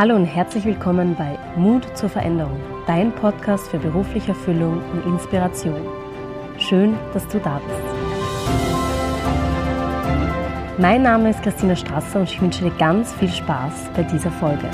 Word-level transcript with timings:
Hallo 0.00 0.16
und 0.16 0.24
herzlich 0.24 0.64
willkommen 0.64 1.14
bei 1.14 1.38
Mut 1.56 1.84
zur 1.94 2.08
Veränderung, 2.08 2.58
dein 2.86 3.14
Podcast 3.14 3.68
für 3.68 3.78
berufliche 3.78 4.28
Erfüllung 4.28 4.82
und 4.92 5.04
Inspiration. 5.04 5.86
Schön, 6.58 6.98
dass 7.12 7.28
du 7.28 7.38
da 7.38 7.58
bist. 7.58 7.82
Mein 10.78 11.02
Name 11.02 11.28
ist 11.28 11.42
Christina 11.42 11.76
Strasser 11.76 12.20
und 12.20 12.30
ich 12.30 12.40
wünsche 12.40 12.64
dir 12.64 12.70
ganz 12.78 13.12
viel 13.12 13.28
Spaß 13.28 13.90
bei 13.94 14.02
dieser 14.04 14.30
Folge. 14.30 14.70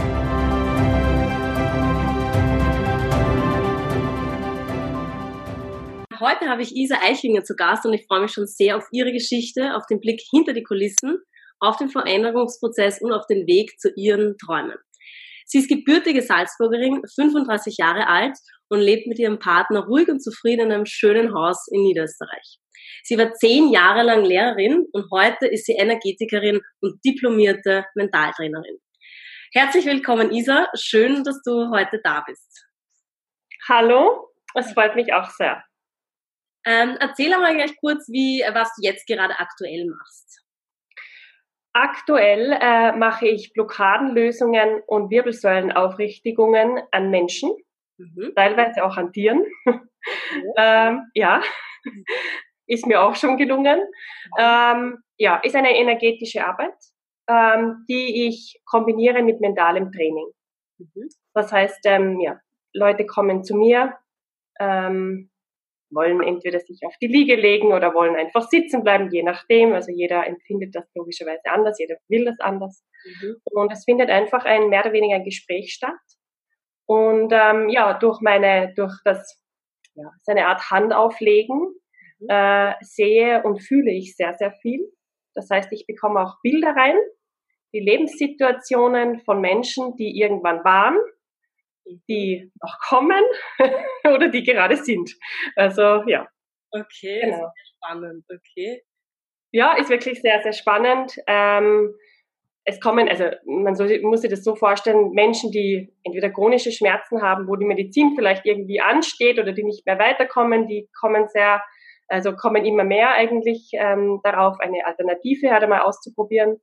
Heute 6.20 6.48
habe 6.48 6.62
ich 6.62 6.76
Isa 6.76 6.98
Eichinger 7.02 7.42
zu 7.42 7.56
Gast 7.56 7.84
und 7.84 7.94
ich 7.94 8.06
freue 8.06 8.20
mich 8.20 8.30
schon 8.30 8.46
sehr 8.46 8.76
auf 8.76 8.86
ihre 8.92 9.10
Geschichte, 9.10 9.74
auf 9.74 9.86
den 9.86 9.98
Blick 9.98 10.20
hinter 10.30 10.52
die 10.52 10.62
Kulissen, 10.62 11.18
auf 11.58 11.78
den 11.78 11.88
Veränderungsprozess 11.88 13.02
und 13.02 13.12
auf 13.12 13.26
den 13.26 13.48
Weg 13.48 13.80
zu 13.80 13.90
ihren 13.96 14.38
Träumen. 14.38 14.76
Sie 15.48 15.58
ist 15.58 15.68
gebürtige 15.68 16.22
Salzburgerin, 16.22 17.02
35 17.14 17.76
Jahre 17.78 18.08
alt 18.08 18.36
und 18.68 18.80
lebt 18.80 19.06
mit 19.06 19.20
ihrem 19.20 19.38
Partner 19.38 19.84
ruhig 19.84 20.08
und 20.08 20.20
zufrieden 20.20 20.66
in 20.66 20.72
einem 20.72 20.86
schönen 20.86 21.32
Haus 21.32 21.68
in 21.70 21.82
Niederösterreich. 21.82 22.58
Sie 23.04 23.16
war 23.16 23.32
zehn 23.34 23.70
Jahre 23.70 24.02
lang 24.02 24.24
Lehrerin 24.24 24.84
und 24.92 25.06
heute 25.12 25.46
ist 25.46 25.66
sie 25.66 25.74
Energetikerin 25.74 26.60
und 26.80 26.98
diplomierte 27.04 27.86
Mentaltrainerin. 27.94 28.78
Herzlich 29.52 29.86
willkommen, 29.86 30.32
Isa. 30.32 30.66
Schön, 30.74 31.22
dass 31.22 31.40
du 31.42 31.70
heute 31.70 32.00
da 32.02 32.24
bist. 32.26 32.66
Hallo, 33.68 34.28
es 34.54 34.72
freut 34.72 34.96
mich 34.96 35.12
auch 35.12 35.30
sehr. 35.30 35.62
Ähm, 36.66 36.96
erzähl 36.98 37.32
einmal 37.32 37.54
gleich 37.54 37.76
kurz, 37.76 38.08
wie, 38.08 38.42
was 38.52 38.70
du 38.74 38.82
jetzt 38.82 39.06
gerade 39.06 39.38
aktuell 39.38 39.86
machst. 39.86 40.45
Aktuell 41.78 42.56
äh, 42.58 42.92
mache 42.96 43.28
ich 43.28 43.52
Blockadenlösungen 43.52 44.80
und 44.86 45.10
Wirbelsäulenaufrichtigungen 45.10 46.80
an 46.90 47.10
Menschen, 47.10 47.54
mhm. 47.98 48.32
teilweise 48.34 48.82
auch 48.82 48.96
an 48.96 49.12
Tieren. 49.12 49.44
Mhm. 49.66 49.80
ähm, 50.56 51.02
ja, 51.12 51.42
ist 52.66 52.86
mir 52.86 53.02
auch 53.02 53.14
schon 53.14 53.36
gelungen. 53.36 53.82
Ähm, 54.38 55.02
ja, 55.18 55.36
ist 55.36 55.54
eine 55.54 55.76
energetische 55.76 56.46
Arbeit, 56.46 56.72
ähm, 57.28 57.84
die 57.90 58.26
ich 58.26 58.58
kombiniere 58.64 59.22
mit 59.22 59.42
mentalem 59.42 59.92
Training. 59.92 60.30
Mhm. 60.78 61.10
Das 61.34 61.52
heißt, 61.52 61.80
ähm, 61.84 62.20
ja, 62.20 62.40
Leute 62.72 63.04
kommen 63.04 63.44
zu 63.44 63.54
mir, 63.54 63.98
ähm, 64.58 65.28
wollen 65.96 66.22
entweder 66.22 66.60
sich 66.60 66.80
auf 66.86 66.94
die 67.00 67.08
Liege 67.08 67.34
legen 67.34 67.72
oder 67.72 67.94
wollen 67.94 68.14
einfach 68.14 68.48
sitzen 68.48 68.84
bleiben, 68.84 69.10
je 69.10 69.22
nachdem. 69.22 69.72
Also 69.72 69.90
jeder 69.90 70.26
empfindet 70.26 70.74
das 70.76 70.88
logischerweise 70.94 71.46
anders, 71.46 71.78
jeder 71.80 71.96
will 72.08 72.24
das 72.26 72.38
anders. 72.38 72.84
Mhm. 73.04 73.36
Und 73.46 73.72
es 73.72 73.84
findet 73.84 74.10
einfach 74.10 74.44
ein 74.44 74.68
mehr 74.68 74.82
oder 74.82 74.92
weniger 74.92 75.16
ein 75.16 75.24
Gespräch 75.24 75.72
statt. 75.72 75.94
Und 76.86 77.32
ähm, 77.32 77.68
ja, 77.68 77.94
durch 77.94 78.20
meine, 78.20 78.72
durch 78.76 78.94
das, 79.04 79.42
ja, 79.94 80.08
seine 80.22 80.46
Art 80.46 80.70
Handauflegen 80.70 81.74
mhm. 82.20 82.28
äh, 82.28 82.74
sehe 82.82 83.42
und 83.42 83.62
fühle 83.62 83.90
ich 83.90 84.14
sehr, 84.14 84.34
sehr 84.34 84.52
viel. 84.52 84.86
Das 85.34 85.50
heißt, 85.50 85.72
ich 85.72 85.86
bekomme 85.86 86.20
auch 86.20 86.36
Bilder 86.42 86.76
rein, 86.76 86.96
die 87.72 87.80
Lebenssituationen 87.80 89.20
von 89.20 89.40
Menschen, 89.40 89.96
die 89.96 90.20
irgendwann 90.20 90.62
waren 90.64 90.96
die 92.08 92.50
noch 92.62 92.78
kommen 92.88 93.22
oder 94.04 94.28
die 94.28 94.42
gerade 94.42 94.76
sind. 94.76 95.10
Also 95.54 96.02
ja. 96.06 96.28
Okay, 96.70 97.20
genau. 97.22 97.50
spannend, 97.76 98.24
okay. 98.30 98.82
Ja, 99.52 99.76
ist 99.76 99.90
wirklich 99.90 100.20
sehr, 100.20 100.42
sehr 100.42 100.52
spannend. 100.52 101.16
Ähm, 101.26 101.94
es 102.64 102.80
kommen, 102.80 103.08
also 103.08 103.24
man 103.46 103.76
soll, 103.76 104.00
muss 104.02 104.22
sich 104.22 104.30
das 104.30 104.42
so 104.42 104.56
vorstellen, 104.56 105.12
Menschen, 105.12 105.52
die 105.52 105.94
entweder 106.02 106.30
chronische 106.30 106.72
Schmerzen 106.72 107.22
haben, 107.22 107.46
wo 107.46 107.54
die 107.54 107.64
Medizin 107.64 108.14
vielleicht 108.16 108.44
irgendwie 108.44 108.80
ansteht 108.80 109.38
oder 109.38 109.52
die 109.52 109.62
nicht 109.62 109.86
mehr 109.86 110.00
weiterkommen, 110.00 110.66
die 110.66 110.88
kommen 111.00 111.28
sehr, 111.28 111.62
also 112.08 112.34
kommen 112.34 112.64
immer 112.64 112.82
mehr 112.82 113.10
eigentlich 113.12 113.70
ähm, 113.74 114.20
darauf, 114.24 114.58
eine 114.58 114.84
Alternative 114.84 115.52
halt 115.52 115.62
einmal 115.62 115.82
auszuprobieren. 115.82 116.60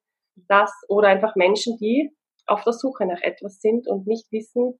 Das 0.49 0.71
oder 0.89 1.07
einfach 1.07 1.35
Menschen, 1.35 1.77
die 1.79 2.11
auf 2.47 2.63
der 2.63 2.73
Suche 2.73 3.05
nach 3.05 3.21
etwas 3.21 3.61
sind 3.61 3.87
und 3.87 4.05
nicht 4.05 4.29
wissen, 4.31 4.77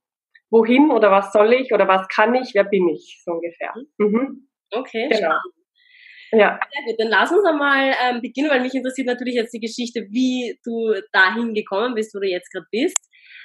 wohin 0.54 0.92
oder 0.92 1.10
was 1.10 1.32
soll 1.32 1.52
ich 1.52 1.72
oder 1.72 1.88
was 1.88 2.06
kann 2.08 2.34
ich, 2.36 2.54
wer 2.54 2.64
bin 2.64 2.88
ich, 2.88 3.20
so 3.24 3.32
ungefähr. 3.32 3.74
Mhm. 3.98 4.48
Okay, 4.70 5.08
genau. 5.08 5.36
Ja. 6.30 6.58
Sehr 6.72 6.84
gut, 6.86 7.00
dann 7.00 7.08
lass 7.08 7.32
uns 7.32 7.44
einmal 7.44 7.94
ähm, 8.02 8.20
beginnen, 8.20 8.50
weil 8.50 8.60
mich 8.60 8.74
interessiert 8.74 9.06
natürlich 9.06 9.34
jetzt 9.34 9.52
die 9.52 9.60
Geschichte, 9.60 10.06
wie 10.10 10.58
du 10.64 10.94
dahin 11.12 11.54
gekommen 11.54 11.94
bist, 11.94 12.14
wo 12.14 12.20
du 12.20 12.28
jetzt 12.28 12.50
gerade 12.50 12.66
bist. 12.70 12.96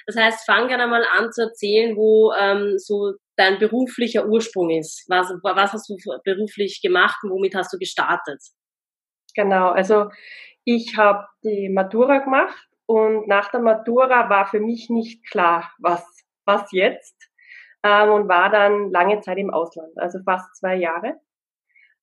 Das 0.06 0.16
heißt, 0.16 0.46
fang 0.46 0.68
gerne 0.68 0.86
mal 0.86 1.04
an 1.16 1.30
zu 1.32 1.42
erzählen, 1.42 1.96
wo 1.96 2.32
ähm, 2.32 2.78
so 2.78 3.12
dein 3.36 3.58
beruflicher 3.58 4.26
Ursprung 4.26 4.70
ist. 4.70 5.04
Was, 5.08 5.28
was 5.42 5.72
hast 5.72 5.88
du 5.88 5.96
beruflich 6.24 6.80
gemacht 6.82 7.18
und 7.22 7.30
womit 7.30 7.54
hast 7.54 7.72
du 7.72 7.78
gestartet? 7.78 8.40
Genau, 9.34 9.68
also 9.68 10.10
ich 10.64 10.96
habe 10.96 11.26
die 11.44 11.68
Matura 11.68 12.18
gemacht 12.18 12.68
und 12.86 13.28
nach 13.28 13.50
der 13.50 13.60
Matura 13.60 14.28
war 14.30 14.46
für 14.46 14.60
mich 14.60 14.90
nicht 14.90 15.24
klar, 15.30 15.72
was 15.78 16.04
was 16.50 16.72
jetzt? 16.72 17.16
Ähm, 17.82 18.10
und 18.10 18.28
war 18.28 18.50
dann 18.50 18.90
lange 18.90 19.20
Zeit 19.20 19.38
im 19.38 19.50
Ausland, 19.50 19.92
also 19.96 20.18
fast 20.24 20.54
zwei 20.56 20.76
Jahre. 20.76 21.14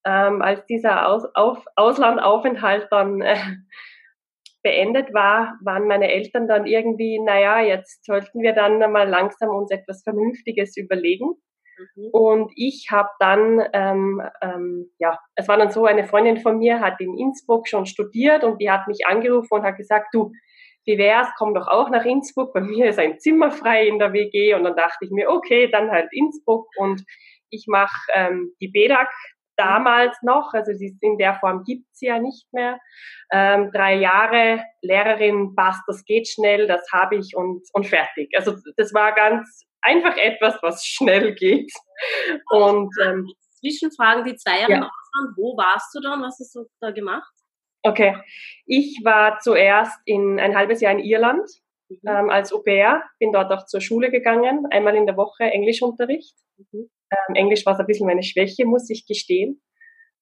Ähm, 0.05 0.41
als 0.41 0.65
dieser 0.65 1.07
Aus 1.07 1.25
auf 1.35 1.65
Auslandaufenthalt 1.75 2.87
dann 2.89 3.21
äh, 3.21 3.37
beendet 4.63 5.13
war, 5.13 5.57
waren 5.63 5.87
meine 5.87 6.11
Eltern 6.11 6.47
dann 6.47 6.65
irgendwie, 6.65 7.19
naja, 7.19 7.61
jetzt 7.61 8.05
sollten 8.05 8.41
wir 8.41 8.53
dann 8.53 8.79
mal 8.91 9.07
langsam 9.07 9.49
uns 9.49 9.71
etwas 9.71 10.03
Vernünftiges 10.03 10.77
überlegen. 10.77 11.35
Mhm. 11.95 12.09
Und 12.11 12.51
ich 12.55 12.87
habe 12.91 13.09
dann, 13.19 13.63
ähm, 13.73 14.21
ähm, 14.41 14.91
ja, 14.99 15.19
es 15.35 15.47
war 15.47 15.57
dann 15.57 15.71
so, 15.71 15.85
eine 15.85 16.05
Freundin 16.05 16.37
von 16.37 16.57
mir 16.57 16.79
hat 16.79 16.99
in 16.99 17.17
Innsbruck 17.17 17.67
schon 17.67 17.85
studiert 17.85 18.43
und 18.43 18.59
die 18.61 18.71
hat 18.71 18.87
mich 18.87 19.05
angerufen 19.05 19.53
und 19.53 19.63
hat 19.63 19.77
gesagt, 19.77 20.07
du, 20.13 20.31
wie 20.87 20.97
wär's, 20.97 21.27
komm 21.37 21.53
doch 21.53 21.67
auch 21.67 21.89
nach 21.89 22.05
Innsbruck, 22.05 22.53
bei 22.53 22.61
mir 22.61 22.89
ist 22.89 22.97
ein 22.97 23.19
Zimmer 23.19 23.51
frei 23.51 23.87
in 23.87 23.99
der 23.99 24.13
WG 24.13 24.53
und 24.53 24.63
dann 24.63 24.75
dachte 24.75 25.05
ich 25.05 25.11
mir, 25.11 25.29
okay, 25.29 25.69
dann 25.69 25.91
halt 25.91 26.07
Innsbruck 26.11 26.67
und 26.77 27.03
ich 27.49 27.65
mache 27.67 27.95
ähm, 28.15 28.53
die 28.61 28.69
BEDAG 28.69 29.09
damals 29.57 30.17
noch, 30.21 30.53
also 30.53 30.71
sie 30.73 30.97
in 31.01 31.17
der 31.17 31.35
Form 31.35 31.63
gibt's 31.65 31.99
ja 32.01 32.19
nicht 32.19 32.45
mehr. 32.53 32.79
Ähm, 33.31 33.71
drei 33.73 33.95
Jahre 33.95 34.63
Lehrerin, 34.81 35.55
passt, 35.55 35.81
das 35.87 36.05
geht 36.05 36.27
schnell, 36.27 36.67
das 36.67 36.81
habe 36.93 37.17
ich 37.17 37.35
und, 37.35 37.63
und 37.73 37.85
fertig. 37.85 38.29
Also 38.37 38.55
das 38.77 38.93
war 38.93 39.13
ganz 39.13 39.65
einfach 39.81 40.15
etwas, 40.15 40.57
was 40.61 40.85
schnell 40.85 41.33
geht. 41.35 41.71
Und 42.51 42.93
ähm, 43.03 43.27
Zwischenfragen, 43.59 44.23
die 44.23 44.35
zwei 44.35 44.59
Jahre 44.59 44.71
ja. 44.71 44.77
im 44.77 44.83
Ausland, 44.83 45.37
wo 45.37 45.57
warst 45.57 45.93
du 45.95 45.99
dann? 45.99 46.21
Was 46.21 46.37
hast 46.39 46.55
du 46.55 46.65
da 46.79 46.91
gemacht? 46.91 47.33
Okay. 47.87 48.17
Ich 48.65 48.99
war 49.03 49.39
zuerst 49.39 49.97
in 50.05 50.39
ein 50.39 50.55
halbes 50.55 50.81
Jahr 50.81 50.91
in 50.91 50.99
Irland 50.99 51.49
mhm. 51.89 51.97
ähm, 52.05 52.29
als 52.29 52.51
Au 52.51 52.59
pair, 52.59 53.03
bin 53.17 53.31
dort 53.31 53.51
auch 53.51 53.65
zur 53.65 53.79
Schule 53.79 54.11
gegangen, 54.11 54.65
einmal 54.71 54.95
in 54.95 55.05
der 55.05 55.15
Woche 55.15 55.45
Englischunterricht. 55.45 56.35
Mhm. 56.57 56.89
Ähm, 57.09 57.35
Englisch 57.35 57.65
war 57.65 57.75
so 57.75 57.83
ein 57.83 57.87
bisschen 57.87 58.07
meine 58.07 58.23
Schwäche, 58.23 58.65
muss 58.65 58.89
ich 58.89 59.05
gestehen. 59.07 59.61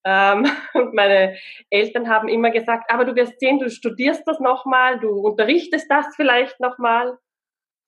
Ähm, 0.04 0.46
und 0.74 0.94
meine 0.94 1.36
Eltern 1.70 2.08
haben 2.08 2.28
immer 2.28 2.52
gesagt, 2.52 2.88
aber 2.88 3.04
du 3.04 3.16
wirst 3.16 3.40
sehen, 3.40 3.58
du 3.58 3.68
studierst 3.68 4.22
das 4.26 4.38
nochmal, 4.38 5.00
du 5.00 5.10
unterrichtest 5.10 5.90
das 5.90 6.06
vielleicht 6.14 6.60
nochmal. 6.60 7.18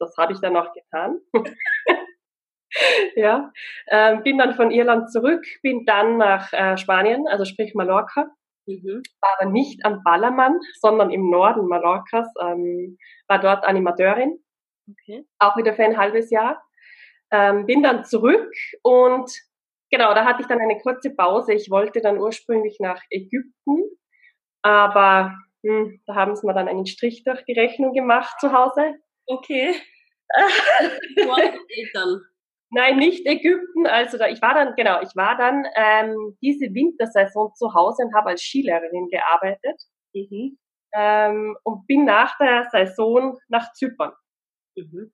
Das 0.01 0.17
habe 0.17 0.33
ich 0.33 0.41
dann 0.41 0.57
auch 0.57 0.73
getan. 0.73 1.21
ja, 3.15 3.53
ähm, 3.89 4.25
bin 4.25 4.39
dann 4.39 4.55
von 4.55 4.73
Irland 4.73 5.13
zurück, 5.13 5.45
bin 5.63 5.85
dann 5.85 6.17
nach 6.17 6.53
äh, 6.53 6.77
Spanien, 6.77 7.29
also 7.29 7.45
sprich 7.45 7.75
Mallorca, 7.75 8.29
Mhm. 8.69 9.03
War 9.21 9.31
aber 9.41 9.51
nicht 9.51 9.85
am 9.85 10.03
Ballermann, 10.05 10.61
sondern 10.79 11.11
im 11.11 11.31
Norden 11.31 11.67
Mallorcas. 11.67 12.29
Ähm, 12.41 12.99
war 13.27 13.41
dort 13.41 13.65
Animateurin. 13.65 14.39
Okay. 14.91 15.25
Auch 15.39 15.57
wieder 15.57 15.75
für 15.75 15.85
ein 15.85 15.97
halbes 15.97 16.31
Jahr. 16.31 16.63
Ähm, 17.31 17.67
bin 17.67 17.83
dann 17.83 18.05
zurück 18.05 18.51
und 18.83 19.31
genau, 19.91 20.15
da 20.15 20.25
hatte 20.25 20.43
ich 20.43 20.49
dann 20.49 20.61
eine 20.61 20.79
kurze 20.79 21.15
Pause. 21.15 21.53
Ich 21.53 21.71
wollte 21.71 22.01
dann 22.01 22.19
ursprünglich 22.19 22.79
nach 22.81 23.03
Ägypten, 23.11 23.85
aber 24.63 25.35
hm, 25.63 26.01
da 26.07 26.15
haben 26.15 26.37
sie 26.37 26.47
mir 26.47 26.55
dann 26.55 26.69
einen 26.69 26.87
Strich 26.87 27.25
durch 27.25 27.45
die 27.45 27.59
Rechnung 27.59 27.93
gemacht 27.93 28.41
zu 28.41 28.53
Hause. 28.53 28.95
Okay. 29.27 29.75
Eltern. 31.17 32.23
Nein, 32.71 32.97
nicht 32.99 33.27
Ägypten. 33.27 33.87
Also 33.87 34.19
da, 34.19 34.29
ich 34.29 34.43
war 34.43 34.55
dann, 34.55 34.75
genau, 34.77 35.01
ich 35.01 35.17
war 35.17 35.37
dann 35.37 35.65
ähm, 35.75 36.37
diese 36.43 36.73
Wintersaison 36.75 37.55
zu 37.55 37.75
Hause 37.75 38.05
und 38.05 38.15
habe 38.15 38.31
als 38.31 38.43
Skilehrerin 38.43 39.09
gearbeitet. 39.09 39.81
Mhm. 40.15 40.59
Ähm, 40.95 41.57
und 41.65 41.87
bin 41.87 42.05
nach 42.05 42.37
der 42.39 42.69
Saison 42.71 43.39
nach 43.49 43.73
Zypern. 43.73 44.13
Mhm. 44.77 45.13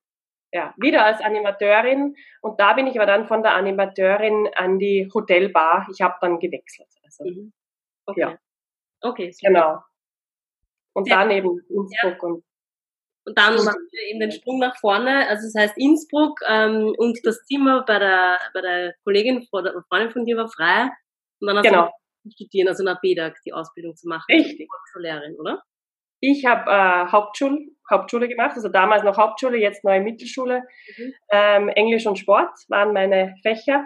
Ja, 0.51 0.73
wieder 0.77 1.05
als 1.05 1.21
Animateurin. 1.21 2.15
Und 2.41 2.59
da 2.59 2.73
bin 2.73 2.87
ich 2.87 2.95
aber 2.95 3.05
dann 3.05 3.27
von 3.27 3.43
der 3.43 3.55
Animateurin 3.55 4.49
an 4.55 4.79
die 4.79 5.09
Hotelbar. 5.13 5.87
Ich 5.91 6.01
habe 6.01 6.15
dann 6.21 6.39
gewechselt. 6.39 6.89
Also, 7.03 7.25
mhm. 7.25 7.53
Okay. 8.05 8.21
Ja. 8.21 8.37
Okay. 9.01 9.31
Super. 9.31 9.53
Genau. 9.53 9.79
Und 10.93 11.09
ja. 11.09 11.19
dann 11.19 11.31
eben 11.31 11.59
Innsbruck 11.69 12.17
ja. 12.21 12.29
und 12.29 12.43
Und 13.25 13.37
dann 13.37 13.55
machen 13.55 13.87
wir 13.91 14.09
eben 14.09 14.19
den 14.19 14.31
Sprung 14.31 14.59
nach 14.59 14.77
vorne. 14.77 15.27
Also 15.27 15.47
das 15.47 15.55
heißt 15.55 15.77
Innsbruck 15.77 16.39
ähm, 16.47 16.93
und 16.97 17.19
das 17.23 17.43
Zimmer 17.45 17.83
bei 17.85 17.97
der, 17.97 18.39
bei 18.53 18.61
der 18.61 18.93
Kollegin, 19.03 19.47
vor 19.49 19.63
der 19.63 19.73
Freundin 19.89 20.11
von 20.11 20.25
dir 20.25 20.37
war 20.37 20.47
frei. 20.47 20.89
Und 21.41 21.47
dann 21.47 21.57
hast 21.57 21.65
genau. 21.65 21.89
du 22.23 22.31
studieren, 22.31 22.67
also 22.67 22.83
nach 22.83 23.01
BEDAG 23.01 23.35
die 23.45 23.53
Ausbildung 23.53 23.95
zu 23.95 24.07
machen. 24.07 24.25
Richtig. 24.29 24.69
Lehrerin, 24.97 25.35
oder? 25.39 25.61
Ich 26.21 26.45
habe 26.45 26.71
äh, 26.71 27.11
Hauptschule, 27.11 27.59
Hauptschule 27.89 28.27
gemacht, 28.27 28.55
also 28.55 28.69
damals 28.69 29.03
noch 29.03 29.17
Hauptschule, 29.17 29.57
jetzt 29.57 29.83
neue 29.83 30.01
Mittelschule. 30.01 30.61
Mhm. 30.97 31.13
Ähm, 31.31 31.69
Englisch 31.69 32.05
und 32.05 32.17
Sport 32.17 32.51
waren 32.69 32.93
meine 32.93 33.35
Fächer. 33.43 33.85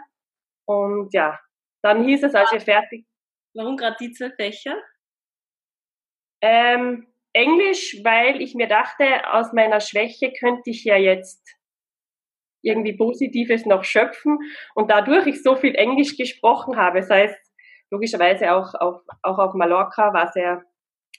Und 0.65 1.13
ja, 1.13 1.39
dann 1.81 2.03
hieß 2.05 2.23
es, 2.23 2.35
als 2.35 2.51
wir 2.51 2.61
fertig. 2.61 3.05
Warum 3.55 3.77
gerade 3.77 3.95
die 3.99 4.11
zwei 4.11 4.29
Fächer? 4.31 4.77
Ähm, 6.41 7.08
Englisch, 7.33 7.97
weil 8.03 8.41
ich 8.41 8.55
mir 8.55 8.67
dachte, 8.67 9.05
aus 9.31 9.53
meiner 9.53 9.79
Schwäche 9.79 10.33
könnte 10.33 10.69
ich 10.69 10.83
ja 10.83 10.97
jetzt 10.97 11.59
irgendwie 12.61 12.97
Positives 12.97 13.65
noch 13.65 13.83
schöpfen. 13.83 14.39
Und 14.75 14.91
dadurch 14.91 15.27
ich 15.27 15.43
so 15.43 15.55
viel 15.55 15.75
Englisch 15.75 16.17
gesprochen 16.17 16.77
habe, 16.77 17.03
sei 17.03 17.25
es 17.25 17.35
logischerweise 17.91 18.53
auch 18.53 18.73
auf, 18.75 19.01
auch 19.23 19.39
auf 19.39 19.53
Mallorca, 19.53 20.13
war 20.13 20.31
sehr, 20.31 20.63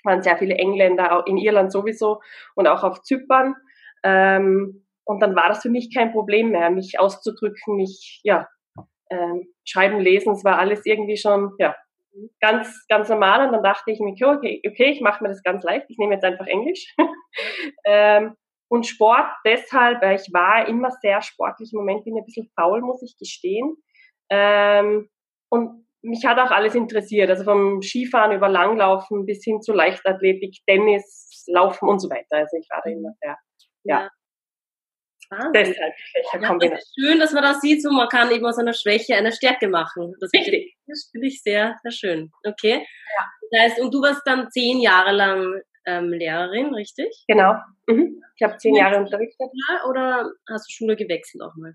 waren 0.05 0.23
sehr 0.23 0.39
viele 0.39 0.57
Engländer, 0.57 1.17
auch 1.17 1.27
in 1.27 1.37
Irland 1.37 1.73
sowieso 1.73 2.21
und 2.55 2.67
auch 2.67 2.85
auf 2.85 3.03
Zypern. 3.03 3.55
Ähm, 4.03 4.87
und 5.05 5.21
dann 5.21 5.35
war 5.35 5.49
das 5.49 5.63
für 5.63 5.71
mich 5.71 5.93
kein 5.95 6.13
Problem 6.13 6.51
mehr, 6.51 6.71
mich 6.71 7.01
auszudrücken, 7.01 7.77
mich, 7.77 8.21
ja, 8.23 8.49
ähm, 9.11 9.49
schreiben, 9.65 9.99
lesen, 9.99 10.35
es 10.35 10.45
war 10.45 10.59
alles 10.59 10.87
irgendwie 10.87 11.17
schon, 11.17 11.53
ja, 11.59 11.75
ganz, 12.41 12.87
ganz 12.89 13.09
normal 13.09 13.47
und 13.47 13.53
dann 13.53 13.63
dachte 13.63 13.91
ich 13.91 14.01
mir, 14.01 14.13
okay, 14.13 14.63
okay 14.67 14.91
ich 14.91 15.01
mache 15.01 15.23
mir 15.23 15.29
das 15.29 15.43
ganz 15.43 15.65
leicht, 15.65 15.87
ich 15.89 15.99
nehme 15.99 16.15
jetzt 16.15 16.25
einfach 16.25 16.47
Englisch. 16.47 16.95
ähm, 17.85 18.37
und 18.69 18.87
Sport 18.87 19.27
deshalb, 19.45 20.01
weil 20.01 20.17
ich 20.17 20.33
war 20.33 20.69
immer 20.69 20.91
sehr 20.91 21.23
sportlich, 21.23 21.73
im 21.73 21.79
Moment 21.79 22.05
bin 22.05 22.15
ich 22.15 22.23
ein 22.23 22.25
bisschen 22.25 22.51
faul, 22.55 22.81
muss 22.81 23.03
ich 23.03 23.17
gestehen. 23.19 23.77
Ähm, 24.31 25.09
und 25.51 25.87
mich 26.03 26.25
hat 26.25 26.39
auch 26.39 26.51
alles 26.51 26.75
interessiert, 26.75 27.29
also 27.31 27.45
vom 27.45 27.83
Skifahren 27.83 28.33
über 28.33 28.49
Langlaufen 28.49 29.27
bis 29.27 29.45
hin 29.45 29.61
zu 29.61 29.73
Leichtathletik, 29.73 30.57
Tennis, 30.67 31.45
Laufen 31.49 31.89
und 31.89 31.99
so 31.99 32.09
weiter. 32.09 32.37
Also 32.37 32.57
ich 32.59 32.69
war 32.71 32.81
da 32.85 32.91
immer 32.91 33.13
sehr, 33.21 33.37
ja. 33.85 34.01
ja. 34.03 34.11
Wahnsinn. 35.31 35.53
Deshalb 35.53 36.61
das 36.61 36.73
ist 36.83 36.95
schön, 36.99 37.19
dass 37.19 37.33
man 37.33 37.43
das 37.43 37.61
sieht, 37.61 37.83
so 37.83 37.91
man 37.91 38.09
kann 38.09 38.31
eben 38.31 38.45
aus 38.45 38.59
einer 38.59 38.73
Schwäche 38.73 39.15
eine 39.15 39.33
Stärke 39.33 39.69
machen. 39.69 40.15
Das 40.21 40.31
Richtig. 40.33 40.77
Das 40.87 41.09
finde 41.11 41.29
ich 41.29 41.43
sehr, 41.43 41.77
sehr 41.83 41.93
schön. 41.93 42.31
Okay. 42.45 42.85
Ja. 43.19 43.31
Das 43.51 43.61
heißt, 43.63 43.81
und 43.81 43.95
du 43.95 44.03
warst 44.03 44.23
dann 44.27 44.51
zehn 44.51 44.81
Jahre 44.81 45.13
lang 45.13 45.61
ähm, 45.87 46.13
Lehrerin, 46.13 46.75
richtig? 46.75 47.25
Genau. 47.29 47.55
Mhm. 47.87 48.23
Ich 48.37 48.43
habe 48.43 48.57
zehn 48.59 48.75
Jahre 48.75 48.99
unterrichtet. 48.99 49.49
Oder 49.89 50.31
hast 50.49 50.69
du 50.69 50.73
Schule 50.73 50.97
gewechselt 50.97 51.43
auch 51.43 51.55
mal? 51.57 51.75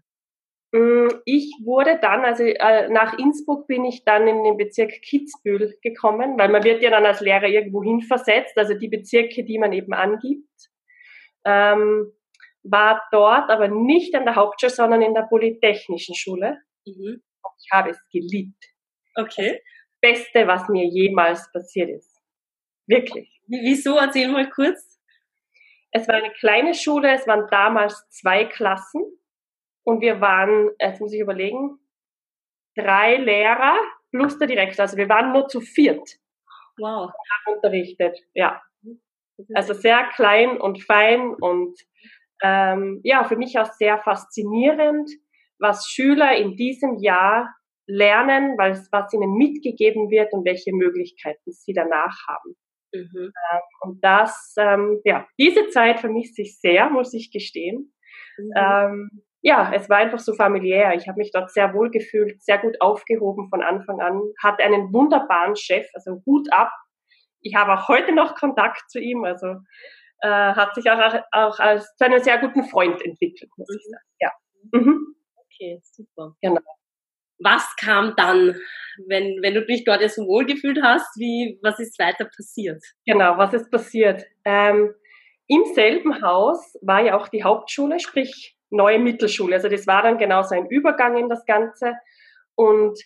Mm, 0.72 1.08
ich 1.25 1.54
wurde 1.63 1.98
dann, 2.01 2.25
also 2.25 2.44
äh, 2.44 2.90
nach 2.90 3.18
Innsbruck 3.18 3.68
bin 3.68 3.86
ich 3.86 4.04
dann 4.04 4.28
in 4.28 4.44
den 4.44 4.58
Bezirk 4.58 4.92
Kitzbühel 5.01 5.78
gekommen, 5.81 6.38
weil 6.38 6.50
man 6.50 6.63
wird 6.63 6.81
ja 6.81 6.90
dann 6.90 7.06
als 7.06 7.22
Lehrer 7.22 7.48
irgendwo 7.48 7.84
hin 7.84 8.01
versetzt, 8.01 8.58
also 8.58 8.74
die 8.74 8.90
Bezirke, 8.90 9.44
die 9.44 9.58
man 9.58 9.72
eben 9.72 9.94
angibt. 9.94 10.50
Ähm, 11.46 12.12
war 12.70 13.02
dort 13.12 13.50
aber 13.50 13.68
nicht 13.68 14.16
an 14.16 14.26
der 14.26 14.36
Hauptschule, 14.36 14.72
sondern 14.72 15.02
in 15.02 15.14
der 15.14 15.24
Polytechnischen 15.24 16.16
Schule. 16.16 16.58
Mhm. 16.86 17.22
Ich 17.60 17.70
habe 17.72 17.92
es 17.92 18.00
geliebt. 18.12 18.64
Okay. 19.16 19.62
Das 20.02 20.12
Beste, 20.14 20.48
was 20.48 20.68
mir 20.70 20.86
jemals 20.86 21.52
passiert 21.52 21.90
ist. 21.90 22.20
Wirklich. 22.88 23.42
Wieso? 23.48 23.98
Erzähl 23.98 24.28
mal 24.28 24.50
kurz. 24.50 25.00
Es 25.92 26.08
war 26.08 26.16
eine 26.16 26.32
kleine 26.34 26.74
Schule, 26.74 27.14
es 27.14 27.26
waren 27.26 27.48
damals 27.50 28.08
zwei 28.10 28.46
Klassen 28.46 29.02
und 29.84 30.02
wir 30.02 30.20
waren, 30.20 30.72
jetzt 30.80 31.00
muss 31.00 31.14
ich 31.14 31.22
überlegen, 31.22 31.80
drei 32.76 33.16
Lehrer 33.16 33.78
plus 34.12 34.38
der 34.38 34.48
Direktor. 34.48 34.84
Also 34.84 34.98
wir 34.98 35.08
waren 35.08 35.32
nur 35.32 35.48
zu 35.48 35.62
viert. 35.62 36.18
Wow. 36.78 37.12
Unterrichtet, 37.48 38.20
ja. 38.34 38.62
Also 39.54 39.74
sehr 39.74 40.04
klein 40.16 40.60
und 40.60 40.84
fein 40.84 41.34
und 41.34 41.80
ähm, 42.44 43.02
ja, 43.04 43.24
für 43.24 43.38
mich 43.38 43.58
auch 43.60 43.72
sehr 43.74 43.98
faszinierend, 44.00 45.10
was 45.60 45.88
Schüler 45.88 46.36
in 46.36 46.56
diesem 46.56 46.98
Jahr 46.98 47.56
lernen, 47.88 48.58
weil 48.58 48.72
es, 48.72 48.92
was 48.92 49.14
ihnen 49.14 49.34
mitgegeben 49.34 50.10
wird 50.10 50.34
und 50.34 50.46
welche 50.46 50.74
Möglichkeiten 50.74 51.52
sie 51.52 51.74
danach 51.74 52.18
haben. 52.28 52.56
Mhm. 52.94 53.32
Ähm, 53.32 53.62
und 53.82 54.04
das, 54.04 54.56
ähm, 54.58 55.02
ja, 55.04 55.28
diese 55.40 55.68
Zeit 55.70 56.00
vermisse 56.00 56.42
ich 56.42 56.60
sehr, 56.60 56.90
muss 56.90 57.14
ich 57.14 57.32
gestehen. 57.32 57.94
Mhm. 58.38 58.52
Ähm, 58.56 59.10
ja, 59.42 59.72
es 59.76 59.90
war 59.90 59.98
einfach 59.98 60.20
so 60.20 60.34
familiär. 60.34 60.96
Ich 60.96 61.08
habe 61.08 61.20
mich 61.20 61.32
dort 61.32 61.52
sehr 61.52 61.74
wohl 61.74 61.92
gefühlt, 61.92 62.44
sehr 62.44 62.58
gut 62.58 62.82
aufgehoben 62.82 63.48
von 63.50 63.62
Anfang 63.62 64.02
an, 64.02 64.20
hatte 64.42 64.64
einen 64.64 64.92
wunderbaren 64.92 65.56
Chef, 65.56 65.88
also 65.94 66.24
Hut 66.26 66.52
ab. 66.52 66.72
Ich 67.42 67.54
habe 67.54 67.74
auch 67.74 67.88
heute 67.88 68.12
noch 68.12 68.34
Kontakt 68.34 68.90
zu 68.90 69.00
ihm, 69.00 69.24
also 69.24 69.58
äh, 70.22 70.28
hat 70.28 70.76
sich 70.76 70.90
auch, 70.90 71.00
auch 71.32 71.60
als 71.60 71.96
zu 71.98 72.06
einem 72.06 72.22
sehr 72.22 72.38
guten 72.40 72.64
Freund 72.66 73.02
entwickelt, 73.04 73.50
muss 73.58 73.70
ich 73.76 73.84
sagen. 73.86 74.06
Ja. 74.20 74.32
Mhm. 74.72 75.16
Okay, 75.38 75.80
super. 75.84 76.36
Genau. 76.42 76.62
Was 77.40 77.76
kam 77.78 78.14
dann, 78.16 78.56
wenn, 79.08 79.42
wenn 79.42 79.54
du 79.54 79.66
dich 79.66 79.84
dort 79.84 80.02
ja 80.02 80.10
so 80.10 80.24
wohl 80.24 80.46
gefühlt 80.46 80.82
hast? 80.82 81.18
Wie, 81.18 81.60
was 81.62 81.80
ist 81.80 82.00
weiter 82.00 82.26
passiert? 82.26 82.82
Genau, 83.06 83.38
was 83.38 83.54
ist 83.54 83.70
passiert? 83.70 84.26
Ähm, 84.46 84.94
Im 85.48 85.66
selben 85.74 86.22
Haus 86.22 86.76
war 86.82 87.02
ja 87.02 87.18
auch 87.18 87.28
die 87.28 87.44
Hauptschule, 87.44 88.00
sprich 88.00 88.58
neue 88.70 89.00
Mittelschule. 89.00 89.56
Also 89.56 89.70
das 89.70 89.86
war 89.86 90.02
dann 90.02 90.18
genau 90.18 90.44
so 90.44 90.56
ein 90.56 90.68
Übergang 90.68 91.18
in 91.18 91.30
das 91.30 91.46
Ganze. 91.46 91.94
Und 92.56 92.98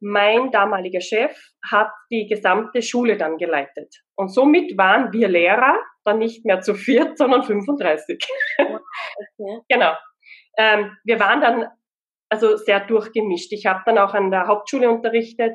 mein 0.00 0.50
damaliger 0.50 1.00
Chef 1.00 1.36
hat 1.68 1.90
die 2.10 2.26
gesamte 2.26 2.82
Schule 2.82 3.16
dann 3.16 3.38
geleitet. 3.38 3.94
Und 4.16 4.28
somit 4.28 4.76
waren 4.76 5.12
wir 5.12 5.28
Lehrer 5.28 5.78
dann 6.04 6.18
nicht 6.18 6.44
mehr 6.44 6.60
zu 6.60 6.74
viert, 6.74 7.18
sondern 7.18 7.42
35. 7.42 8.18
Okay. 8.58 9.60
genau. 9.68 9.92
Ähm, 10.58 10.96
wir 11.04 11.20
waren 11.20 11.40
dann 11.40 11.66
also 12.30 12.56
sehr 12.56 12.80
durchgemischt. 12.80 13.52
Ich 13.52 13.66
habe 13.66 13.82
dann 13.86 13.98
auch 13.98 14.14
an 14.14 14.30
der 14.30 14.46
Hauptschule 14.46 14.90
unterrichtet 14.90 15.54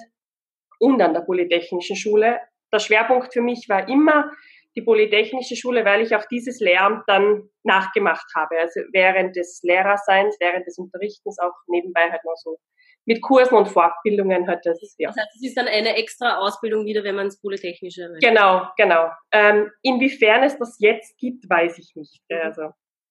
und 0.80 1.02
an 1.02 1.14
der 1.14 1.22
Polytechnischen 1.22 1.96
Schule. 1.96 2.40
Der 2.74 2.80
Schwerpunkt 2.80 3.34
für 3.34 3.42
mich 3.42 3.68
war 3.68 3.88
immer 3.90 4.32
die 4.76 4.82
Polytechnische 4.82 5.56
Schule, 5.56 5.84
weil 5.84 6.02
ich 6.02 6.16
auch 6.16 6.26
dieses 6.26 6.60
Lehramt 6.62 7.04
dann 7.08 7.50
nachgemacht 7.64 8.26
habe. 8.36 8.58
Also 8.60 8.80
während 8.94 9.36
des 9.36 9.60
Lehrerseins, 9.64 10.38
während 10.40 10.66
des 10.66 10.78
Unterrichtens 10.78 11.38
auch 11.40 11.54
nebenbei 11.68 12.10
halt 12.10 12.24
noch 12.24 12.38
so 12.38 12.58
mit 13.06 13.22
Kursen 13.22 13.56
und 13.56 13.68
Fortbildungen 13.68 14.48
hat 14.48 14.66
das. 14.66 14.96
Ja. 14.98 15.10
Das 15.10 15.18
heißt, 15.18 15.36
es 15.36 15.50
ist 15.50 15.58
dann 15.58 15.68
eine 15.68 15.96
extra 15.96 16.38
Ausbildung 16.38 16.86
wieder, 16.86 17.04
wenn 17.04 17.16
man 17.16 17.26
ins 17.26 17.42
Polytechnische 17.42 18.10
möchte. 18.10 18.28
Genau, 18.28 18.68
genau. 18.78 19.10
Ähm, 19.32 19.72
inwiefern 19.82 20.44
es 20.44 20.58
das 20.58 20.78
jetzt 20.80 21.18
gibt, 21.18 21.50
weiß 21.50 21.80
ich 21.80 21.96
nicht. 21.96 22.22
Mhm. 22.30 22.38
Also, 22.44 22.62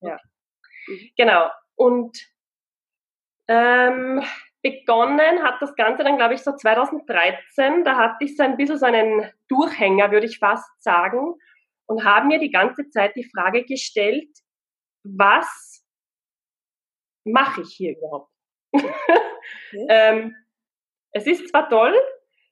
ja. 0.00 0.18
Mhm. 0.86 1.10
Genau. 1.16 1.50
Und 1.74 2.18
ähm, 3.48 4.22
begonnen 4.62 5.42
hat 5.42 5.60
das 5.60 5.74
Ganze 5.74 6.04
dann, 6.04 6.16
glaube 6.16 6.34
ich, 6.34 6.42
so 6.42 6.54
2013. 6.54 7.84
Da 7.84 7.96
hatte 7.96 8.24
ich 8.24 8.36
so 8.36 8.42
ein 8.42 8.56
bisschen 8.56 8.78
so 8.78 8.86
einen 8.86 9.30
Durchhänger, 9.48 10.12
würde 10.12 10.26
ich 10.26 10.38
fast 10.38 10.70
sagen, 10.82 11.34
und 11.86 12.04
habe 12.04 12.26
mir 12.26 12.38
die 12.38 12.52
ganze 12.52 12.88
Zeit 12.90 13.16
die 13.16 13.28
Frage 13.34 13.64
gestellt, 13.64 14.28
was 15.02 15.84
mache 17.24 17.62
ich 17.62 17.74
hier 17.74 17.96
überhaupt? 17.96 18.30
ähm, 19.88 20.34
es 21.12 21.26
ist 21.26 21.48
zwar 21.48 21.68
toll, 21.68 21.94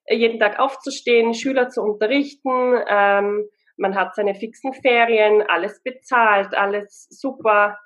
jeden 0.09 0.39
Tag 0.39 0.59
aufzustehen, 0.59 1.35
Schüler 1.35 1.69
zu 1.69 1.83
unterrichten, 1.83 2.83
ähm, 2.89 3.49
man 3.77 3.95
hat 3.95 4.15
seine 4.15 4.35
fixen 4.35 4.75
Ferien, 4.75 5.43
alles 5.43 5.83
bezahlt, 5.83 6.55
alles 6.55 7.07
super, 7.11 7.79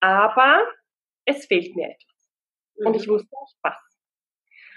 aber 0.00 0.66
es 1.26 1.46
fehlt 1.46 1.76
mir 1.76 1.90
etwas. 1.90 2.30
Mhm. 2.76 2.86
Und 2.86 2.94
ich 2.94 3.06
mhm. 3.06 3.12
wusste 3.12 3.28
nicht 3.28 3.58
was. 3.62 3.76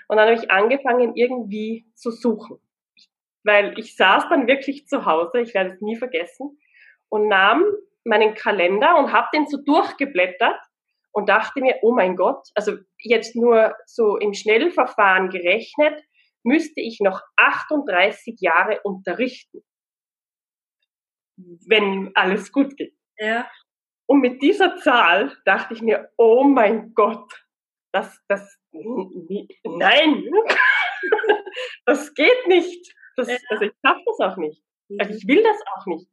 Und 0.08 0.18
dann 0.18 0.28
habe 0.28 0.38
ich 0.38 0.52
angefangen, 0.52 1.16
irgendwie 1.16 1.86
zu 1.96 2.12
suchen. 2.12 2.60
Weil 3.44 3.80
ich 3.80 3.96
saß 3.96 4.28
dann 4.30 4.46
wirklich 4.48 4.88
zu 4.88 5.06
Hause, 5.06 5.40
ich 5.40 5.54
werde 5.54 5.72
es 5.72 5.82
nie 5.82 5.96
vergessen, 5.96 6.60
und 7.10 7.28
nahm 7.28 7.64
meinen 8.04 8.36
Kalender 8.36 8.98
und 8.98 9.12
habe 9.12 9.28
den 9.34 9.48
so 9.48 9.58
durchgeblättert 9.58 10.60
und 11.12 11.30
dachte 11.30 11.62
mir, 11.62 11.78
oh 11.82 11.94
mein 11.94 12.16
Gott, 12.16 12.48
also 12.56 12.78
jetzt 13.00 13.36
nur 13.36 13.76
so 13.86 14.18
im 14.18 14.34
Schnellverfahren 14.34 15.30
gerechnet, 15.30 16.02
müsste 16.44 16.82
ich 16.82 17.00
noch 17.00 17.22
38 17.38 18.38
Jahre 18.40 18.80
unterrichten, 18.84 19.64
wenn 21.68 22.12
alles 22.16 22.52
gut 22.52 22.76
geht. 22.78 22.96
Ja. 23.18 23.50
Und 24.08 24.22
mit 24.22 24.42
dieser 24.42 24.78
Zahl 24.78 25.38
dachte 25.46 25.74
ich 25.74 25.82
mir, 25.82 26.12
oh 26.18 26.44
mein 26.44 26.94
Gott, 26.94 27.32
das, 27.94 28.20
das, 28.28 28.58
nein, 28.72 30.26
das 31.86 32.14
geht 32.14 32.48
nicht. 32.48 32.94
Das, 33.16 33.30
also 33.50 33.66
ich 33.66 33.74
schaffe 33.86 34.02
das 34.06 34.20
auch 34.20 34.38
nicht. 34.38 34.64
Also 34.98 35.14
ich 35.14 35.28
will 35.28 35.44
das 35.44 35.58
auch 35.76 35.86
nicht. 35.86 36.08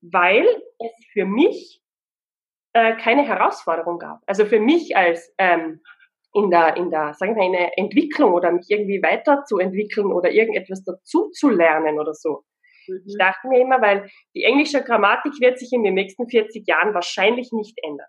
weil 0.00 0.46
es 0.78 0.92
für 1.12 1.24
mich 1.24 1.80
äh, 2.74 2.96
keine 2.96 3.26
Herausforderung 3.26 3.98
gab. 3.98 4.20
Also 4.26 4.44
für 4.44 4.60
mich 4.60 4.96
als 4.96 5.32
ähm, 5.38 5.80
in 6.34 6.50
der, 6.50 6.76
in 6.76 6.90
der, 6.90 7.14
sagen 7.14 7.36
wir, 7.36 7.44
in 7.44 7.52
der 7.52 7.78
Entwicklung 7.78 8.32
oder 8.32 8.50
mich 8.50 8.66
irgendwie 8.68 9.00
weiterzuentwickeln 9.02 10.12
oder 10.12 10.30
irgendetwas 10.30 10.82
dazu 10.84 11.30
zu 11.30 11.48
lernen 11.48 12.00
oder 12.00 12.12
so. 12.12 12.44
Mhm. 12.88 13.02
Ich 13.06 13.16
dachte 13.16 13.48
mir 13.48 13.60
immer, 13.60 13.80
weil 13.80 14.10
die 14.34 14.42
englische 14.42 14.82
Grammatik 14.82 15.32
wird 15.40 15.58
sich 15.58 15.72
in 15.72 15.84
den 15.84 15.94
nächsten 15.94 16.28
40 16.28 16.66
Jahren 16.66 16.92
wahrscheinlich 16.92 17.52
nicht 17.52 17.78
ändern. 17.82 18.08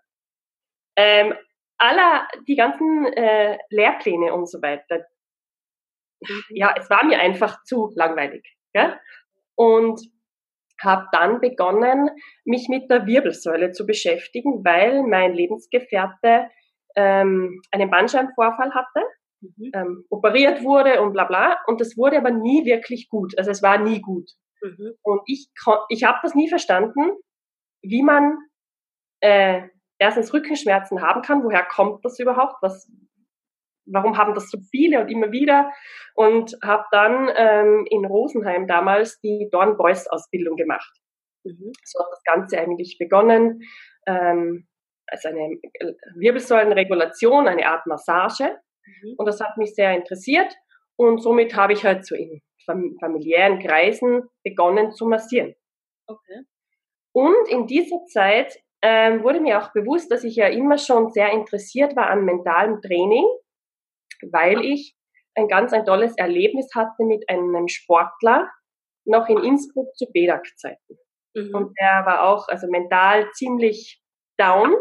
Ähm, 0.96 1.34
aller, 1.78 2.26
die 2.48 2.56
ganzen 2.56 3.06
äh, 3.12 3.58
Lehrpläne 3.70 4.34
und 4.34 4.50
so 4.50 4.60
weiter, 4.60 5.06
mhm. 6.20 6.42
ja, 6.48 6.74
es 6.76 6.90
war 6.90 7.04
mir 7.04 7.20
einfach 7.20 7.62
zu 7.62 7.92
langweilig. 7.94 8.44
Ja? 8.74 8.98
Und 9.54 10.00
habe 10.82 11.06
dann 11.12 11.40
begonnen, 11.40 12.10
mich 12.44 12.68
mit 12.68 12.90
der 12.90 13.06
Wirbelsäule 13.06 13.72
zu 13.72 13.86
beschäftigen, 13.86 14.64
weil 14.64 15.02
mein 15.02 15.34
Lebensgefährte 15.34 16.48
ähm, 16.96 17.60
einen 17.70 17.90
Bandscheibenvorfall 17.90 18.74
hatte, 18.74 19.00
mhm. 19.40 19.70
ähm, 19.74 20.04
operiert 20.10 20.62
wurde 20.62 21.00
und 21.00 21.12
bla 21.12 21.24
bla. 21.24 21.56
Und 21.66 21.80
das 21.80 21.96
wurde 21.96 22.18
aber 22.18 22.30
nie 22.30 22.64
wirklich 22.64 23.08
gut. 23.08 23.36
Also 23.38 23.50
es 23.50 23.62
war 23.62 23.78
nie 23.78 24.00
gut. 24.00 24.30
Mhm. 24.62 24.92
Und 25.02 25.20
ich, 25.26 25.48
ich 25.88 26.04
habe 26.04 26.18
das 26.22 26.34
nie 26.34 26.48
verstanden, 26.48 27.10
wie 27.82 28.02
man 28.02 28.38
äh, 29.20 29.62
erstens 29.98 30.32
Rückenschmerzen 30.32 31.02
haben 31.02 31.22
kann. 31.22 31.44
Woher 31.44 31.64
kommt 31.64 32.04
das 32.04 32.18
überhaupt? 32.18 32.56
Was, 32.62 32.90
warum 33.86 34.16
haben 34.16 34.34
das 34.34 34.50
so 34.50 34.58
viele 34.70 35.00
und 35.00 35.08
immer 35.08 35.32
wieder? 35.32 35.72
Und 36.14 36.56
habe 36.62 36.84
dann 36.90 37.30
ähm, 37.36 37.86
in 37.90 38.04
Rosenheim 38.04 38.66
damals 38.66 39.20
die 39.20 39.48
Dorn-Beuys-Ausbildung 39.50 40.56
gemacht. 40.56 40.92
Mhm. 41.44 41.72
So 41.84 42.00
hat 42.00 42.08
das 42.10 42.22
Ganze 42.24 42.58
eigentlich 42.58 42.96
begonnen. 42.98 43.60
Ähm, 44.06 44.66
also 45.08 45.28
eine 45.28 45.58
Wirbelsäulenregulation, 46.16 47.48
eine 47.48 47.66
Art 47.66 47.86
Massage. 47.86 48.56
Mhm. 48.84 49.14
Und 49.16 49.26
das 49.26 49.40
hat 49.40 49.56
mich 49.56 49.74
sehr 49.74 49.94
interessiert. 49.94 50.52
Und 50.96 51.22
somit 51.22 51.54
habe 51.54 51.72
ich 51.72 51.84
halt 51.84 52.04
so 52.06 52.14
in 52.14 52.40
familiären 53.00 53.60
Kreisen 53.60 54.22
begonnen 54.42 54.92
zu 54.92 55.06
massieren. 55.06 55.54
Okay. 56.08 56.42
Und 57.12 57.48
in 57.48 57.66
dieser 57.66 58.04
Zeit 58.06 58.58
ähm, 58.82 59.22
wurde 59.22 59.40
mir 59.40 59.58
auch 59.58 59.72
bewusst, 59.72 60.10
dass 60.10 60.24
ich 60.24 60.36
ja 60.36 60.48
immer 60.48 60.78
schon 60.78 61.10
sehr 61.10 61.32
interessiert 61.32 61.96
war 61.96 62.10
an 62.10 62.24
mentalem 62.24 62.80
Training, 62.80 63.24
weil 64.30 64.64
ich 64.64 64.96
ein 65.34 65.48
ganz 65.48 65.72
ein 65.72 65.84
tolles 65.84 66.16
Erlebnis 66.16 66.68
hatte 66.74 67.04
mit 67.04 67.28
einem 67.28 67.68
Sportler 67.68 68.50
noch 69.04 69.28
in 69.28 69.38
Innsbruck 69.38 69.94
zu 69.96 70.06
BEDAG-Zeiten. 70.12 70.98
Mhm. 71.34 71.54
Und 71.54 71.74
der 71.80 72.04
war 72.06 72.28
auch 72.28 72.48
also 72.48 72.66
mental 72.68 73.30
ziemlich 73.32 74.02
down 74.38 74.74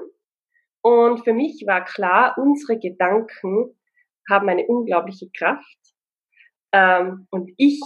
und 0.85 1.23
für 1.23 1.33
mich 1.33 1.63
war 1.65 1.83
klar, 1.83 2.35
unsere 2.37 2.77
Gedanken 2.77 3.75
haben 4.29 4.49
eine 4.49 4.67
unglaubliche 4.67 5.31
Kraft. 5.35 5.79
Ähm, 6.71 7.25
und 7.31 7.51
ich 7.57 7.81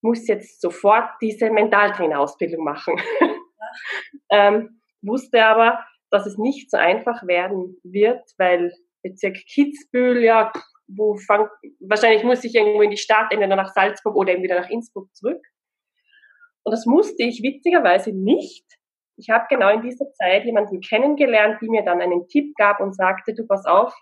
muss 0.00 0.26
jetzt 0.26 0.62
sofort 0.62 1.10
diese 1.20 1.50
Mentaltrainerausbildung 1.50 2.64
machen. 2.64 2.96
ähm, 4.30 4.80
wusste 5.02 5.44
aber, 5.44 5.84
dass 6.10 6.24
es 6.24 6.38
nicht 6.38 6.70
so 6.70 6.78
einfach 6.78 7.26
werden 7.26 7.76
wird, 7.82 8.22
weil 8.38 8.72
Bezirk 9.02 9.36
Kitzbühel, 9.46 10.22
ja, 10.24 10.52
wo 10.86 11.16
fang, 11.16 11.48
wahrscheinlich 11.80 12.24
muss 12.24 12.44
ich 12.44 12.54
irgendwo 12.54 12.82
in 12.82 12.90
die 12.90 12.96
Stadt, 12.96 13.32
entweder 13.32 13.56
nach 13.56 13.72
Salzburg 13.72 14.16
oder 14.16 14.32
eben 14.32 14.42
wieder 14.42 14.60
nach 14.60 14.70
Innsbruck 14.70 15.14
zurück. 15.14 15.42
Und 16.64 16.72
das 16.72 16.86
musste 16.86 17.22
ich 17.24 17.42
witzigerweise 17.42 18.12
nicht, 18.12 18.64
ich 19.16 19.30
habe 19.30 19.46
genau 19.48 19.68
in 19.68 19.82
dieser 19.82 20.10
Zeit 20.12 20.44
jemanden 20.44 20.80
kennengelernt, 20.80 21.60
die 21.60 21.68
mir 21.68 21.84
dann 21.84 22.00
einen 22.00 22.26
Tipp 22.28 22.54
gab 22.56 22.80
und 22.80 22.94
sagte, 22.94 23.34
du 23.34 23.46
pass 23.46 23.66
auf, 23.66 23.94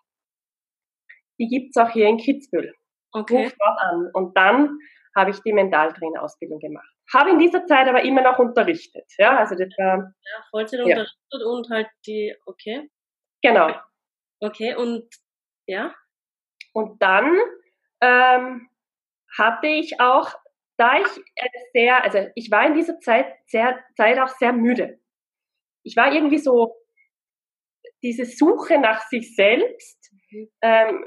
die 1.38 1.48
gibt's 1.48 1.76
auch 1.76 1.90
hier 1.90 2.06
in 2.06 2.18
Kitzbühel. 2.18 2.74
Okay. 3.12 3.44
Ruf 3.44 3.54
dort 3.58 3.78
an. 3.80 4.10
Und 4.12 4.36
dann 4.36 4.78
habe 5.16 5.30
ich 5.30 5.40
die 5.40 5.52
Mentaltrainerausbildung 5.52 6.60
gemacht. 6.60 6.88
Habe 7.12 7.30
in 7.30 7.38
dieser 7.38 7.66
Zeit 7.66 7.88
aber 7.88 8.02
immer 8.02 8.22
noch 8.22 8.38
unterrichtet. 8.38 9.04
Ja, 9.18 9.38
also 9.38 9.56
das 9.56 9.68
war. 9.78 9.96
Ja, 9.98 10.44
Vollzeit 10.50 10.80
ja. 10.80 10.84
unterrichtet 10.86 11.44
und 11.44 11.70
halt 11.70 11.88
die, 12.06 12.34
okay. 12.46 12.88
Genau. 13.42 13.74
Okay, 14.40 14.76
und 14.76 15.08
ja. 15.66 15.94
Und 16.72 17.02
dann 17.02 17.36
ähm, 18.00 18.68
hatte 19.36 19.66
ich 19.66 20.00
auch, 20.00 20.34
da 20.76 21.00
ich 21.00 21.08
sehr, 21.72 22.02
also 22.02 22.28
ich 22.34 22.50
war 22.50 22.66
in 22.66 22.74
dieser 22.74 22.98
Zeit 23.00 23.26
sehr, 23.46 23.78
Zeit 23.96 24.18
auch 24.18 24.28
sehr 24.28 24.52
müde 24.52 25.00
ich 25.82 25.96
war 25.96 26.12
irgendwie 26.12 26.38
so, 26.38 26.76
diese 28.02 28.24
Suche 28.24 28.78
nach 28.78 29.02
sich 29.08 29.34
selbst, 29.34 30.12
mhm. 30.30 30.48
ähm, 30.62 31.04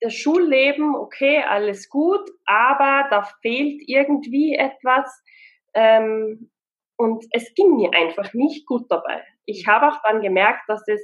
das 0.00 0.14
Schulleben, 0.14 0.96
okay, 0.96 1.42
alles 1.42 1.88
gut, 1.88 2.28
aber 2.44 3.06
da 3.10 3.22
fehlt 3.40 3.82
irgendwie 3.86 4.54
etwas. 4.54 5.22
Ähm, 5.74 6.50
und 6.96 7.24
es 7.30 7.54
ging 7.54 7.76
mir 7.76 7.92
einfach 7.92 8.34
nicht 8.34 8.66
gut 8.66 8.86
dabei. 8.90 9.24
Ich 9.44 9.66
habe 9.68 9.88
auch 9.88 10.02
dann 10.02 10.20
gemerkt, 10.20 10.68
dass 10.68 10.86
es, 10.88 11.00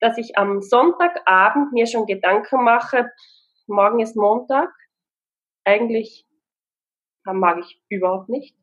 dass 0.00 0.18
ich 0.18 0.36
am 0.36 0.60
Sonntagabend 0.60 1.72
mir 1.72 1.86
schon 1.86 2.06
Gedanken 2.06 2.64
mache, 2.64 3.10
morgen 3.66 4.00
ist 4.00 4.16
Montag, 4.16 4.70
eigentlich 5.64 6.26
mag 7.24 7.58
ich 7.58 7.80
überhaupt 7.88 8.28
nicht. 8.28 8.56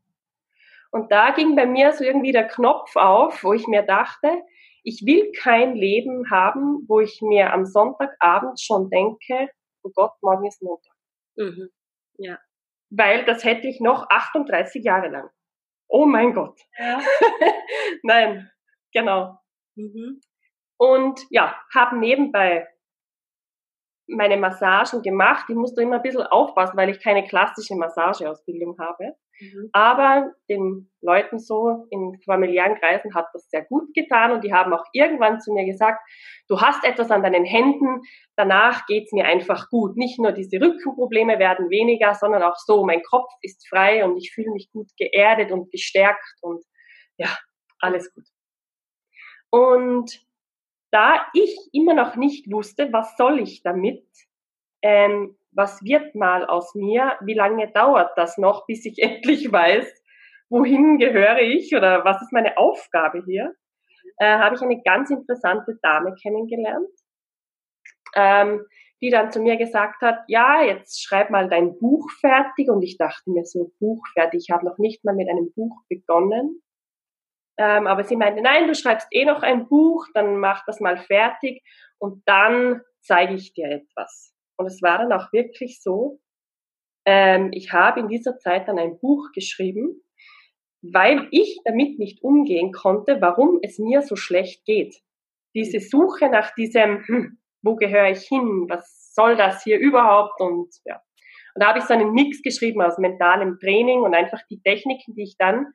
Und 0.92 1.12
da 1.12 1.32
ging 1.32 1.56
bei 1.56 1.66
mir 1.66 1.92
so 1.92 2.04
irgendwie 2.04 2.32
der 2.32 2.48
Knopf 2.48 2.96
auf, 2.96 3.44
wo 3.44 3.54
ich 3.54 3.68
mir 3.68 3.82
dachte, 3.82 4.30
ich 4.84 5.04
will 5.06 5.32
kein 5.32 5.76
Leben 5.76 6.30
haben, 6.30 6.86
wo 6.88 7.00
ich 7.00 7.22
mir 7.22 7.52
am 7.52 7.66
Sonntagabend 7.66 8.60
schon 8.60 8.90
denke, 8.90 9.50
oh 9.82 9.90
Gott, 9.96 10.12
morgen 10.22 10.46
ist 10.46 10.62
Montag. 10.62 10.94
Mhm. 11.36 11.70
Ja. 12.18 12.38
Weil 12.90 13.26
das 13.26 13.44
hätte 13.44 13.68
ich 13.68 13.80
noch 13.80 14.08
38 14.10 14.84
Jahre 14.84 15.08
lang. 15.10 15.30
Oh 15.88 16.06
mein 16.06 16.34
Gott. 16.34 16.60
Ja. 16.78 17.02
Nein, 18.04 18.52
genau. 18.94 19.40
Mhm. 19.76 20.22
Und 20.78 21.22
ja, 21.30 21.56
habe 21.74 21.98
nebenbei 21.98 22.68
meine 24.08 24.38
Massagen 24.38 25.02
gemacht. 25.02 25.46
Ich 25.50 25.56
musste 25.56 25.82
immer 25.82 25.98
ein 25.98 26.02
bisschen 26.02 26.24
aufpassen, 26.24 26.78
weil 26.78 26.90
ich 26.90 27.02
keine 27.02 27.26
klassische 27.26 27.76
Massageausbildung 27.76 28.78
habe. 28.80 29.16
Mhm. 29.40 29.70
Aber 29.72 30.34
den 30.50 30.92
Leuten 31.02 31.40
so 31.40 31.88
in 31.90 32.20
familiären 32.26 32.76
Kreisen 32.76 33.16
hat 33.16 33.28
das 33.34 33.50
sehr 33.50 33.64
gut 33.66 33.94
getan 33.94 34.32
und 34.32 34.44
die 34.44 34.54
haben 34.54 34.74
auch 34.74 34.84
irgendwann 34.92 35.40
zu 35.40 35.54
mir 35.54 35.66
gesagt, 35.66 36.00
du 36.48 36.60
hast 36.60 36.84
etwas 36.84 37.12
an 37.12 37.24
deinen 37.24 37.46
Händen, 37.46 38.02
danach 38.36 38.86
geht's 38.86 39.12
mir 39.12 39.26
einfach 39.26 39.70
gut. 39.70 39.96
Nicht 39.96 40.20
nur 40.20 40.32
diese 40.32 40.60
Rückenprobleme 40.60 41.40
werden 41.40 41.70
weniger, 41.70 42.14
sondern 42.14 42.44
auch 42.44 42.58
so, 42.58 42.86
mein 42.86 43.02
Kopf 43.04 43.30
ist 43.42 43.68
frei 43.68 44.06
und 44.06 44.18
ich 44.18 44.32
fühle 44.34 44.52
mich 44.52 44.70
gut 44.72 44.90
geerdet 44.98 45.52
und 45.52 45.72
gestärkt 45.72 46.24
und 46.42 46.64
ja, 47.18 47.30
alles 47.80 48.14
gut. 48.14 48.26
Und 49.50 50.24
da 50.94 51.26
ich 51.34 51.58
immer 51.74 51.96
noch 51.96 52.16
nicht 52.16 52.52
wusste, 52.52 52.94
was 52.94 53.18
soll 53.18 53.40
ich 53.40 53.64
damit, 53.64 54.06
ähm, 54.84 55.36
was 55.52 55.84
wird 55.84 56.14
mal 56.14 56.46
aus 56.46 56.76
mir, 56.76 57.18
wie 57.22 57.34
lange 57.34 57.72
dauert 57.72 58.16
das 58.16 58.38
noch, 58.38 58.68
bis 58.68 58.86
ich 58.86 59.00
endlich 59.02 59.52
weiß, 59.52 59.92
wohin 60.50 61.00
gehöre 61.00 61.40
ich 61.40 61.76
oder 61.76 62.06
was 62.06 62.22
ist 62.22 62.32
meine 62.32 62.58
Aufgabe 62.58 63.24
hier, 63.26 63.56
äh, 64.18 64.38
habe 64.38 64.56
ich 64.56 64.62
eine 64.62 64.82
ganz 64.84 65.10
interessante 65.10 65.80
Dame 65.82 66.14
kennengelernt, 66.22 66.90
ähm, 68.16 68.64
die 69.02 69.10
dann 69.10 69.32
zu 69.32 69.42
mir 69.42 69.58
gesagt 69.58 70.02
hat, 70.02 70.20
ja, 70.28 70.64
jetzt 70.64 71.04
schreib 71.04 71.30
mal 71.30 71.50
dein 71.50 71.78
Buch 71.80 72.10
fertig. 72.22 72.70
Und 72.70 72.84
ich 72.84 72.98
dachte 72.98 73.32
mir 73.32 73.44
so, 73.44 73.74
Buch 73.80 74.02
fertig, 74.14 74.46
ich 74.48 74.54
habe 74.54 74.66
noch 74.66 74.78
nicht 74.78 75.04
mal 75.04 75.14
mit 75.16 75.28
einem 75.28 75.52
Buch 75.54 75.76
begonnen. 75.90 76.63
Ähm, 77.58 77.88
aber 77.88 78.04
sie 78.04 78.16
meinte, 78.16 78.42
nein, 78.42 78.68
du 78.68 78.76
schreibst 78.76 79.08
eh 79.12 79.26
noch 79.26 79.44
ein 79.44 79.68
Buch, 79.68 80.08
dann 80.14 80.38
mach 80.38 80.66
das 80.66 80.80
mal 80.80 80.98
fertig 80.98 81.62
und 82.00 82.24
dann 82.26 82.82
zeige 83.02 83.36
ich 83.36 83.54
dir 83.54 83.70
etwas. 83.70 84.34
Und 84.58 84.66
es 84.68 84.82
war 84.82 85.00
dann 85.00 85.14
auch 85.14 85.32
wirklich 85.32 85.82
so, 85.82 86.20
ähm, 87.06 87.52
ich 87.54 87.72
habe 87.74 88.00
in 88.00 88.08
dieser 88.08 88.38
Zeit 88.38 88.68
dann 88.68 88.80
ein 88.80 89.00
Buch 89.00 89.32
geschrieben, 89.34 90.02
weil 90.82 91.28
ich 91.32 91.60
damit 91.64 92.00
nicht 92.00 92.24
umgehen 92.24 92.72
konnte, 92.72 93.22
warum 93.22 93.60
es 93.62 93.80
mir 93.80 94.02
so 94.02 94.16
schlecht 94.16 94.66
geht. 94.66 95.02
Diese 95.56 95.80
Suche 95.80 96.30
nach 96.30 96.54
diesem, 96.56 97.06
hm, 97.06 97.40
wo 97.62 97.76
gehöre 97.76 98.10
ich 98.10 98.24
hin, 98.24 98.66
was 98.68 99.14
soll 99.14 99.36
das 99.36 99.64
hier 99.64 99.80
überhaupt 99.80 100.40
und 100.42 100.74
ja. 100.86 101.02
Und 101.56 101.62
da 101.62 101.68
habe 101.68 101.80
ich 101.80 101.86
so 101.86 101.94
einen 101.94 102.14
Mix 102.14 102.42
geschrieben 102.42 102.82
aus 102.82 102.98
mentalem 102.98 103.60
Training 103.60 104.02
und 104.02 104.16
einfach 104.16 104.42
die 104.50 104.60
Techniken, 104.62 105.14
die 105.14 105.24
ich 105.24 105.38
dann 105.38 105.68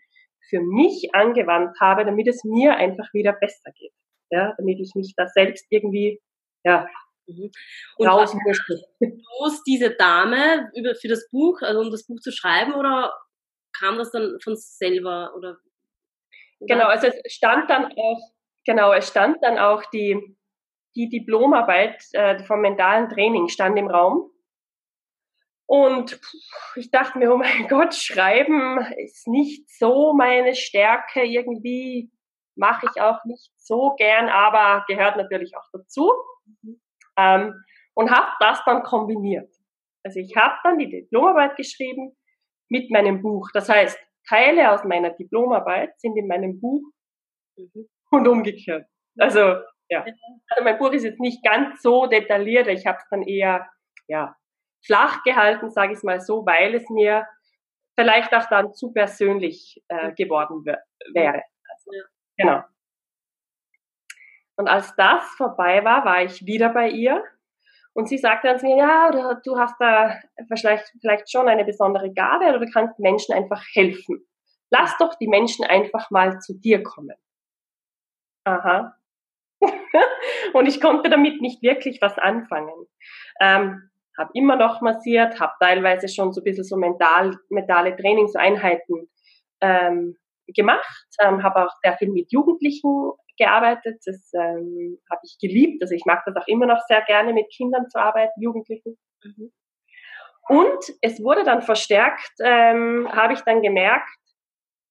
für 0.49 0.61
mich 0.61 1.11
angewandt 1.12 1.76
habe, 1.81 2.05
damit 2.05 2.28
es 2.28 2.43
mir 2.45 2.76
einfach 2.76 3.12
wieder 3.12 3.33
besser 3.33 3.71
geht. 3.73 3.93
Ja, 4.31 4.55
damit 4.59 4.78
ich 4.81 4.93
mich 4.95 5.14
da 5.17 5.26
selbst 5.26 5.67
irgendwie, 5.71 6.21
ja, 6.64 6.87
mhm. 7.26 7.50
und 7.97 8.07
raus 8.07 8.37
bloß 9.00 9.62
diese 9.64 9.90
Dame 9.90 10.71
über, 10.75 10.95
für 10.95 11.09
das 11.09 11.28
Buch, 11.31 11.62
also 11.62 11.81
um 11.81 11.90
das 11.90 12.07
Buch 12.07 12.21
zu 12.21 12.31
schreiben, 12.31 12.75
oder 12.75 13.14
kam 13.73 13.97
das 13.99 14.11
dann 14.11 14.38
von 14.43 14.55
selber, 14.57 15.33
oder? 15.37 15.59
Genau, 16.61 16.87
also 16.87 17.07
es 17.07 17.33
stand 17.33 17.71
dann 17.71 17.87
auch, 17.87 18.21
genau, 18.67 18.93
es 18.93 19.09
stand 19.09 19.38
dann 19.43 19.59
auch 19.59 19.85
die, 19.93 20.37
die 20.97 21.09
Diplomarbeit 21.09 22.02
äh, 22.12 22.43
vom 22.45 22.61
mentalen 22.61 23.09
Training 23.09 23.49
stand 23.49 23.78
im 23.78 23.88
Raum. 23.88 24.31
Und 25.69 26.19
ich 26.77 26.91
dachte 26.91 27.19
mir, 27.19 27.31
oh 27.31 27.37
mein 27.37 27.69
Gott, 27.69 27.95
schreiben 27.95 28.81
ist 28.97 29.29
nicht 29.29 29.69
so 29.71 30.15
meine 30.15 30.55
Stärke. 30.55 31.23
Irgendwie 31.23 32.11
mache 32.57 32.87
ich 32.91 33.03
auch 33.03 33.23
nicht 33.27 33.53
so 33.59 33.95
gern, 33.97 34.31
aber 34.31 34.85
gehört 34.89 35.17
natürlich 35.19 35.53
auch 35.57 35.69
dazu. 35.73 36.11
Mhm. 36.63 36.81
Ähm, 37.19 37.65
und 37.95 38.11
habe 38.11 38.31
das 38.41 38.63
dann 38.65 38.83
kombiniert. 38.83 39.53
Also 40.05 40.21
ich 40.21 40.35
habe 40.37 40.55
dann 40.65 40.79
die 40.79 40.89
Diplomarbeit 40.89 41.57
geschrieben 41.57 42.17
mit 42.71 42.91
meinem 42.91 43.21
Buch. 43.21 43.51
Das 43.53 43.69
heißt, 43.69 43.99
Teile 44.27 44.73
aus 44.73 44.85
meiner 44.85 45.11
Diplomarbeit 45.11 46.01
sind 46.01 46.17
in 46.17 46.29
meinem 46.29 46.61
Buch 46.61 46.83
mhm. 47.57 47.89
und 48.11 48.27
umgekehrt. 48.27 48.87
Also 49.19 49.57
ja, 49.91 50.03
also 50.03 50.65
mein 50.65 50.79
Buch 50.79 50.93
ist 50.93 51.05
jetzt 51.05 51.21
nicht 51.21 51.45
ganz 51.45 51.83
so 51.83 52.07
detailliert. 52.07 52.69
Ich 52.69 52.87
habe 52.87 52.99
es 52.99 53.09
dann 53.11 53.23
eher 53.23 53.69
ja 54.07 54.35
flach 54.88 55.23
gehalten, 55.23 55.71
sage 55.71 55.92
ich 55.92 56.02
mal 56.02 56.21
so, 56.21 56.45
weil 56.45 56.75
es 56.75 56.88
mir 56.90 57.26
vielleicht 57.97 58.35
auch 58.35 58.47
dann 58.49 58.75
zu 58.75 58.92
persönlich 58.92 59.80
äh, 59.88 60.12
geworden 60.12 60.64
wäre. 60.64 61.42
Also, 61.68 61.90
genau. 62.37 62.62
Und 64.57 64.66
als 64.66 64.95
das 64.97 65.23
vorbei 65.37 65.85
war, 65.85 66.04
war 66.04 66.23
ich 66.25 66.45
wieder 66.45 66.71
bei 66.71 66.88
ihr 66.88 67.23
und 67.92 68.09
sie 68.09 68.18
sagte 68.18 68.49
dann 68.49 68.59
zu 68.59 68.66
mir, 68.66 68.76
ja, 68.76 69.11
du, 69.11 69.40
du 69.45 69.59
hast 69.59 69.76
da 69.78 70.18
vielleicht, 70.49 70.92
vielleicht 71.00 71.30
schon 71.30 71.49
eine 71.49 71.64
besondere 71.64 72.12
Gabe 72.12 72.47
oder 72.47 72.59
du 72.59 72.71
kannst 72.73 72.99
Menschen 72.99 73.35
einfach 73.35 73.62
helfen. 73.73 74.26
Lass 74.71 74.97
doch 74.99 75.14
die 75.16 75.28
Menschen 75.28 75.64
einfach 75.64 76.11
mal 76.11 76.40
zu 76.40 76.54
dir 76.54 76.83
kommen. 76.83 77.16
Aha. 78.45 78.97
und 80.52 80.66
ich 80.66 80.80
konnte 80.80 81.11
damit 81.11 81.40
nicht 81.40 81.62
wirklich 81.62 82.00
was 82.00 82.18
anfangen. 82.18 82.87
Ähm, 83.40 83.90
habe 84.19 84.31
immer 84.35 84.57
noch 84.57 84.81
massiert, 84.81 85.39
habe 85.41 85.53
teilweise 85.61 86.09
schon 86.09 86.33
so 86.33 86.41
ein 86.41 86.45
bisschen 86.45 86.65
so 86.65 86.77
mental, 86.77 87.37
mentale 87.49 87.97
Trainingseinheiten 87.97 89.09
ähm, 89.61 90.17
gemacht, 90.49 91.07
ähm, 91.23 91.43
habe 91.43 91.67
auch 91.67 91.73
sehr 91.83 91.97
viel 91.97 92.11
mit 92.11 92.33
Jugendlichen 92.33 93.13
gearbeitet, 93.39 94.01
das 94.05 94.33
ähm, 94.35 94.99
habe 95.11 95.21
ich 95.23 95.39
geliebt, 95.41 95.83
also 95.83 95.95
ich 95.95 96.05
mag 96.05 96.23
das 96.27 96.37
auch 96.37 96.47
immer 96.49 96.67
noch 96.67 96.81
sehr 96.89 97.03
gerne 97.03 97.33
mit 97.33 97.47
Kindern 97.51 97.89
zu 97.89 97.99
arbeiten, 98.01 98.41
Jugendlichen. 98.41 98.99
Mhm. 99.23 99.53
Und 100.49 100.93
es 101.03 101.23
wurde 101.23 101.45
dann 101.45 101.63
verstärkt, 101.63 102.33
ähm, 102.43 103.09
habe 103.13 103.35
ich 103.35 103.41
dann 103.41 103.63
gemerkt, 103.63 104.09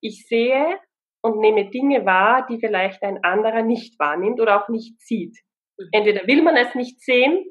ich 0.02 0.28
sehe 0.28 0.80
und 1.22 1.40
nehme 1.40 1.70
Dinge 1.70 2.06
wahr, 2.06 2.46
die 2.48 2.60
vielleicht 2.60 3.02
ein 3.04 3.24
anderer 3.24 3.64
nicht 3.64 4.00
wahrnimmt 4.00 4.40
oder 4.40 4.64
auch 4.64 4.70
nicht 4.70 5.02
sieht. 5.02 5.36
Mhm. 5.78 5.90
Entweder 5.92 6.28
will 6.28 6.42
man 6.44 6.56
es 6.56 6.74
nicht 6.76 7.02
sehen 7.02 7.44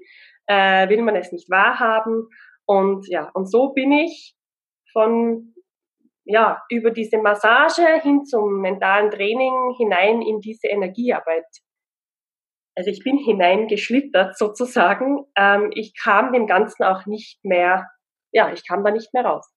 äh, 0.46 0.88
will 0.88 1.02
man 1.02 1.16
es 1.16 1.32
nicht 1.32 1.50
wahrhaben. 1.50 2.28
Und 2.66 3.08
ja, 3.08 3.30
und 3.34 3.50
so 3.50 3.72
bin 3.72 3.92
ich 3.92 4.34
von 4.92 5.54
ja, 6.26 6.60
über 6.68 6.90
diese 6.90 7.18
Massage 7.18 8.00
hin 8.02 8.24
zum 8.24 8.60
mentalen 8.60 9.10
Training 9.10 9.74
hinein 9.78 10.22
in 10.22 10.40
diese 10.40 10.66
Energiearbeit. 10.66 11.46
Also 12.76 12.90
ich 12.90 13.02
bin 13.04 13.16
hineingeschlittert 13.16 14.36
sozusagen. 14.36 15.24
Ähm, 15.36 15.70
ich 15.74 15.94
kam 15.96 16.32
dem 16.32 16.46
Ganzen 16.46 16.82
auch 16.82 17.06
nicht 17.06 17.38
mehr, 17.44 17.88
ja, 18.32 18.52
ich 18.52 18.66
kam 18.66 18.84
da 18.84 18.90
nicht 18.90 19.14
mehr 19.14 19.24
raus. 19.24 19.48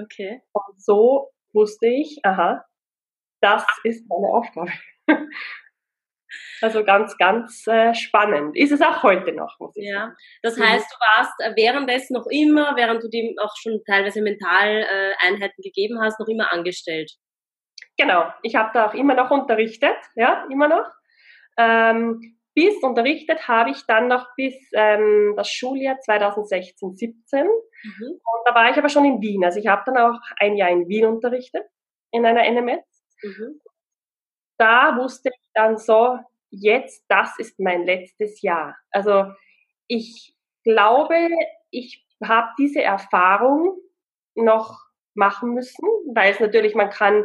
Okay. 0.00 0.42
Und 0.52 0.80
so 0.80 1.30
wusste 1.52 1.88
ich, 1.88 2.20
aha, 2.22 2.64
das 3.40 3.66
ist 3.82 4.08
meine 4.08 4.28
Aufgabe. 4.32 4.70
Also 6.60 6.84
ganz, 6.84 7.16
ganz 7.18 7.66
äh, 7.66 7.94
spannend. 7.94 8.56
Ist 8.56 8.72
es 8.72 8.82
auch 8.82 9.02
heute 9.02 9.32
noch, 9.32 9.56
muss 9.60 9.76
ich 9.76 9.88
ja. 9.88 10.00
sagen. 10.00 10.16
Das 10.42 10.56
mhm. 10.56 10.62
heißt, 10.62 10.86
du 10.90 10.96
warst 11.16 11.32
äh, 11.40 11.52
währenddessen 11.56 12.14
noch 12.14 12.26
immer, 12.30 12.76
während 12.76 13.02
du 13.02 13.08
dem 13.08 13.34
auch 13.38 13.54
schon 13.56 13.80
teilweise 13.86 14.22
Mentaleinheiten 14.22 15.58
äh, 15.58 15.62
gegeben 15.62 16.00
hast, 16.00 16.18
noch 16.18 16.28
immer 16.28 16.52
angestellt. 16.52 17.12
Genau. 17.96 18.32
Ich 18.42 18.56
habe 18.56 18.70
da 18.74 18.88
auch 18.88 18.94
immer 18.94 19.14
noch 19.14 19.30
unterrichtet, 19.30 19.96
ja, 20.14 20.46
immer 20.50 20.68
noch. 20.68 20.86
Ähm, 21.58 22.36
bis 22.54 22.82
unterrichtet 22.82 23.48
habe 23.48 23.70
ich 23.70 23.84
dann 23.86 24.08
noch 24.08 24.28
bis 24.34 24.54
ähm, 24.72 25.34
das 25.36 25.50
Schuljahr 25.50 26.00
2016, 26.00 26.96
17. 26.96 27.44
Mhm. 27.44 27.50
Und 28.00 28.20
da 28.46 28.54
war 28.54 28.70
ich 28.70 28.76
aber 28.78 28.88
schon 28.88 29.04
in 29.04 29.20
Wien. 29.20 29.44
Also 29.44 29.60
ich 29.60 29.66
habe 29.66 29.82
dann 29.86 29.98
auch 29.98 30.18
ein 30.38 30.56
Jahr 30.56 30.70
in 30.70 30.88
Wien 30.88 31.04
unterrichtet, 31.04 31.64
in 32.12 32.24
einer 32.24 32.50
NMS. 32.50 32.82
Mhm. 33.22 33.60
Da 34.58 34.96
wusste 34.96 35.30
ich 35.30 35.50
dann 35.54 35.76
so, 35.76 36.18
jetzt, 36.50 37.04
das 37.08 37.38
ist 37.38 37.58
mein 37.58 37.84
letztes 37.84 38.42
Jahr. 38.42 38.76
Also 38.90 39.32
ich 39.88 40.34
glaube, 40.64 41.28
ich 41.70 42.06
habe 42.22 42.48
diese 42.58 42.82
Erfahrung 42.82 43.76
noch 44.34 44.78
machen 45.14 45.54
müssen, 45.54 45.86
weil 46.14 46.32
es 46.32 46.40
natürlich, 46.40 46.74
man 46.74 46.90
kann 46.90 47.24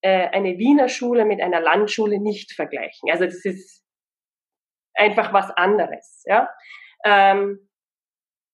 äh, 0.00 0.28
eine 0.28 0.58
Wiener 0.58 0.88
Schule 0.88 1.24
mit 1.24 1.40
einer 1.40 1.60
Landschule 1.60 2.20
nicht 2.20 2.52
vergleichen. 2.52 3.10
Also 3.10 3.24
das 3.24 3.44
ist 3.44 3.84
einfach 4.94 5.32
was 5.32 5.50
anderes. 5.50 6.22
Ja? 6.26 6.48
Ähm, 7.04 7.68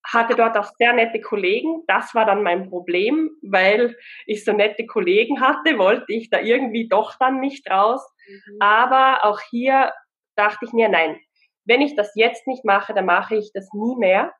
hatte 0.05 0.35
dort 0.35 0.57
auch 0.57 0.69
sehr 0.77 0.93
nette 0.93 1.21
Kollegen. 1.21 1.83
Das 1.87 2.13
war 2.13 2.25
dann 2.25 2.43
mein 2.43 2.69
Problem, 2.69 3.31
weil 3.41 3.95
ich 4.25 4.43
so 4.43 4.51
nette 4.51 4.85
Kollegen 4.85 5.39
hatte, 5.41 5.77
wollte 5.77 6.11
ich 6.13 6.29
da 6.29 6.39
irgendwie 6.39 6.87
doch 6.87 7.15
dann 7.19 7.39
nicht 7.39 7.69
raus. 7.69 8.01
Mhm. 8.27 8.57
Aber 8.59 9.23
auch 9.23 9.39
hier 9.49 9.93
dachte 10.35 10.65
ich 10.65 10.73
mir, 10.73 10.89
nein, 10.89 11.19
wenn 11.65 11.81
ich 11.81 11.95
das 11.95 12.11
jetzt 12.15 12.47
nicht 12.47 12.65
mache, 12.65 12.93
dann 12.93 13.05
mache 13.05 13.35
ich 13.35 13.51
das 13.53 13.69
nie 13.73 13.95
mehr. 13.95 14.33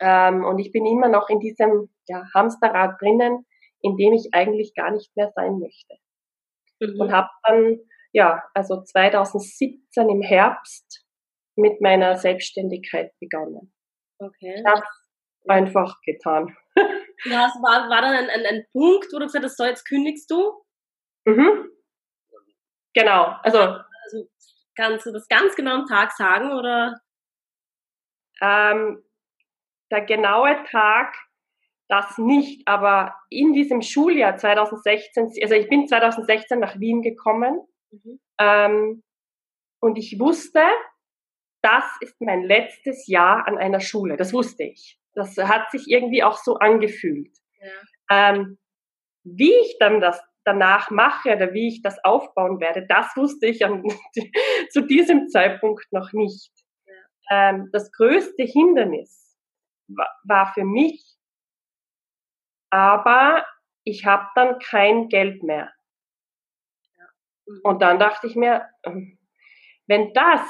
Ähm, 0.00 0.44
und 0.44 0.58
ich 0.58 0.70
bin 0.70 0.86
immer 0.86 1.08
noch 1.08 1.28
in 1.28 1.40
diesem 1.40 1.88
ja, 2.06 2.24
Hamsterrad 2.34 3.00
drinnen, 3.00 3.46
in 3.80 3.96
dem 3.96 4.12
ich 4.12 4.28
eigentlich 4.32 4.74
gar 4.74 4.90
nicht 4.90 5.14
mehr 5.16 5.32
sein 5.34 5.58
möchte. 5.58 5.96
Mhm. 6.80 7.00
Und 7.00 7.12
habe 7.12 7.28
dann, 7.44 7.78
ja, 8.12 8.44
also 8.54 8.82
2017 8.82 10.08
im 10.08 10.22
Herbst 10.22 11.04
mit 11.56 11.80
meiner 11.80 12.16
Selbstständigkeit 12.16 13.12
begonnen. 13.18 13.72
Okay. 14.18 14.54
Ich 14.58 14.66
habe 14.66 14.82
einfach 15.48 15.96
getan. 16.04 16.56
Ja, 17.24 17.48
es 17.48 17.54
war, 17.60 17.90
war 17.90 18.00
dann 18.00 18.14
ein, 18.14 18.30
ein, 18.30 18.46
ein 18.46 18.64
Punkt, 18.70 19.08
wo 19.12 19.18
du 19.18 19.24
gesagt 19.24 19.44
hast, 19.44 19.56
so 19.56 19.64
jetzt 19.64 19.88
kündigst 19.88 20.30
du? 20.30 20.52
Mhm. 21.24 21.68
Genau, 22.94 23.34
also, 23.42 23.58
also 23.58 24.28
Kannst 24.78 25.06
du 25.06 25.12
das 25.12 25.26
ganz 25.26 25.56
genau 25.56 25.74
am 25.74 25.86
Tag 25.86 26.12
sagen 26.12 26.52
oder? 26.52 27.00
Ähm, 28.40 29.02
der 29.90 30.02
genaue 30.02 30.62
Tag, 30.70 31.16
das 31.88 32.16
nicht, 32.16 32.68
aber 32.68 33.16
in 33.28 33.54
diesem 33.54 33.82
Schuljahr 33.82 34.36
2016, 34.36 35.32
also 35.42 35.54
ich 35.56 35.68
bin 35.68 35.88
2016 35.88 36.60
nach 36.60 36.78
Wien 36.78 37.02
gekommen 37.02 37.66
mhm. 37.90 38.20
ähm, 38.38 39.02
und 39.80 39.98
ich 39.98 40.20
wusste, 40.20 40.62
das 41.62 41.84
ist 42.00 42.20
mein 42.20 42.42
letztes 42.42 43.06
Jahr 43.06 43.46
an 43.46 43.58
einer 43.58 43.80
Schule. 43.80 44.16
Das 44.16 44.32
wusste 44.32 44.64
ich. 44.64 44.98
Das 45.14 45.36
hat 45.36 45.70
sich 45.70 45.88
irgendwie 45.88 46.22
auch 46.22 46.38
so 46.38 46.56
angefühlt. 46.56 47.36
Ja. 47.60 48.30
Ähm, 48.30 48.58
wie 49.24 49.52
ich 49.52 49.76
dann 49.78 50.00
das 50.00 50.22
danach 50.44 50.90
mache 50.90 51.34
oder 51.34 51.52
wie 51.52 51.68
ich 51.68 51.82
das 51.82 52.02
aufbauen 52.04 52.58
werde, 52.60 52.86
das 52.86 53.14
wusste 53.16 53.46
ich 53.46 53.64
an, 53.64 53.84
zu 54.70 54.80
diesem 54.82 55.28
Zeitpunkt 55.28 55.86
noch 55.92 56.12
nicht. 56.12 56.52
Ja. 56.86 57.50
Ähm, 57.50 57.68
das 57.72 57.92
größte 57.92 58.44
Hindernis 58.44 59.36
war, 59.88 60.08
war 60.24 60.54
für 60.54 60.64
mich, 60.64 61.18
aber 62.70 63.44
ich 63.84 64.06
habe 64.06 64.26
dann 64.34 64.58
kein 64.58 65.08
Geld 65.08 65.42
mehr. 65.42 65.72
Ja. 66.96 67.04
Mhm. 67.46 67.60
Und 67.64 67.82
dann 67.82 67.98
dachte 67.98 68.26
ich 68.26 68.36
mir, 68.36 68.68
ähm, 68.84 69.18
wenn 69.86 70.12
das 70.12 70.40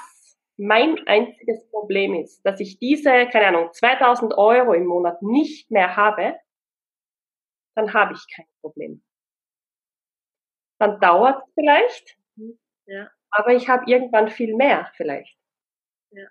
mein 0.58 1.06
einziges 1.06 1.68
Problem 1.70 2.14
ist, 2.14 2.42
dass 2.44 2.60
ich 2.60 2.78
diese, 2.78 3.28
keine 3.28 3.46
Ahnung, 3.46 3.72
2000 3.72 4.36
Euro 4.36 4.72
im 4.74 4.86
Monat 4.86 5.22
nicht 5.22 5.70
mehr 5.70 5.96
habe, 5.96 6.36
dann 7.74 7.94
habe 7.94 8.14
ich 8.14 8.26
kein 8.34 8.46
Problem 8.60 9.02
dann 10.78 11.00
dauert 11.00 11.42
es 11.42 11.54
vielleicht, 11.54 12.16
mhm. 12.36 12.58
ja. 12.86 13.10
aber 13.30 13.54
ich 13.54 13.68
habe 13.68 13.90
irgendwann 13.90 14.28
viel 14.28 14.54
mehr 14.54 14.90
vielleicht. 14.96 15.36
Ja. 16.10 16.28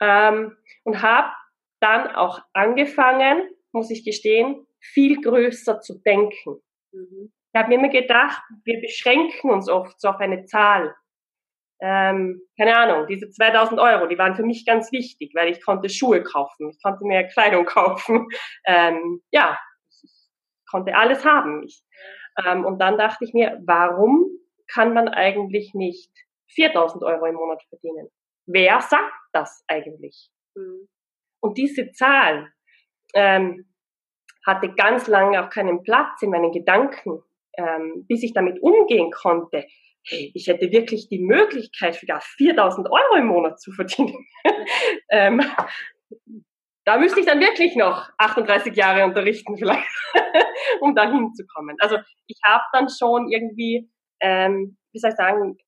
Ähm, 0.00 0.56
und 0.84 1.02
habe 1.02 1.32
dann 1.80 2.14
auch 2.14 2.40
angefangen, 2.52 3.50
muss 3.72 3.90
ich 3.90 4.04
gestehen, 4.04 4.66
viel 4.80 5.20
größer 5.20 5.80
zu 5.80 6.00
denken. 6.00 6.62
Mhm. 6.92 7.32
Ich 7.52 7.58
habe 7.58 7.68
mir 7.68 7.76
immer 7.76 7.88
gedacht, 7.88 8.42
wir 8.64 8.80
beschränken 8.80 9.50
uns 9.50 9.68
oft 9.68 10.00
so 10.00 10.08
auf 10.08 10.20
eine 10.20 10.44
Zahl. 10.44 10.94
Ähm, 11.80 12.40
keine 12.58 12.76
Ahnung, 12.76 13.06
diese 13.06 13.30
2000 13.30 13.80
Euro, 13.80 14.06
die 14.06 14.18
waren 14.18 14.34
für 14.34 14.42
mich 14.42 14.66
ganz 14.66 14.90
wichtig, 14.90 15.32
weil 15.34 15.48
ich 15.48 15.64
konnte 15.64 15.88
Schuhe 15.88 16.22
kaufen, 16.22 16.70
ich 16.70 16.82
konnte 16.82 17.04
mir 17.04 17.24
Kleidung 17.24 17.64
kaufen. 17.66 18.28
Ähm, 18.66 19.22
ja, 19.30 19.58
ich 20.02 20.10
konnte 20.70 20.94
alles 20.96 21.24
haben. 21.24 21.62
Ich 21.64 21.82
ähm, 22.44 22.64
und 22.64 22.78
dann 22.78 22.98
dachte 22.98 23.24
ich 23.24 23.32
mir, 23.32 23.60
warum 23.64 24.26
kann 24.68 24.92
man 24.92 25.08
eigentlich 25.08 25.72
nicht 25.74 26.12
4000 26.54 27.02
Euro 27.04 27.26
im 27.26 27.34
Monat 27.34 27.62
verdienen. 27.68 28.08
Wer 28.46 28.80
sagt 28.80 29.12
das 29.32 29.64
eigentlich? 29.66 30.30
Mhm. 30.54 30.88
Und 31.40 31.58
diese 31.58 31.92
Zahl 31.92 32.52
ähm, 33.14 33.66
hatte 34.46 34.74
ganz 34.74 35.06
lange 35.06 35.44
auch 35.44 35.50
keinen 35.50 35.82
Platz 35.82 36.22
in 36.22 36.30
meinen 36.30 36.52
Gedanken, 36.52 37.22
ähm, 37.56 38.06
bis 38.08 38.22
ich 38.22 38.32
damit 38.32 38.60
umgehen 38.62 39.10
konnte. 39.10 39.66
Hey, 40.08 40.30
ich 40.34 40.46
hätte 40.46 40.70
wirklich 40.72 41.08
die 41.08 41.18
Möglichkeit, 41.18 41.94
sogar 41.96 42.20
4000 42.20 42.88
Euro 42.90 43.16
im 43.16 43.26
Monat 43.26 43.60
zu 43.60 43.72
verdienen. 43.72 44.26
ähm, 45.10 45.42
da 46.84 46.96
müsste 46.96 47.20
ich 47.20 47.26
dann 47.26 47.40
wirklich 47.40 47.76
noch 47.76 48.08
38 48.16 48.74
Jahre 48.74 49.04
unterrichten 49.04 49.58
vielleicht, 49.58 49.86
um 50.80 50.94
da 50.94 51.10
hinzukommen. 51.10 51.76
Also 51.80 51.98
ich 52.26 52.38
habe 52.46 52.64
dann 52.72 52.88
schon 52.88 53.28
irgendwie, 53.28 53.90
ähm, 54.20 54.78
wie 54.92 54.98
soll 54.98 55.10
ich 55.10 55.16
sagen, 55.16 55.58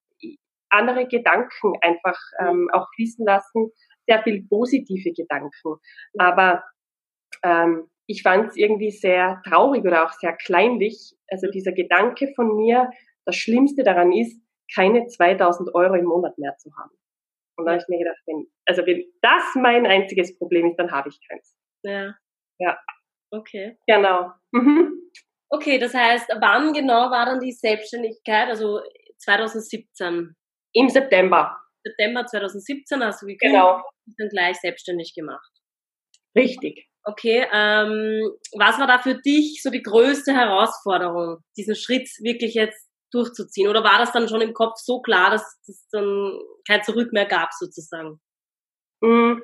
andere 0.71 1.07
Gedanken 1.07 1.75
einfach 1.83 2.19
ähm, 2.41 2.71
auch 2.73 2.87
fließen 2.95 3.27
lassen, 3.27 3.71
sehr 4.07 4.23
viel 4.23 4.47
positive 4.49 5.13
Gedanken. 5.13 5.77
Aber 6.19 6.65
ähm, 7.43 7.91
ich 8.07 8.23
fand 8.23 8.49
es 8.49 8.57
irgendwie 8.57 8.91
sehr 8.91 9.41
traurig 9.47 9.85
oder 9.85 10.07
auch 10.07 10.13
sehr 10.13 10.33
kleinlich. 10.33 11.15
Also 11.29 11.51
dieser 11.51 11.73
Gedanke 11.73 12.33
von 12.35 12.57
mir, 12.57 12.91
das 13.27 13.37
Schlimmste 13.37 13.83
daran 13.83 14.13
ist, 14.13 14.41
keine 14.75 15.07
2000 15.07 15.75
Euro 15.75 15.95
im 15.95 16.05
Monat 16.05 16.37
mehr 16.39 16.57
zu 16.59 16.71
haben. 16.77 16.91
Und 17.57 17.67
da 17.67 17.73
habe 17.73 17.83
ich 17.83 17.89
mir 17.89 17.99
gedacht, 17.99 18.21
wenn, 18.27 18.47
also 18.67 18.87
wenn 18.87 19.05
das 19.21 19.43
mein 19.55 19.87
einziges 19.87 20.37
Problem 20.39 20.71
ist, 20.71 20.77
dann 20.77 20.91
habe 20.91 21.09
ich 21.09 21.21
keins. 21.29 21.55
Ja. 21.83 22.15
Ja. 22.59 22.79
Okay. 23.31 23.77
Genau. 23.87 24.33
Mhm. 24.53 25.11
Okay, 25.51 25.79
das 25.79 25.95
heißt, 25.95 26.29
wann 26.41 26.73
genau 26.73 27.11
war 27.11 27.27
dann 27.27 27.41
die 27.41 27.53
Selbstständigkeit? 27.53 28.49
Also 28.49 28.81
2017? 29.19 30.35
Im 30.73 30.89
September. 30.89 31.57
September 31.85 32.25
2017 32.27 33.03
hast 33.03 33.23
du 33.23 33.27
gekündigt 33.27 33.61
genau. 33.61 33.83
und 34.07 34.15
dann 34.19 34.29
gleich 34.29 34.57
selbstständig 34.57 35.15
gemacht. 35.15 35.51
Richtig. 36.37 36.87
Okay, 37.03 37.47
ähm, 37.53 38.31
was 38.53 38.79
war 38.79 38.87
da 38.87 38.99
für 38.99 39.15
dich 39.15 39.63
so 39.63 39.71
die 39.71 39.83
größte 39.83 40.35
Herausforderung, 40.35 41.39
diesen 41.57 41.75
Schritt 41.75 42.09
wirklich 42.21 42.55
jetzt 42.55 42.90
durchzuziehen? 43.11 43.69
Oder 43.69 43.85
war 43.85 43.99
das 43.99 44.13
dann 44.13 44.29
schon 44.29 44.41
im 44.41 44.55
Kopf 44.55 44.79
so 44.79 45.01
klar, 45.01 45.31
dass 45.31 45.59
es 45.67 45.89
dann 45.91 46.39
kein 46.67 46.83
Zurück 46.83 47.13
mehr 47.13 47.27
gab 47.27 47.53
sozusagen? 47.53 48.21
Mm. 49.01 49.41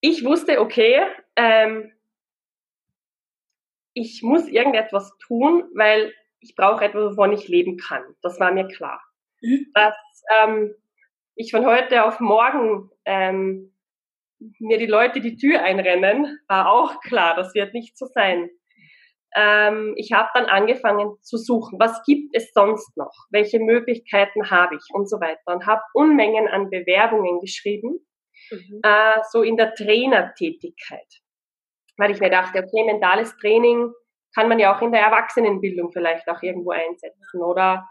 Ich 0.00 0.24
wusste, 0.24 0.60
okay, 0.60 1.06
ähm, 1.36 1.92
ich 3.94 4.22
muss 4.22 4.48
irgendetwas 4.48 5.16
tun, 5.18 5.64
weil 5.74 6.12
ich 6.40 6.54
brauche 6.54 6.84
etwas, 6.84 7.12
wovon 7.12 7.32
ich 7.32 7.48
leben 7.48 7.78
kann. 7.78 8.02
Das 8.20 8.38
war 8.38 8.52
mir 8.52 8.68
klar. 8.68 9.00
Mhm. 9.40 9.66
Dass 9.72 9.94
ähm, 10.36 10.74
ich 11.36 11.50
von 11.50 11.64
heute 11.64 12.04
auf 12.04 12.20
morgen 12.20 12.90
ähm, 13.04 13.72
mir 14.58 14.78
die 14.78 14.86
Leute 14.86 15.20
die 15.20 15.36
Tür 15.36 15.62
einrennen, 15.62 16.38
war 16.48 16.70
auch 16.70 17.00
klar, 17.00 17.34
das 17.34 17.54
wird 17.54 17.72
nicht 17.72 17.96
so 17.96 18.06
sein. 18.06 18.50
Ähm, 19.36 19.94
ich 19.96 20.12
habe 20.12 20.28
dann 20.34 20.46
angefangen 20.46 21.16
zu 21.22 21.36
suchen, 21.36 21.78
was 21.80 22.02
gibt 22.04 22.36
es 22.36 22.52
sonst 22.52 22.96
noch, 22.96 23.12
welche 23.30 23.58
Möglichkeiten 23.58 24.50
habe 24.50 24.76
ich 24.76 24.94
und 24.94 25.08
so 25.08 25.20
weiter 25.20 25.52
und 25.52 25.66
habe 25.66 25.82
Unmengen 25.92 26.46
an 26.48 26.70
Bewerbungen 26.70 27.40
geschrieben, 27.40 27.98
mhm. 28.50 28.80
äh, 28.82 29.20
so 29.30 29.42
in 29.42 29.56
der 29.56 29.74
Trainertätigkeit, 29.74 31.20
weil 31.96 32.12
ich 32.12 32.20
mir 32.20 32.30
dachte, 32.30 32.58
okay, 32.58 32.84
mentales 32.84 33.36
Training 33.38 33.92
kann 34.34 34.48
man 34.48 34.58
ja 34.58 34.76
auch 34.76 34.82
in 34.82 34.92
der 34.92 35.00
Erwachsenenbildung 35.00 35.92
vielleicht 35.92 36.28
auch 36.28 36.42
irgendwo 36.42 36.70
einsetzen 36.70 37.42
oder 37.42 37.88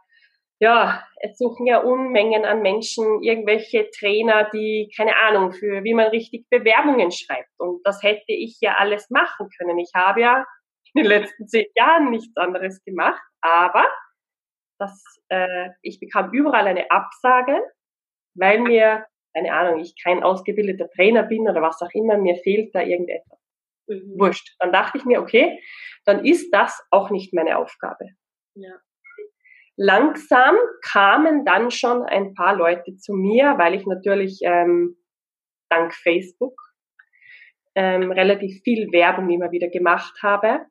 ja, 0.60 1.04
es 1.20 1.38
suchen 1.38 1.66
ja 1.66 1.80
Unmengen 1.80 2.46
an 2.46 2.62
Menschen 2.62 3.22
irgendwelche 3.22 3.90
Trainer, 3.90 4.50
die 4.54 4.90
keine 4.96 5.18
Ahnung 5.18 5.52
für, 5.52 5.84
wie 5.84 5.94
man 5.94 6.08
richtig 6.08 6.48
Bewerbungen 6.50 7.12
schreibt. 7.12 7.50
Und 7.58 7.82
das 7.84 8.02
hätte 8.02 8.32
ich 8.32 8.60
ja 8.62 8.76
alles 8.78 9.10
machen 9.10 9.50
können. 9.58 9.78
Ich 9.80 9.92
habe 9.94 10.22
ja 10.22 10.46
in 10.94 11.04
den 11.04 11.06
letzten 11.06 11.48
zehn 11.48 11.66
Jahren 11.76 12.10
nichts 12.10 12.36
anderes 12.38 12.84
gemacht, 12.84 13.22
aber 13.42 13.86
das, 14.80 15.04
äh, 15.30 15.70
ich 15.82 16.00
bekam 16.00 16.32
überall 16.32 16.68
eine 16.68 16.90
Absage, 16.92 17.60
weil 18.36 18.60
mir, 18.60 19.06
keine 19.36 19.54
Ahnung, 19.54 19.80
ich 19.80 19.96
kein 20.02 20.24
ausgebildeter 20.24 20.90
Trainer 20.90 21.24
bin 21.24 21.48
oder 21.48 21.62
was 21.62 21.82
auch 21.82 21.94
immer, 21.94 22.18
mir 22.18 22.36
fehlt 22.36 22.74
da 22.76 22.82
irgendetwas. 22.82 23.40
Mhm. 23.88 24.20
Wurscht. 24.20 24.56
Dann 24.60 24.72
dachte 24.72 24.98
ich 24.98 25.06
mir, 25.06 25.22
okay, 25.22 25.60
dann 26.06 26.26
ist 26.26 26.52
das 26.52 26.82
auch 26.92 27.10
nicht 27.10 27.34
meine 27.34 27.58
Aufgabe. 27.58 28.10
Ja. 28.56 28.76
Langsam 29.76 30.56
kamen 30.84 31.46
dann 31.46 31.72
schon 31.72 32.04
ein 32.04 32.36
paar 32.36 32.56
Leute 32.56 32.96
zu 32.98 33.14
mir, 33.14 33.58
weil 33.58 33.74
ich 33.74 33.86
natürlich 33.88 34.40
ähm, 34.44 34.98
dank 35.70 35.96
Facebook 35.96 36.56
ähm, 37.74 38.12
relativ 38.12 38.62
viel 38.64 38.92
Werbung 38.92 39.32
immer 39.32 39.52
wieder 39.52 39.70
gemacht 39.70 40.22
habe 40.22 40.68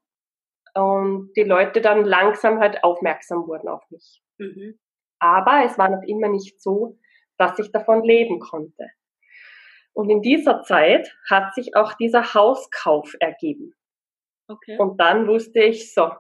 und 0.74 1.32
die 1.36 1.42
Leute 1.42 1.80
dann 1.80 2.04
langsam 2.04 2.60
halt 2.60 2.82
aufmerksam 2.82 3.46
wurden 3.46 3.68
auf 3.68 3.82
mich. 3.90 4.22
Mhm. 4.38 4.78
Aber 5.18 5.64
es 5.64 5.78
war 5.78 5.88
noch 5.88 6.02
immer 6.06 6.28
nicht 6.28 6.60
so, 6.60 6.98
dass 7.38 7.58
ich 7.58 7.70
davon 7.70 8.02
leben 8.02 8.40
konnte. 8.40 8.88
Und 9.94 10.08
in 10.08 10.22
dieser 10.22 10.62
Zeit 10.62 11.14
hat 11.28 11.54
sich 11.54 11.76
auch 11.76 11.92
dieser 11.94 12.34
Hauskauf 12.34 13.14
ergeben. 13.20 13.74
Okay. 14.48 14.78
Und 14.78 14.98
dann 14.98 15.28
wusste 15.28 15.60
ich 15.60 15.92
so, 15.92 16.10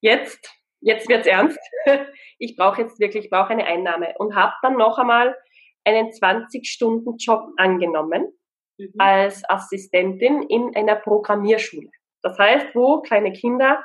jetzt 0.00 0.58
jetzt 0.80 1.08
wird's 1.08 1.26
ernst. 1.26 1.58
Ich 2.40 2.54
brauche 2.54 2.82
jetzt 2.82 3.00
wirklich, 3.00 3.24
ich 3.24 3.30
brauche 3.30 3.48
eine 3.48 3.66
Einnahme 3.66 4.14
und 4.18 4.36
habe 4.36 4.52
dann 4.62 4.76
noch 4.76 4.96
einmal 4.96 5.36
einen 5.84 6.10
20-Stunden-Job 6.10 7.48
angenommen 7.56 8.32
mhm. 8.78 8.92
als 8.96 9.42
Assistentin 9.50 10.42
in 10.42 10.76
einer 10.76 10.94
Programmierschule. 10.94 11.90
Das 12.22 12.38
heißt, 12.38 12.74
wo 12.74 13.00
kleine 13.02 13.32
Kinder 13.32 13.82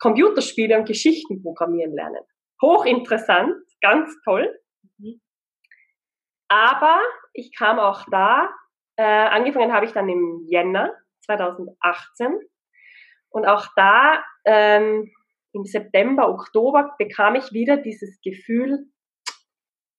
Computerspiele 0.00 0.78
und 0.78 0.86
Geschichten 0.86 1.42
programmieren 1.42 1.92
lernen. 1.92 2.22
Hochinteressant, 2.62 3.54
ganz 3.80 4.16
toll. 4.24 4.56
Mhm. 4.98 5.20
Aber 6.48 7.00
ich 7.32 7.54
kam 7.56 7.78
auch 7.78 8.04
da, 8.10 8.48
äh, 8.96 9.02
angefangen 9.02 9.72
habe 9.72 9.86
ich 9.86 9.92
dann 9.92 10.08
im 10.08 10.46
Jänner 10.48 10.92
2018 11.24 12.38
und 13.30 13.46
auch 13.46 13.66
da 13.76 14.24
ähm, 14.44 15.12
im 15.52 15.64
September, 15.64 16.28
Oktober 16.28 16.94
bekam 16.98 17.34
ich 17.34 17.52
wieder 17.52 17.76
dieses 17.76 18.20
Gefühl, 18.22 18.86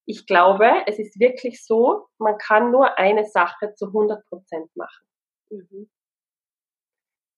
ich 0.05 0.25
glaube, 0.25 0.83
es 0.87 0.97
ist 0.97 1.19
wirklich 1.19 1.63
so, 1.63 2.07
man 2.17 2.37
kann 2.39 2.71
nur 2.71 2.97
eine 2.97 3.25
Sache 3.25 3.75
zu 3.75 3.87
100 3.87 4.25
Prozent 4.25 4.75
machen. 4.75 5.05
Mhm. 5.51 5.89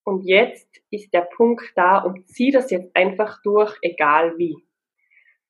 Und 0.04 0.24
jetzt 0.24 0.82
ist 0.90 1.14
der 1.14 1.22
Punkt 1.22 1.72
da 1.76 2.00
und 2.00 2.28
zieh 2.28 2.52
das 2.52 2.72
jetzt 2.72 2.96
einfach 2.96 3.42
durch, 3.44 3.78
egal 3.82 4.38
wie. 4.38 4.56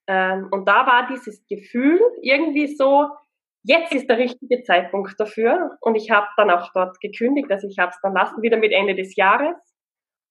Ähm, 0.07 0.49
und 0.51 0.67
da 0.67 0.85
war 0.85 1.07
dieses 1.07 1.45
Gefühl 1.47 2.01
irgendwie 2.21 2.67
so, 2.75 3.07
jetzt 3.63 3.93
ist 3.93 4.09
der 4.09 4.17
richtige 4.17 4.63
Zeitpunkt 4.63 5.19
dafür. 5.19 5.77
Und 5.79 5.95
ich 5.95 6.11
habe 6.11 6.27
dann 6.37 6.49
auch 6.49 6.71
dort 6.73 6.99
gekündigt, 6.99 7.51
also 7.51 7.67
ich 7.67 7.79
habe 7.79 7.91
es 7.91 8.01
dann 8.01 8.13
lassen, 8.13 8.41
wieder 8.41 8.57
mit 8.57 8.71
Ende 8.71 8.95
des 8.95 9.15
Jahres. 9.15 9.55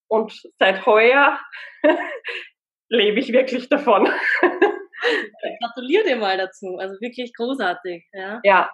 Und 0.07 0.33
seit 0.59 0.85
heuer 0.85 1.39
lebe 2.89 3.19
ich 3.19 3.31
wirklich 3.31 3.69
davon. 3.69 4.09
Ich 5.03 5.59
gratuliere 5.59 6.03
dir 6.03 6.17
mal 6.17 6.37
dazu. 6.37 6.77
Also 6.77 6.99
wirklich 7.01 7.33
großartig. 7.33 8.07
Ja, 8.13 8.39
ja 8.43 8.71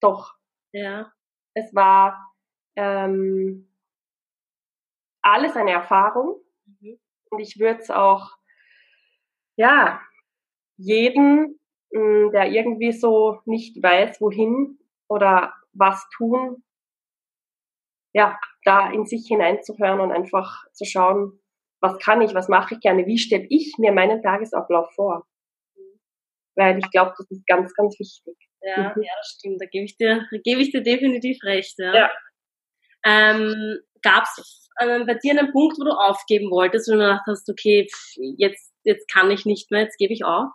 doch. 0.00 0.34
Ja. 0.72 1.10
Es 1.54 1.74
war 1.74 2.32
ähm, 2.76 3.68
alles 5.32 5.56
eine 5.56 5.72
Erfahrung. 5.72 6.40
Mhm. 6.80 6.98
Und 7.30 7.40
ich 7.40 7.58
würde 7.58 7.80
es 7.80 7.90
auch, 7.90 8.36
ja, 9.56 10.00
jeden, 10.76 11.58
mm, 11.92 12.30
der 12.32 12.50
irgendwie 12.50 12.92
so 12.92 13.40
nicht 13.44 13.82
weiß, 13.82 14.20
wohin 14.20 14.78
oder 15.08 15.54
was 15.72 16.08
tun, 16.16 16.62
ja, 18.12 18.38
da 18.64 18.90
in 18.90 19.06
sich 19.06 19.26
hineinzuhören 19.26 20.00
und 20.00 20.12
einfach 20.12 20.64
zu 20.72 20.84
schauen, 20.84 21.40
was 21.80 21.98
kann 21.98 22.20
ich, 22.22 22.34
was 22.34 22.48
mache 22.48 22.74
ich 22.74 22.80
gerne, 22.80 23.06
wie 23.06 23.18
stelle 23.18 23.46
ich 23.48 23.76
mir 23.78 23.92
meinen 23.92 24.22
Tagesablauf 24.22 24.92
vor. 24.94 25.26
Weil 26.56 26.78
ich 26.78 26.90
glaube, 26.90 27.14
das 27.16 27.30
ist 27.30 27.46
ganz, 27.46 27.72
ganz 27.74 27.98
wichtig. 28.00 28.36
Ja, 28.60 28.92
mhm. 28.94 29.02
ja, 29.02 29.12
das 29.16 29.36
stimmt. 29.38 29.60
Da 29.60 29.66
gebe 29.66 29.84
ich 29.84 29.96
dir, 29.96 30.26
da 30.30 30.38
gebe 30.42 30.60
ich 30.60 30.72
dir 30.72 30.82
definitiv 30.82 31.42
recht. 31.44 31.78
Ja. 31.78 31.94
ja. 31.94 32.10
Ähm, 33.04 33.78
Gab 34.02 34.24
es 34.24 34.68
äh, 34.76 35.04
bei 35.04 35.14
dir 35.14 35.38
einen 35.38 35.52
Punkt, 35.52 35.78
wo 35.78 35.84
du 35.84 35.90
aufgeben 35.90 36.50
wolltest 36.50 36.88
und 36.88 36.98
du 36.98 37.04
gedacht 37.04 37.24
hast, 37.26 37.48
okay, 37.48 37.88
jetzt, 38.36 38.72
jetzt 38.84 39.10
kann 39.10 39.30
ich 39.30 39.44
nicht 39.44 39.70
mehr, 39.70 39.82
jetzt 39.82 39.98
gebe 39.98 40.12
ich 40.12 40.24
auf? 40.24 40.50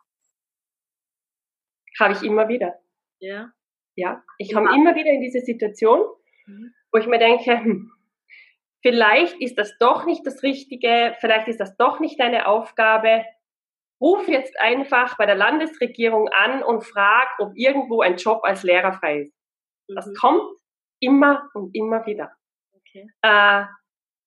Habe 2.00 2.14
ich 2.14 2.24
immer 2.24 2.48
wieder. 2.48 2.74
Ja. 3.20 3.52
Ja, 3.96 4.24
ich 4.40 4.54
komme 4.54 4.74
immer 4.76 4.96
wieder 4.96 5.12
in 5.12 5.22
diese 5.22 5.42
Situation, 5.42 6.02
mhm. 6.48 6.74
wo 6.92 6.98
ich 6.98 7.06
mir 7.06 7.20
denke, 7.20 7.60
hm, 7.60 7.92
vielleicht 8.82 9.40
ist 9.40 9.58
das 9.58 9.78
doch 9.78 10.06
nicht 10.06 10.26
das 10.26 10.42
Richtige, 10.42 11.16
vielleicht 11.20 11.48
ist 11.48 11.60
das 11.60 11.78
doch 11.78 12.00
nicht 12.00 12.20
deine 12.20 12.48
Aufgabe, 12.48 13.24
ruf 14.02 14.28
jetzt 14.28 14.60
einfach 14.60 15.16
bei 15.18 15.26
der 15.26 15.36
Landesregierung 15.36 16.28
an 16.30 16.64
und 16.64 16.84
frag, 16.84 17.28
ob 17.40 17.52
irgendwo 17.56 18.02
ein 18.02 18.18
Job 18.18 18.40
als 18.44 18.64
Lehrer 18.64 18.94
frei 18.94 19.22
ist. 19.22 19.34
Mhm. 19.88 19.96
Das 19.96 20.12
kommt 20.20 20.44
immer 21.00 21.50
und 21.54 21.76
immer 21.76 22.06
wieder. 22.06 22.32
Äh, 23.22 23.66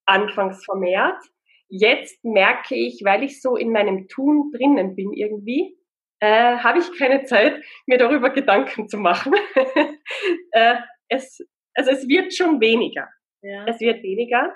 anfangs 0.06 0.64
vermehrt. 0.64 1.22
Jetzt 1.68 2.24
merke 2.24 2.74
ich, 2.74 3.02
weil 3.04 3.22
ich 3.24 3.42
so 3.42 3.56
in 3.56 3.72
meinem 3.72 4.08
Tun 4.08 4.52
drinnen 4.52 4.94
bin 4.94 5.12
irgendwie, 5.12 5.76
äh, 6.20 6.56
habe 6.58 6.78
ich 6.78 6.98
keine 6.98 7.24
Zeit, 7.24 7.62
mir 7.86 7.98
darüber 7.98 8.30
Gedanken 8.30 8.88
zu 8.88 8.98
machen. 8.98 9.34
äh, 10.52 10.76
es, 11.08 11.44
also 11.74 11.90
es 11.90 12.08
wird 12.08 12.34
schon 12.34 12.60
weniger. 12.60 13.08
Ja. 13.42 13.66
Es 13.66 13.80
wird 13.80 14.02
weniger. 14.02 14.54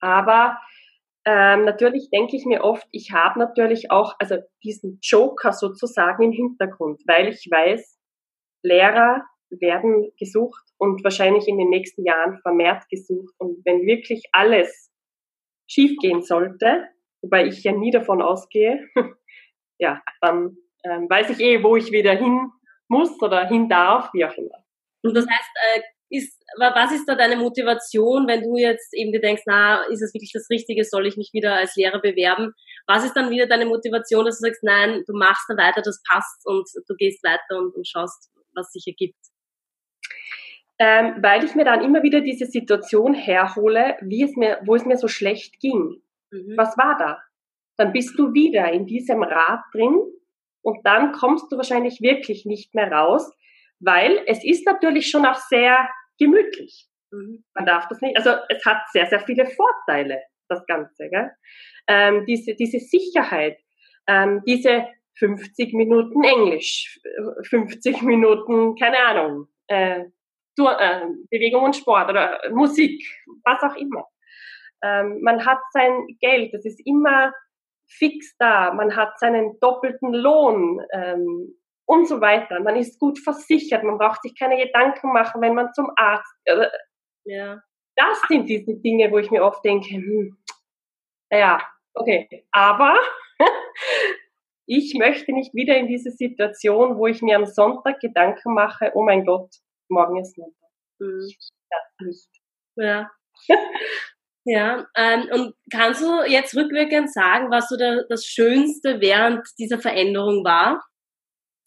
Aber 0.00 0.58
ähm, 1.24 1.64
natürlich 1.64 2.10
denke 2.10 2.36
ich 2.36 2.44
mir 2.44 2.62
oft, 2.62 2.86
ich 2.92 3.12
habe 3.12 3.38
natürlich 3.38 3.90
auch 3.90 4.14
also 4.18 4.36
diesen 4.62 5.00
Joker 5.02 5.52
sozusagen 5.52 6.22
im 6.22 6.32
Hintergrund, 6.32 7.02
weil 7.06 7.28
ich 7.28 7.48
weiß, 7.50 7.98
Lehrer 8.62 9.24
werden 9.50 10.12
gesucht 10.18 10.62
und 10.78 11.02
wahrscheinlich 11.04 11.48
in 11.48 11.58
den 11.58 11.70
nächsten 11.70 12.04
Jahren 12.04 12.38
vermehrt 12.38 12.88
gesucht. 12.88 13.34
Und 13.38 13.64
wenn 13.64 13.86
wirklich 13.86 14.24
alles 14.32 14.90
schiefgehen 15.66 16.22
sollte, 16.22 16.88
wobei 17.22 17.46
ich 17.46 17.62
ja 17.64 17.72
nie 17.72 17.90
davon 17.90 18.22
ausgehe, 18.22 18.86
ja, 19.78 20.02
dann 20.20 20.56
ähm, 20.84 21.08
weiß 21.08 21.30
ich 21.30 21.40
eh, 21.40 21.62
wo 21.62 21.76
ich 21.76 21.90
wieder 21.92 22.12
hin 22.12 22.50
muss 22.88 23.20
oder 23.20 23.46
hin 23.46 23.68
darf, 23.68 24.10
wie 24.12 24.24
auch 24.24 24.34
immer. 24.34 24.64
Und 25.02 25.14
das 25.14 25.26
heißt, 25.26 25.50
äh, 25.76 25.82
ist, 26.08 26.40
was 26.58 26.92
ist 26.92 27.06
da 27.06 27.14
deine 27.14 27.36
Motivation, 27.36 28.28
wenn 28.28 28.42
du 28.42 28.56
jetzt 28.56 28.94
eben 28.94 29.12
dir 29.12 29.20
denkst, 29.20 29.42
na, 29.46 29.82
ist 29.90 30.02
es 30.02 30.14
wirklich 30.14 30.32
das 30.32 30.48
Richtige, 30.50 30.84
soll 30.84 31.06
ich 31.06 31.16
mich 31.16 31.30
wieder 31.32 31.54
als 31.54 31.74
Lehrer 31.74 32.00
bewerben? 32.00 32.52
Was 32.86 33.04
ist 33.04 33.14
dann 33.14 33.30
wieder 33.30 33.46
deine 33.46 33.66
Motivation, 33.66 34.24
dass 34.24 34.38
du 34.38 34.46
sagst, 34.46 34.62
nein, 34.62 35.02
du 35.06 35.16
machst 35.16 35.46
da 35.48 35.56
weiter, 35.56 35.82
das 35.82 36.00
passt 36.08 36.46
und 36.46 36.68
du 36.86 36.94
gehst 36.94 37.24
weiter 37.24 37.58
und, 37.58 37.74
und 37.74 37.88
schaust, 37.88 38.30
was 38.54 38.70
sich 38.70 38.86
ergibt? 38.86 39.18
Ähm, 40.78 41.16
weil 41.22 41.44
ich 41.44 41.54
mir 41.54 41.64
dann 41.64 41.82
immer 41.82 42.02
wieder 42.02 42.20
diese 42.20 42.44
Situation 42.44 43.14
herhole, 43.14 43.96
wie 44.02 44.22
es 44.22 44.36
mir, 44.36 44.60
wo 44.64 44.74
es 44.74 44.84
mir 44.84 44.98
so 44.98 45.08
schlecht 45.08 45.58
ging. 45.60 46.02
Mhm. 46.30 46.54
Was 46.56 46.76
war 46.76 46.96
da? 46.98 47.22
Dann 47.76 47.92
bist 47.92 48.18
du 48.18 48.34
wieder 48.34 48.70
in 48.72 48.86
diesem 48.86 49.22
Rad 49.22 49.60
drin 49.72 49.98
und 50.62 50.84
dann 50.84 51.12
kommst 51.12 51.50
du 51.50 51.56
wahrscheinlich 51.56 52.00
wirklich 52.02 52.44
nicht 52.44 52.74
mehr 52.74 52.90
raus, 52.90 53.32
weil 53.80 54.22
es 54.26 54.44
ist 54.44 54.66
natürlich 54.66 55.08
schon 55.08 55.24
auch 55.24 55.36
sehr 55.36 55.88
gemütlich. 56.18 56.86
Mhm. 57.10 57.44
Man 57.54 57.66
darf 57.66 57.88
das 57.88 58.00
nicht, 58.00 58.16
also 58.16 58.30
es 58.48 58.64
hat 58.64 58.82
sehr, 58.92 59.06
sehr 59.06 59.20
viele 59.20 59.46
Vorteile, 59.46 60.20
das 60.48 60.66
Ganze. 60.66 61.08
Gell? 61.08 61.30
Ähm, 61.86 62.26
diese, 62.26 62.54
diese 62.54 62.80
Sicherheit, 62.80 63.58
ähm, 64.06 64.42
diese 64.46 64.86
50 65.18 65.72
Minuten 65.72 66.22
Englisch, 66.22 67.00
50 67.48 68.02
Minuten, 68.02 68.76
keine 68.76 68.98
Ahnung, 68.98 69.48
äh, 69.68 70.00
äh, 70.00 70.04
Bewegung 70.56 71.64
und 71.64 71.76
Sport 71.76 72.10
oder 72.10 72.40
Musik, 72.50 73.04
was 73.44 73.62
auch 73.62 73.76
immer. 73.76 74.06
Ähm, 74.82 75.20
man 75.22 75.44
hat 75.44 75.58
sein 75.72 76.06
Geld, 76.20 76.52
das 76.54 76.64
ist 76.64 76.80
immer 76.84 77.32
fix 77.88 78.36
da, 78.38 78.72
man 78.72 78.96
hat 78.96 79.18
seinen 79.18 79.58
doppelten 79.60 80.12
Lohn 80.12 80.80
ähm, 80.92 81.54
und 81.86 82.08
so 82.08 82.20
weiter. 82.20 82.60
Man 82.60 82.76
ist 82.76 82.98
gut 82.98 83.18
versichert, 83.18 83.84
man 83.84 83.98
braucht 83.98 84.22
sich 84.22 84.38
keine 84.38 84.56
Gedanken 84.56 85.12
machen, 85.12 85.40
wenn 85.40 85.54
man 85.54 85.72
zum 85.72 85.90
Arzt. 85.96 86.34
Äh, 86.44 86.66
ja. 87.24 87.60
Das 87.96 88.20
sind 88.28 88.48
diese 88.48 88.74
Dinge, 88.74 89.10
wo 89.10 89.18
ich 89.18 89.30
mir 89.30 89.42
oft 89.42 89.64
denke, 89.64 89.88
hm, 89.88 90.36
ja, 91.30 91.60
okay, 91.94 92.46
aber 92.52 92.94
ich 94.66 94.94
möchte 94.98 95.32
nicht 95.32 95.54
wieder 95.54 95.76
in 95.76 95.86
diese 95.86 96.10
Situation, 96.10 96.98
wo 96.98 97.06
ich 97.06 97.22
mir 97.22 97.36
am 97.36 97.46
Sonntag 97.46 98.00
Gedanken 98.00 98.52
mache, 98.52 98.92
oh 98.94 99.02
mein 99.02 99.24
Gott, 99.24 99.50
morgen 99.88 100.20
ist 100.20 100.36
Montag. 100.38 100.70
Mhm. 100.98 101.28
Ja, 101.70 102.06
nicht. 102.06 102.28
Ja. 102.76 103.10
ja, 104.44 104.86
ähm, 104.96 105.28
und 105.32 105.54
kannst 105.72 106.02
du 106.02 106.22
jetzt 106.24 106.56
rückwirkend 106.56 107.12
sagen, 107.12 107.50
was 107.50 107.68
so 107.68 107.76
der, 107.76 108.04
das 108.08 108.24
Schönste 108.24 109.00
während 109.00 109.46
dieser 109.58 109.78
Veränderung 109.78 110.44
war? 110.44 110.84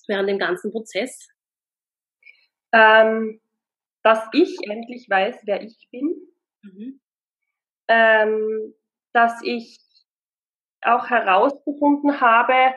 Während 0.07 0.29
dem 0.29 0.39
ganzen 0.39 0.71
Prozess? 0.71 1.27
Ähm, 2.71 3.41
dass 4.03 4.27
ich 4.33 4.57
endlich 4.67 5.07
weiß, 5.09 5.41
wer 5.45 5.61
ich 5.61 5.87
bin. 5.91 6.15
Mhm. 6.63 7.01
Ähm, 7.87 8.73
dass 9.13 9.41
ich 9.43 9.77
auch 10.81 11.09
herausgefunden 11.09 12.21
habe, 12.21 12.75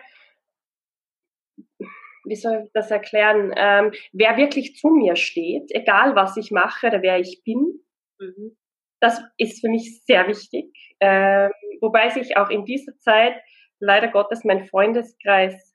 wie 2.25 2.37
soll 2.37 2.65
ich 2.65 2.73
das 2.73 2.91
erklären, 2.91 3.53
ähm, 3.57 3.93
wer 4.13 4.37
wirklich 4.37 4.77
zu 4.77 4.89
mir 4.89 5.17
steht, 5.17 5.71
egal 5.71 6.15
was 6.15 6.37
ich 6.37 6.51
mache 6.51 6.89
oder 6.89 7.03
wer 7.03 7.19
ich 7.19 7.43
bin. 7.45 7.81
Mhm. 8.19 8.57
Das 9.01 9.21
ist 9.37 9.61
für 9.61 9.69
mich 9.69 10.05
sehr 10.05 10.29
wichtig. 10.29 10.73
Ähm, 11.01 11.51
wobei 11.81 12.11
sich 12.11 12.37
auch 12.37 12.51
in 12.51 12.65
dieser 12.65 12.97
Zeit 12.99 13.35
leider 13.81 14.09
Gottes 14.09 14.45
mein 14.45 14.67
Freundeskreis 14.67 15.75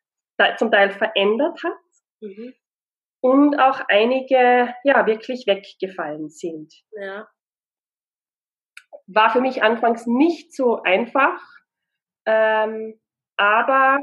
zum 0.58 0.72
Teil 0.72 0.92
verändert 0.92 1.62
hat. 1.64 1.74
Mhm. 2.22 2.54
Und 3.20 3.60
auch 3.60 3.82
einige, 3.90 4.74
ja, 4.84 5.06
wirklich 5.06 5.48
weggefallen 5.48 6.30
sind. 6.30 6.74
Ja. 6.92 7.28
War 9.08 9.32
für 9.32 9.42
mich 9.42 9.64
anfangs 9.64 10.06
nicht 10.06 10.54
so 10.54 10.82
einfach, 10.84 11.42
ähm, 12.26 13.00
aber 13.36 14.00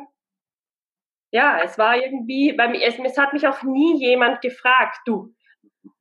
ja, 1.34 1.58
es 1.64 1.76
war 1.78 1.96
irgendwie, 1.96 2.54
weil 2.56 2.80
es, 2.80 2.96
es 2.96 3.18
hat 3.18 3.32
mich 3.32 3.44
auch 3.48 3.64
nie 3.64 3.98
jemand 3.98 4.40
gefragt, 4.40 5.00
du, 5.04 5.34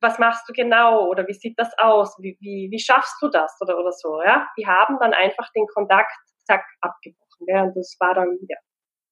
was 0.00 0.20
machst 0.20 0.48
du 0.48 0.52
genau 0.52 1.08
oder 1.08 1.26
wie 1.26 1.34
sieht 1.34 1.58
das 1.58 1.76
aus, 1.76 2.16
wie, 2.20 2.38
wie, 2.40 2.68
wie 2.70 2.78
schaffst 2.78 3.16
du 3.20 3.28
das 3.28 3.58
oder, 3.60 3.76
oder 3.76 3.90
so, 3.90 4.22
ja. 4.22 4.48
Die 4.56 4.64
haben 4.64 4.96
dann 5.00 5.12
einfach 5.12 5.50
den 5.50 5.66
Kontakt, 5.66 6.12
zack, 6.44 6.64
abgebrochen, 6.80 7.46
ja, 7.48 7.64
und 7.64 7.76
das 7.76 7.96
war 7.98 8.14
dann, 8.14 8.38
ja. 8.48 8.56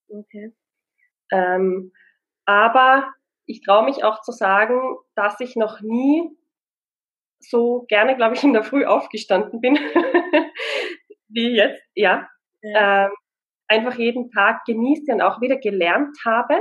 Okay. 0.08 0.54
Ähm, 1.32 1.92
aber 2.44 3.12
ich 3.46 3.62
traue 3.62 3.84
mich 3.84 4.04
auch 4.04 4.20
zu 4.20 4.30
sagen, 4.30 4.80
dass 5.16 5.40
ich 5.40 5.56
noch 5.56 5.80
nie 5.80 6.30
so 7.40 7.84
gerne, 7.88 8.16
glaube 8.16 8.36
ich, 8.36 8.44
in 8.44 8.52
der 8.52 8.62
Früh 8.62 8.84
aufgestanden 8.84 9.60
bin, 9.60 9.74
wie 11.28 11.56
jetzt, 11.56 11.82
ja. 11.96 12.28
ja. 12.62 13.06
Ähm, 13.06 13.12
einfach 13.72 13.98
jeden 13.98 14.30
Tag 14.30 14.64
genieße 14.66 15.12
und 15.12 15.22
auch 15.22 15.40
wieder 15.40 15.56
gelernt 15.56 16.16
habe, 16.24 16.60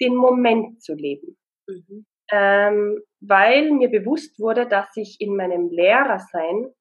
den 0.00 0.14
Moment 0.14 0.82
zu 0.82 0.94
leben. 0.94 1.36
Mhm. 1.66 2.06
Ähm, 2.32 3.00
weil 3.20 3.70
mir 3.72 3.88
bewusst 3.88 4.38
wurde, 4.38 4.66
dass 4.66 4.88
ich 4.96 5.20
in 5.20 5.36
meinem 5.36 5.68
Lehrersein 5.70 6.72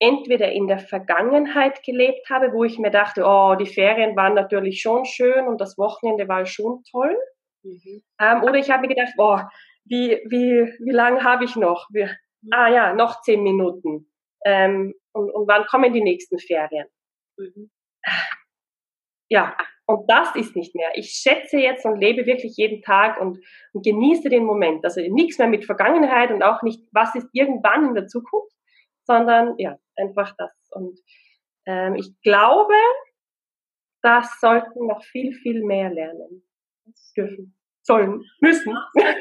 entweder 0.00 0.52
in 0.52 0.68
der 0.68 0.78
Vergangenheit 0.78 1.82
gelebt 1.82 2.30
habe, 2.30 2.52
wo 2.52 2.64
ich 2.64 2.78
mir 2.78 2.90
dachte, 2.90 3.24
oh, 3.24 3.56
die 3.58 3.66
Ferien 3.66 4.16
waren 4.16 4.34
natürlich 4.34 4.80
schon 4.80 5.04
schön 5.04 5.46
und 5.46 5.60
das 5.60 5.76
Wochenende 5.76 6.28
war 6.28 6.46
schon 6.46 6.82
toll. 6.90 7.16
Mhm. 7.64 8.02
Ähm, 8.20 8.42
oder 8.44 8.54
ich 8.54 8.70
habe 8.70 8.82
mir 8.82 8.94
gedacht, 8.94 9.14
oh, 9.18 9.38
wie, 9.84 10.20
wie, 10.28 10.72
wie 10.84 10.92
lange 10.92 11.24
habe 11.24 11.44
ich 11.44 11.56
noch? 11.56 11.88
Wie, 11.90 12.04
mhm. 12.04 12.52
Ah 12.52 12.68
ja, 12.68 12.94
noch 12.94 13.22
zehn 13.22 13.42
Minuten. 13.42 14.12
Ähm, 14.44 14.94
und, 15.12 15.30
und 15.30 15.48
wann 15.48 15.66
kommen 15.66 15.92
die 15.92 16.02
nächsten 16.02 16.38
Ferien? 16.38 16.86
Mhm. 17.36 17.70
Ja, 19.28 19.56
und 19.86 20.08
das 20.08 20.34
ist 20.36 20.54
nicht 20.54 20.74
mehr. 20.74 20.90
Ich 20.94 21.12
schätze 21.12 21.58
jetzt 21.58 21.86
und 21.86 21.98
lebe 21.98 22.26
wirklich 22.26 22.56
jeden 22.56 22.82
Tag 22.82 23.18
und, 23.20 23.38
und 23.72 23.84
genieße 23.84 24.28
den 24.28 24.44
Moment. 24.44 24.84
Also 24.84 25.00
nichts 25.00 25.38
mehr 25.38 25.48
mit 25.48 25.64
Vergangenheit 25.64 26.30
und 26.30 26.42
auch 26.42 26.62
nicht, 26.62 26.82
was 26.92 27.14
ist 27.14 27.28
irgendwann 27.32 27.86
in 27.88 27.94
der 27.94 28.06
Zukunft, 28.06 28.54
sondern 29.04 29.54
ja, 29.56 29.78
einfach 29.96 30.34
das. 30.36 30.52
Und 30.72 30.98
ähm, 31.66 31.94
ich 31.94 32.12
glaube, 32.22 32.74
das 34.02 34.38
sollten 34.40 34.86
noch 34.86 35.02
viel, 35.02 35.32
viel 35.32 35.64
mehr 35.64 35.90
lernen 35.90 36.46
dürfen, 37.16 37.56
sollen, 37.82 38.24
müssen. 38.40 38.76
Ja. 38.94 39.14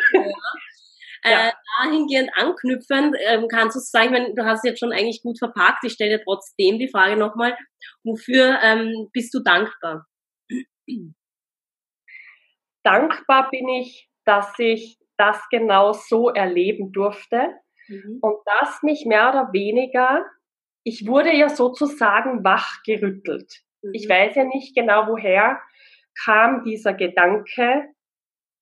Äh, 1.24 1.52
dahingehend 1.80 2.30
anknüpfend, 2.36 3.16
ähm, 3.26 3.48
kannst 3.50 3.76
du 3.76 3.80
sagen, 3.80 4.14
wenn, 4.14 4.36
du 4.36 4.46
hast 4.46 4.60
es 4.60 4.72
jetzt 4.72 4.80
schon 4.80 4.92
eigentlich 4.92 5.22
gut 5.22 5.40
verpackt, 5.40 5.84
ich 5.84 5.94
stelle 5.94 6.18
dir 6.18 6.24
trotzdem 6.24 6.80
die 6.80 6.90
Frage 6.90 7.18
nochmal, 7.18 7.58
wofür 8.04 8.60
ähm, 8.62 9.10
bist 9.14 9.34
du 9.34 9.40
dankbar? 9.40 10.06
Dankbar 12.84 13.50
bin 13.50 13.68
ich, 13.70 14.10
dass 14.26 14.54
ich 14.60 14.98
das 15.18 15.42
genau 15.50 15.94
so 15.94 16.30
erleben 16.30 16.92
durfte 16.92 17.56
mhm. 17.88 18.20
und 18.22 18.38
dass 18.46 18.82
mich 18.84 19.06
mehr 19.06 19.30
oder 19.30 19.52
weniger, 19.52 20.26
ich 20.84 21.08
wurde 21.08 21.36
ja 21.36 21.50
sozusagen 21.50 22.44
wachgerüttelt. 22.44 23.52
Mhm. 23.82 23.92
Ich 23.94 24.08
weiß 24.08 24.36
ja 24.36 24.44
nicht 24.46 24.76
genau, 24.76 25.08
woher 25.08 25.60
kam 26.24 26.64
dieser 26.64 26.94
Gedanke, 26.94 27.90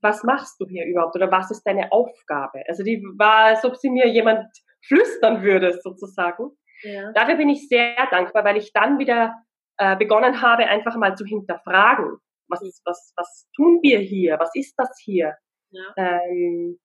was 0.06 0.24
machst 0.24 0.62
du 0.62 0.68
hier 0.68 0.86
überhaupt 0.86 1.15
oder 1.15 1.32
was 1.32 1.50
ist 1.52 1.63
deine 1.63 1.91
Aufgabe? 1.91 2.63
Also 2.68 2.84
die 2.84 3.04
war, 3.18 3.46
als 3.46 3.65
ob 3.65 3.76
sie 3.76 3.89
mir 3.89 4.08
jemand 4.08 4.46
flüstern 4.88 5.41
würde 5.41 5.80
sozusagen. 5.82 6.52
Ja. 6.84 7.12
Dafür 7.13 7.36
bin 7.36 7.50
ich 7.50 7.68
sehr 7.68 7.96
dankbar, 8.12 8.46
weil 8.46 8.58
ich 8.58 8.72
dann 8.72 9.00
wieder 9.00 9.34
äh, 9.78 9.98
begonnen 9.98 10.41
habe, 10.41 10.68
einfach 10.68 10.96
mal 10.96 11.15
zu 11.15 11.26
hinterfragen, 11.26 12.18
was, 12.48 12.62
was, 12.86 13.13
was 13.18 13.50
tun 13.56 13.80
wir 13.82 14.00
hier, 14.00 14.38
was 14.39 14.52
ist 14.54 14.76
das 14.78 14.96
hier? 15.04 15.36
Ja. 15.72 15.94
Ähm, 15.98 16.80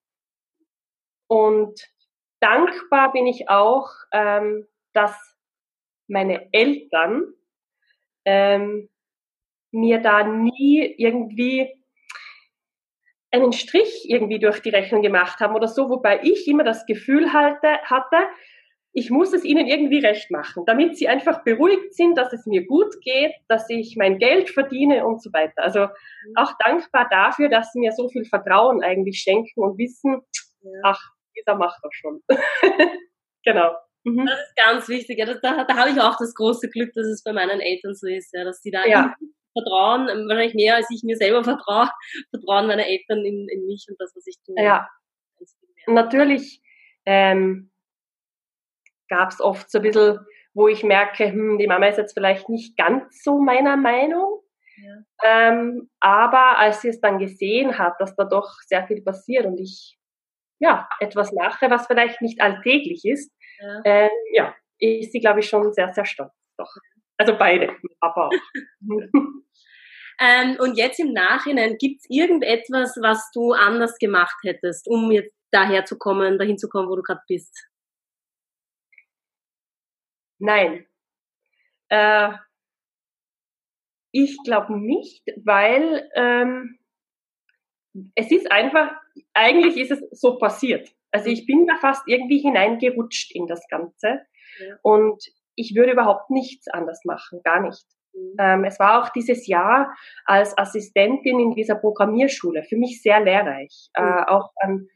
und 1.28 1.78
dankbar 2.40 3.12
bin 3.12 3.26
ich 3.26 3.48
auch, 3.48 3.90
ähm, 4.12 4.66
dass 4.94 5.14
meine 6.08 6.52
Eltern 6.52 7.34
ähm, 8.24 8.88
mir 9.70 10.00
da 10.00 10.24
nie 10.24 10.94
irgendwie 10.98 11.79
einen 13.30 13.52
Strich 13.52 14.06
irgendwie 14.08 14.38
durch 14.38 14.60
die 14.60 14.70
Rechnung 14.70 15.02
gemacht 15.02 15.40
haben 15.40 15.54
oder 15.54 15.68
so, 15.68 15.88
wobei 15.88 16.20
ich 16.22 16.48
immer 16.48 16.64
das 16.64 16.86
Gefühl 16.86 17.32
halte, 17.32 17.78
hatte, 17.84 18.16
ich 18.92 19.10
muss 19.10 19.32
es 19.32 19.44
ihnen 19.44 19.68
irgendwie 19.68 20.00
recht 20.00 20.30
machen, 20.30 20.64
damit 20.66 20.96
sie 20.96 21.06
einfach 21.06 21.44
beruhigt 21.44 21.94
sind, 21.94 22.18
dass 22.18 22.32
es 22.32 22.44
mir 22.46 22.66
gut 22.66 23.00
geht, 23.02 23.32
dass 23.46 23.70
ich 23.70 23.96
mein 23.96 24.18
Geld 24.18 24.50
verdiene 24.50 25.06
und 25.06 25.22
so 25.22 25.32
weiter. 25.32 25.62
Also 25.62 25.80
mhm. 25.80 26.34
auch 26.34 26.52
dankbar 26.64 27.08
dafür, 27.08 27.48
dass 27.48 27.72
sie 27.72 27.78
mir 27.78 27.92
so 27.92 28.08
viel 28.08 28.24
Vertrauen 28.24 28.82
eigentlich 28.82 29.20
schenken 29.20 29.62
und 29.62 29.78
wissen, 29.78 30.22
ach, 30.82 31.00
dieser 31.36 31.56
macht 31.56 31.78
das 31.84 31.94
schon. 31.94 32.20
genau. 33.44 33.76
Mhm. 34.02 34.26
Das 34.26 34.40
ist 34.40 34.56
ganz 34.56 34.88
wichtig. 34.88 35.18
Ja, 35.18 35.26
das, 35.26 35.40
da, 35.40 35.64
da 35.64 35.76
habe 35.76 35.90
ich 35.90 36.00
auch 36.00 36.16
das 36.18 36.34
große 36.34 36.68
Glück, 36.68 36.92
dass 36.94 37.06
es 37.06 37.22
bei 37.22 37.32
meinen 37.32 37.60
Eltern 37.60 37.94
so 37.94 38.08
ist, 38.08 38.32
ja, 38.32 38.42
dass 38.42 38.60
die 38.60 38.72
da 38.72 38.86
ja. 38.86 39.14
Vertrauen, 39.52 40.08
ähm, 40.08 40.28
wahrscheinlich 40.28 40.54
mehr 40.54 40.76
als 40.76 40.88
ich 40.90 41.02
mir 41.02 41.16
selber 41.16 41.44
vertraue, 41.44 41.90
vertrauen 42.30 42.66
meine 42.66 42.86
Eltern 42.86 43.24
in, 43.24 43.48
in 43.48 43.66
mich 43.66 43.86
und 43.88 44.00
das, 44.00 44.12
was 44.14 44.26
ich 44.26 44.36
tue. 44.44 44.62
Ja. 44.62 44.88
Natürlich 45.86 46.62
ähm, 47.06 47.70
gab 49.08 49.30
es 49.30 49.40
oft 49.40 49.70
so 49.70 49.78
ein 49.78 49.82
bisschen, 49.82 50.18
wo 50.54 50.68
ich 50.68 50.82
merke, 50.82 51.30
hm, 51.30 51.58
die 51.58 51.66
Mama 51.66 51.86
ist 51.86 51.98
jetzt 51.98 52.14
vielleicht 52.14 52.48
nicht 52.48 52.76
ganz 52.76 53.22
so 53.22 53.40
meiner 53.40 53.76
Meinung. 53.76 54.42
Ja. 54.76 55.48
Ähm, 55.48 55.90
aber 56.00 56.58
als 56.58 56.80
sie 56.80 56.88
es 56.88 57.00
dann 57.00 57.18
gesehen 57.18 57.78
hat, 57.78 57.94
dass 57.98 58.14
da 58.16 58.24
doch 58.24 58.50
sehr 58.66 58.86
viel 58.86 59.02
passiert 59.02 59.46
und 59.46 59.58
ich 59.58 59.98
ja 60.58 60.88
etwas 61.00 61.32
mache, 61.32 61.70
was 61.70 61.86
vielleicht 61.86 62.22
nicht 62.22 62.40
alltäglich 62.40 63.04
ist, 63.04 63.32
ja, 63.58 63.80
äh, 63.84 64.10
ja 64.32 64.54
ist 64.78 65.12
sie, 65.12 65.20
glaube 65.20 65.40
ich, 65.40 65.48
schon 65.48 65.72
sehr, 65.72 65.92
sehr 65.92 66.04
stolz. 66.04 66.32
Doch. 66.56 66.74
Also 67.20 67.36
beide, 67.36 67.76
Papa 68.00 68.28
auch. 68.28 68.32
ähm, 70.20 70.56
und 70.58 70.78
jetzt 70.78 70.98
im 70.98 71.12
Nachhinein, 71.12 71.76
gibt 71.76 72.00
es 72.00 72.06
irgendetwas, 72.08 72.96
was 73.02 73.30
du 73.34 73.52
anders 73.52 73.98
gemacht 73.98 74.38
hättest, 74.42 74.88
um 74.88 75.12
jetzt 75.12 75.36
daher 75.50 75.84
zu 75.84 75.98
kommen, 75.98 76.38
dahin 76.38 76.56
zu 76.56 76.70
kommen, 76.70 76.88
wo 76.88 76.96
du 76.96 77.02
gerade 77.02 77.20
bist? 77.28 77.54
Nein. 80.38 80.86
Äh, 81.90 82.32
ich 84.12 84.38
glaube 84.42 84.80
nicht, 84.80 85.22
weil 85.44 86.10
ähm, 86.14 86.78
es 88.14 88.30
ist 88.30 88.50
einfach, 88.50 88.92
eigentlich 89.34 89.76
ist 89.76 89.90
es 89.90 90.18
so 90.18 90.38
passiert. 90.38 90.88
Also 91.10 91.28
ich 91.28 91.44
bin 91.44 91.66
da 91.66 91.76
fast 91.76 92.08
irgendwie 92.08 92.38
hineingerutscht 92.38 93.34
in 93.34 93.46
das 93.46 93.68
Ganze 93.68 94.22
ja. 94.58 94.78
und 94.80 95.22
ich 95.60 95.74
würde 95.76 95.92
überhaupt 95.92 96.30
nichts 96.30 96.68
anders 96.68 97.00
machen, 97.04 97.40
gar 97.44 97.60
nicht. 97.60 97.84
Mhm. 98.14 98.36
Ähm, 98.38 98.64
es 98.64 98.78
war 98.78 99.02
auch 99.02 99.10
dieses 99.10 99.46
Jahr 99.46 99.94
als 100.24 100.56
Assistentin 100.56 101.38
in 101.40 101.54
dieser 101.54 101.76
Programmierschule 101.76 102.64
für 102.64 102.76
mich 102.76 103.02
sehr 103.02 103.20
lehrreich. 103.20 103.90
Mhm. 103.96 104.04
Äh, 104.04 104.24
auch 104.26 104.50
an 104.62 104.88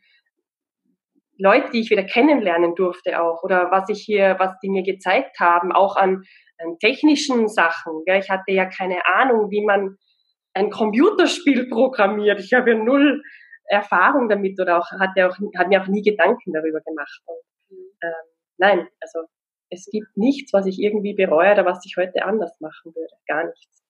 Leute, 1.37 1.70
die 1.72 1.81
ich 1.81 1.90
wieder 1.90 2.05
kennenlernen 2.05 2.74
durfte 2.74 3.20
auch 3.20 3.42
oder 3.42 3.70
was 3.70 3.88
ich 3.88 4.03
hier, 4.03 4.37
was 4.38 4.59
die 4.62 4.70
mir 4.70 4.85
gezeigt 4.85 5.40
haben, 5.40 5.72
auch 5.72 5.96
an, 5.96 6.22
an 6.59 6.79
technischen 6.79 7.48
Sachen. 7.48 8.03
Ja, 8.07 8.16
ich 8.16 8.31
hatte 8.31 8.53
ja 8.53 8.66
keine 8.66 9.05
Ahnung, 9.07 9.50
wie 9.50 9.64
man 9.64 9.96
ein 10.55 10.70
Computerspiel 10.70 11.68
programmiert. 11.68 12.38
Ich 12.38 12.53
habe 12.53 12.70
ja 12.70 12.79
null 12.79 13.20
Erfahrung 13.66 14.29
damit 14.29 14.61
oder 14.61 14.79
auch 14.79 14.90
hatte 14.92 15.27
auch 15.27 15.37
hat 15.57 15.68
mir 15.68 15.83
auch 15.83 15.88
nie 15.88 16.03
Gedanken 16.03 16.53
darüber 16.53 16.81
gemacht. 16.81 17.20
Und, 17.27 17.79
ähm, 18.03 18.12
nein, 18.59 18.88
also 19.00 19.27
es 19.70 19.88
gibt 19.90 20.16
nichts, 20.16 20.53
was 20.53 20.66
ich 20.66 20.79
irgendwie 20.79 21.14
bereue 21.14 21.53
oder 21.53 21.64
was 21.64 21.85
ich 21.85 21.96
heute 21.96 22.24
anders 22.24 22.61
machen 22.61 22.94
würde. 22.94 23.14
Gar 23.27 23.46
nichts. 23.46 23.83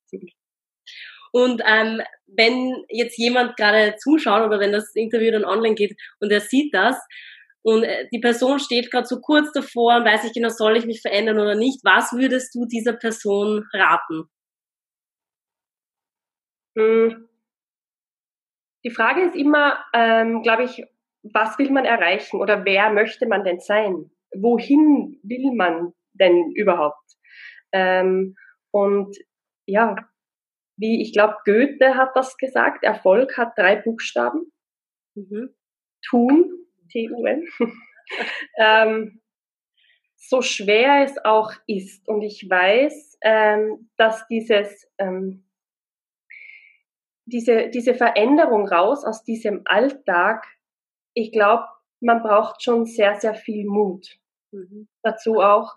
Und 1.32 1.62
ähm, 1.66 2.00
wenn 2.26 2.84
jetzt 2.88 3.18
jemand 3.18 3.56
gerade 3.56 3.96
zuschaut 3.96 4.46
oder 4.46 4.60
wenn 4.60 4.72
das 4.72 4.94
Interview 4.94 5.32
dann 5.32 5.44
online 5.44 5.74
geht 5.74 5.96
und 6.20 6.30
er 6.30 6.40
sieht 6.40 6.72
das, 6.72 6.96
und 7.64 7.82
äh, 7.82 8.08
die 8.12 8.20
Person 8.20 8.58
steht 8.58 8.90
gerade 8.90 9.06
so 9.06 9.20
kurz 9.20 9.50
davor 9.52 9.96
und 9.96 10.04
weiß 10.04 10.22
nicht 10.22 10.34
genau, 10.34 10.50
soll 10.50 10.76
ich 10.76 10.84
mich 10.84 11.00
verändern 11.00 11.38
oder 11.38 11.54
nicht. 11.54 11.80
Was 11.82 12.12
würdest 12.12 12.54
du 12.54 12.66
dieser 12.66 12.92
Person 12.92 13.64
raten? 13.72 14.28
Hm. 16.76 17.28
Die 18.84 18.90
Frage 18.90 19.22
ist 19.22 19.34
immer, 19.34 19.82
ähm, 19.94 20.42
glaube 20.42 20.64
ich, 20.64 20.84
was 21.22 21.58
will 21.58 21.70
man 21.70 21.86
erreichen 21.86 22.38
oder 22.38 22.66
wer 22.66 22.92
möchte 22.92 23.26
man 23.26 23.44
denn 23.44 23.60
sein? 23.60 24.10
Wohin 24.36 25.18
will 25.22 25.52
man 25.54 25.92
denn 26.12 26.52
überhaupt? 26.54 27.16
Ähm, 27.72 28.36
und 28.70 29.16
ja, 29.66 29.96
wie 30.76 31.02
ich 31.02 31.12
glaube, 31.12 31.36
Goethe 31.44 31.96
hat 31.96 32.10
das 32.14 32.36
gesagt, 32.36 32.84
Erfolg 32.84 33.36
hat 33.36 33.56
drei 33.56 33.76
Buchstaben. 33.76 34.52
Mhm. 35.14 35.54
Tun, 36.02 36.50
T-U-N. 36.90 37.46
ähm, 38.58 39.20
so 40.16 40.42
schwer 40.42 41.04
es 41.04 41.22
auch 41.24 41.52
ist. 41.66 42.08
Und 42.08 42.22
ich 42.22 42.48
weiß, 42.48 43.18
ähm, 43.22 43.90
dass 43.96 44.26
dieses, 44.28 44.90
ähm, 44.98 45.44
diese, 47.26 47.68
diese 47.70 47.94
Veränderung 47.94 48.68
raus 48.68 49.04
aus 49.04 49.24
diesem 49.24 49.62
Alltag, 49.64 50.46
ich 51.14 51.32
glaube, 51.32 51.64
man 52.00 52.22
braucht 52.22 52.62
schon 52.62 52.84
sehr, 52.84 53.14
sehr 53.16 53.34
viel 53.34 53.64
Mut. 53.66 54.18
Mhm. 54.54 54.88
Dazu 55.02 55.40
auch, 55.40 55.74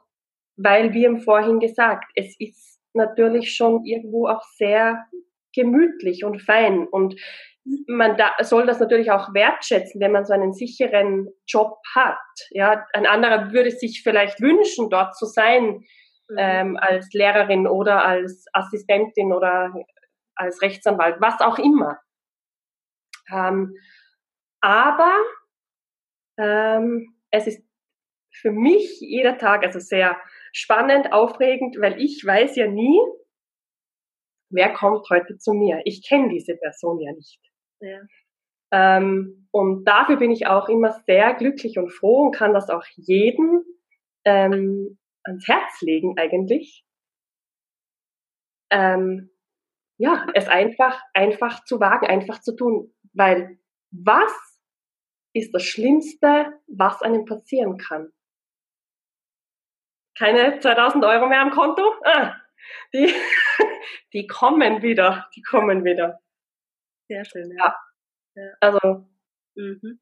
weil 0.56 0.94
wir 0.94 1.08
im 1.08 1.20
Vorhin 1.20 1.60
gesagt, 1.60 2.12
es 2.16 2.36
ist 2.40 2.80
natürlich 2.94 3.56
schon 3.56 3.86
irgendwo 3.86 4.28
auch 4.28 4.44
sehr 4.56 5.06
gemütlich 5.54 6.24
und 6.24 6.42
fein. 6.42 6.88
Und 6.88 7.20
man 7.88 8.16
da, 8.18 8.32
soll 8.42 8.66
das 8.66 8.80
natürlich 8.80 9.12
auch 9.12 9.34
wertschätzen, 9.34 10.00
wenn 10.00 10.12
man 10.12 10.26
so 10.26 10.34
einen 10.34 10.54
sicheren 10.54 11.30
Job 11.48 11.78
hat. 11.96 12.18
Ja, 12.52 12.86
ein 12.94 13.06
anderer 13.06 13.52
würde 13.52 13.72
sich 13.72 14.04
vielleicht 14.04 14.40
wünschen, 14.40 14.90
dort 14.90 15.18
zu 15.18 15.26
sein 15.26 15.84
mhm. 16.30 16.38
ähm, 16.38 16.78
als 16.78 17.12
Lehrerin 17.14 17.68
oder 17.68 18.06
als 18.06 18.46
Assistentin 18.54 19.34
oder 19.34 19.74
als 20.36 20.62
Rechtsanwalt, 20.62 21.20
was 21.20 21.42
auch 21.42 21.58
immer. 21.58 22.00
Ähm, 23.32 23.76
aber 24.62 25.14
ähm, 26.38 27.16
es 27.32 27.48
ist 27.48 27.67
für 28.42 28.52
mich 28.52 29.00
jeder 29.00 29.38
Tag 29.38 29.64
also 29.64 29.80
sehr 29.80 30.18
spannend, 30.54 31.12
aufregend, 31.14 31.78
weil 31.80 32.02
ich 32.02 32.24
weiß 32.26 32.56
ja 32.56 32.68
nie, 32.68 33.00
wer 34.50 34.74
kommt 34.74 35.10
heute 35.10 35.38
zu 35.38 35.54
mir. 35.54 35.82
Ich 35.86 36.08
kenne 36.08 36.30
diese 36.30 36.56
Person 36.56 37.00
ja 37.00 37.12
nicht. 37.12 37.40
Ja. 37.80 38.00
Ähm, 38.72 39.48
und 39.52 39.86
dafür 39.86 40.18
bin 40.18 40.32
ich 40.32 40.48
auch 40.48 40.68
immer 40.68 40.92
sehr 41.06 41.34
glücklich 41.34 41.78
und 41.78 41.90
froh 41.90 42.26
und 42.26 42.36
kann 42.36 42.54
das 42.54 42.70
auch 42.70 42.84
jedem 42.96 43.64
ähm, 44.26 44.98
ans 45.24 45.48
Herz 45.48 45.82
legen 45.82 46.16
eigentlich. 46.18 46.84
Ähm, 48.70 49.30
ja, 49.98 50.28
es 50.34 50.48
einfach, 50.48 51.02
einfach 51.14 51.64
zu 51.64 51.80
wagen, 51.80 52.08
einfach 52.08 52.42
zu 52.42 52.56
tun. 52.56 52.94
Weil 53.14 53.58
was 53.92 54.34
ist 55.34 55.54
das 55.54 55.64
Schlimmste, 55.64 56.54
was 56.68 57.02
einem 57.02 57.26
passieren 57.26 57.78
kann? 57.78 58.12
Keine 60.18 60.60
2000 60.60 61.06
Euro 61.06 61.28
mehr 61.28 61.42
am 61.42 61.52
Konto? 61.52 61.94
Ah, 62.04 62.36
die, 62.94 63.14
die 64.14 64.26
kommen 64.26 64.82
wieder, 64.82 65.30
die 65.36 65.42
kommen 65.44 65.84
wieder. 65.84 66.20
Sehr 67.08 67.24
schön. 67.24 67.56
Ja. 67.58 67.76
ja. 68.36 68.52
Also. 68.60 69.08
Mhm. 69.56 70.00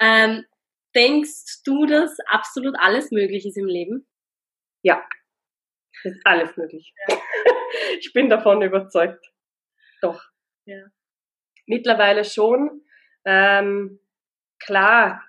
Ähm, 0.00 0.46
denkst 0.94 1.62
du, 1.64 1.86
dass 1.86 2.18
absolut 2.26 2.74
alles 2.78 3.10
möglich 3.10 3.46
ist 3.46 3.56
im 3.56 3.66
Leben? 3.66 4.06
Ja, 4.82 5.06
ist 6.04 6.20
alles 6.24 6.56
möglich. 6.56 6.94
Ja. 7.08 7.16
ich 7.98 8.12
bin 8.12 8.28
davon 8.28 8.62
überzeugt. 8.62 9.24
Doch. 10.00 10.22
Ja. 10.64 10.86
Mittlerweile 11.66 12.24
schon. 12.24 12.82
Ähm, 13.24 14.00
klar, 14.58 15.22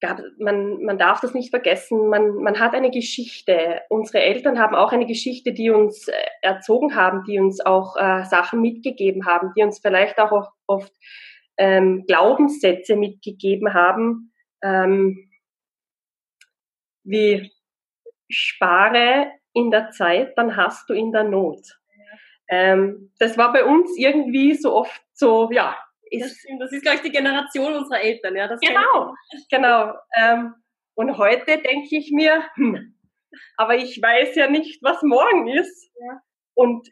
gab, 0.00 0.20
man, 0.38 0.82
man 0.82 0.98
darf 0.98 1.20
das 1.20 1.34
nicht 1.34 1.50
vergessen, 1.50 2.08
man, 2.08 2.34
man 2.36 2.58
hat 2.58 2.74
eine 2.74 2.90
Geschichte. 2.90 3.82
Unsere 3.88 4.22
Eltern 4.22 4.58
haben 4.58 4.74
auch 4.74 4.92
eine 4.92 5.06
Geschichte, 5.06 5.52
die 5.52 5.70
uns 5.70 6.08
äh, 6.08 6.14
erzogen 6.42 6.94
haben, 6.94 7.24
die 7.24 7.38
uns 7.38 7.60
auch 7.60 7.96
äh, 7.96 8.24
Sachen 8.24 8.60
mitgegeben 8.60 9.26
haben, 9.26 9.52
die 9.56 9.62
uns 9.62 9.78
vielleicht 9.80 10.18
auch 10.18 10.50
oft 10.66 10.92
ähm, 11.58 12.04
Glaubenssätze 12.06 12.96
mitgegeben 12.96 13.74
haben, 13.74 14.32
ähm, 14.62 15.30
wie 17.04 17.50
spare 18.30 19.30
in 19.52 19.70
der 19.70 19.90
Zeit, 19.90 20.36
dann 20.36 20.56
hast 20.56 20.88
du 20.88 20.94
in 20.94 21.12
der 21.12 21.24
Not. 21.24 21.60
Ähm, 22.48 23.12
das 23.18 23.38
war 23.38 23.52
bei 23.52 23.64
uns 23.64 23.96
irgendwie 23.96 24.54
so 24.54 24.74
oft 24.74 25.02
so, 25.12 25.50
ja. 25.52 25.76
Ist, 26.10 26.24
das, 26.24 26.58
das 26.58 26.72
ist, 26.72 26.82
glaube 26.82 26.96
ich, 26.96 27.02
die 27.02 27.12
Generation 27.12 27.74
unserer 27.74 28.00
Eltern, 28.00 28.36
ja. 28.36 28.46
Genau, 28.46 29.14
genau. 29.50 29.94
Ähm, 30.16 30.54
und 30.94 31.16
heute 31.16 31.58
denke 31.58 31.96
ich 31.96 32.10
mir, 32.12 32.42
hm, 32.54 32.96
aber 33.56 33.76
ich 33.76 34.00
weiß 34.02 34.34
ja 34.34 34.50
nicht, 34.50 34.82
was 34.82 35.02
morgen 35.02 35.48
ist. 35.48 35.90
Ja. 36.00 36.20
Und 36.54 36.88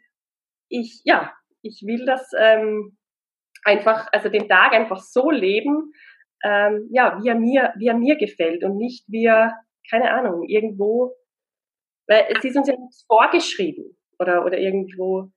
ich, 0.68 1.00
ja, 1.04 1.32
ich 1.62 1.82
will 1.84 2.06
das 2.06 2.30
ähm, 2.38 2.96
einfach, 3.64 4.08
also 4.12 4.28
den 4.28 4.48
Tag 4.48 4.72
einfach 4.72 5.00
so 5.00 5.30
leben, 5.30 5.92
ähm, 6.44 6.88
ja, 6.92 7.18
wie 7.20 7.28
er 7.28 7.34
mir, 7.34 7.74
wie 7.76 7.88
er 7.88 7.96
mir 7.96 8.16
gefällt 8.16 8.62
und 8.62 8.76
nicht 8.76 9.04
wie 9.08 9.24
er, 9.24 9.58
keine 9.90 10.12
Ahnung, 10.12 10.44
irgendwo, 10.46 11.14
weil 12.06 12.26
es 12.28 12.44
ist 12.44 12.56
uns 12.56 12.68
ja 12.68 12.76
nichts 12.76 13.04
vorgeschrieben 13.06 13.96
oder, 14.18 14.44
oder 14.44 14.58
irgendwo. 14.58 15.30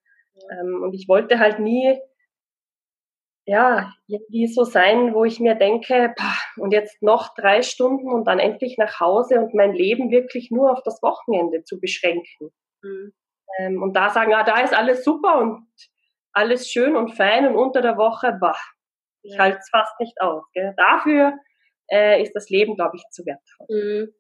Ähm, 0.52 0.84
und 0.84 0.94
ich 0.94 1.08
wollte 1.08 1.40
halt 1.40 1.60
nie, 1.60 2.00
ja, 3.52 3.94
irgendwie 4.08 4.48
so 4.48 4.64
sein, 4.64 5.14
wo 5.14 5.26
ich 5.26 5.42
mir 5.42 5.56
denke, 5.56 6.14
pah, 6.16 6.38
und 6.56 6.72
jetzt 6.72 7.02
noch 7.04 7.36
drei 7.36 7.62
Stunden 7.62 8.10
und 8.10 8.24
dann 8.26 8.40
endlich 8.40 8.78
nach 8.78 9.02
Hause 9.02 9.42
und 9.42 9.54
mein 9.54 9.74
Leben 9.74 10.10
wirklich 10.10 10.52
nur 10.52 10.72
auf 10.72 10.82
das 10.86 11.02
Wochenende 11.02 11.66
zu 11.66 11.78
beschränken. 11.78 12.54
Mhm. 12.82 13.14
Ähm, 13.60 13.84
und 13.84 13.94
da 13.94 14.10
sagen, 14.10 14.34
ah, 14.34 14.46
da 14.46 14.62
ist 14.62 14.74
alles 14.74 15.04
super 15.04 15.40
und 15.42 15.68
alles 16.32 16.70
schön 16.70 16.96
und 16.96 17.18
fein 17.18 17.46
und 17.46 17.58
unter 17.58 17.82
der 17.82 17.98
Woche, 17.98 18.38
bah, 18.40 18.56
ich 19.22 19.38
halte 19.38 19.58
es 19.58 19.70
fast 19.70 20.00
nicht 20.00 20.22
aus. 20.22 20.46
Gell? 20.54 20.74
Dafür 20.78 21.34
äh, 21.92 22.24
ist 22.24 22.32
das 22.34 22.50
Leben, 22.50 22.78
glaube 22.78 22.96
ich, 22.96 23.04
zu 23.12 23.26
wertvoll. 23.26 23.68
Mhm. 23.70 24.14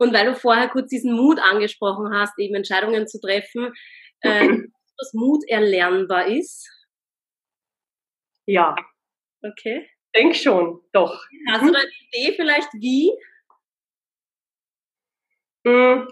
Und 0.00 0.12
weil 0.12 0.26
du 0.26 0.34
vorher 0.34 0.68
kurz 0.68 0.88
diesen 0.88 1.14
Mut 1.14 1.38
angesprochen 1.38 2.12
hast, 2.12 2.36
eben 2.40 2.56
Entscheidungen 2.56 3.06
zu 3.06 3.20
treffen, 3.20 3.72
äh, 4.22 4.48
dass 4.98 5.12
Mut 5.12 5.44
erlernbar 5.46 6.26
ist? 6.26 6.68
Ja. 8.46 8.76
Okay. 9.42 9.88
Denk 10.16 10.34
schon, 10.34 10.80
doch. 10.92 11.24
Hast 11.50 11.62
du 11.62 11.72
da 11.72 11.78
eine 11.78 11.90
Idee 12.10 12.32
vielleicht 12.36 12.72
wie? 12.74 13.12
Hm. 15.66 16.08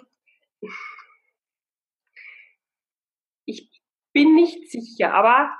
Ich 3.46 3.70
bin 4.12 4.34
nicht 4.34 4.70
sicher, 4.70 5.14
aber 5.14 5.56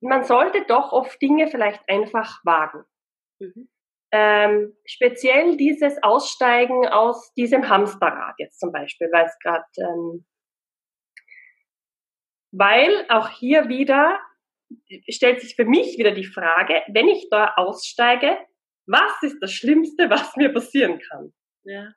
man 0.00 0.24
sollte 0.24 0.64
doch 0.66 0.92
oft 0.92 1.20
Dinge 1.20 1.48
vielleicht 1.48 1.82
einfach 1.88 2.44
wagen. 2.44 2.84
Mhm. 3.40 3.68
Ähm, 4.12 4.76
speziell 4.84 5.56
dieses 5.56 6.00
Aussteigen 6.02 6.86
aus 6.86 7.32
diesem 7.34 7.68
Hamsterrad 7.68 8.34
jetzt 8.38 8.60
zum 8.60 8.70
Beispiel, 8.70 9.08
weil 9.12 9.26
es 9.26 9.38
gerade, 9.40 9.64
ähm, 9.78 10.24
weil 12.52 13.06
auch 13.08 13.28
hier 13.30 13.68
wieder 13.68 14.20
stellt 15.08 15.40
sich 15.40 15.56
für 15.56 15.64
mich 15.64 15.98
wieder 15.98 16.12
die 16.12 16.24
Frage, 16.24 16.82
wenn 16.88 17.08
ich 17.08 17.28
da 17.30 17.54
aussteige, 17.56 18.38
was 18.86 19.22
ist 19.22 19.38
das 19.40 19.52
Schlimmste, 19.52 20.10
was 20.10 20.36
mir 20.36 20.52
passieren 20.52 21.00
kann? 21.00 21.32
Ja. 21.64 21.92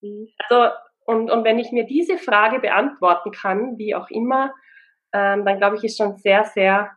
Mhm. 0.00 0.28
Also, 0.38 0.74
und, 1.04 1.30
und 1.30 1.44
wenn 1.44 1.58
ich 1.58 1.72
mir 1.72 1.84
diese 1.84 2.16
Frage 2.16 2.60
beantworten 2.60 3.32
kann, 3.32 3.76
wie 3.78 3.94
auch 3.94 4.08
immer, 4.08 4.54
ähm, 5.12 5.44
dann 5.44 5.58
glaube 5.58 5.76
ich, 5.76 5.84
ist 5.84 5.98
schon 5.98 6.16
sehr, 6.16 6.44
sehr 6.44 6.90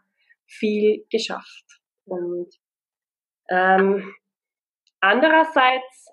viel 0.45 1.05
geschafft. 1.09 1.65
Und 2.05 2.53
ähm, 3.49 4.13
andererseits 4.99 6.07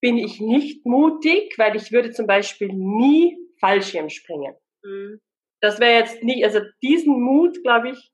bin 0.00 0.18
ich 0.18 0.40
nicht 0.40 0.84
mutig, 0.84 1.54
weil 1.56 1.74
ich 1.74 1.90
würde 1.90 2.10
zum 2.10 2.26
Beispiel 2.26 2.68
nie 2.68 3.38
Fallschirm 3.58 4.10
springen. 4.10 4.54
Mhm 4.82 5.20
das 5.64 5.80
wäre 5.80 5.98
jetzt 5.98 6.22
nicht, 6.22 6.44
also 6.44 6.60
diesen 6.82 7.20
Mut, 7.22 7.62
glaube 7.62 7.90
ich, 7.90 8.12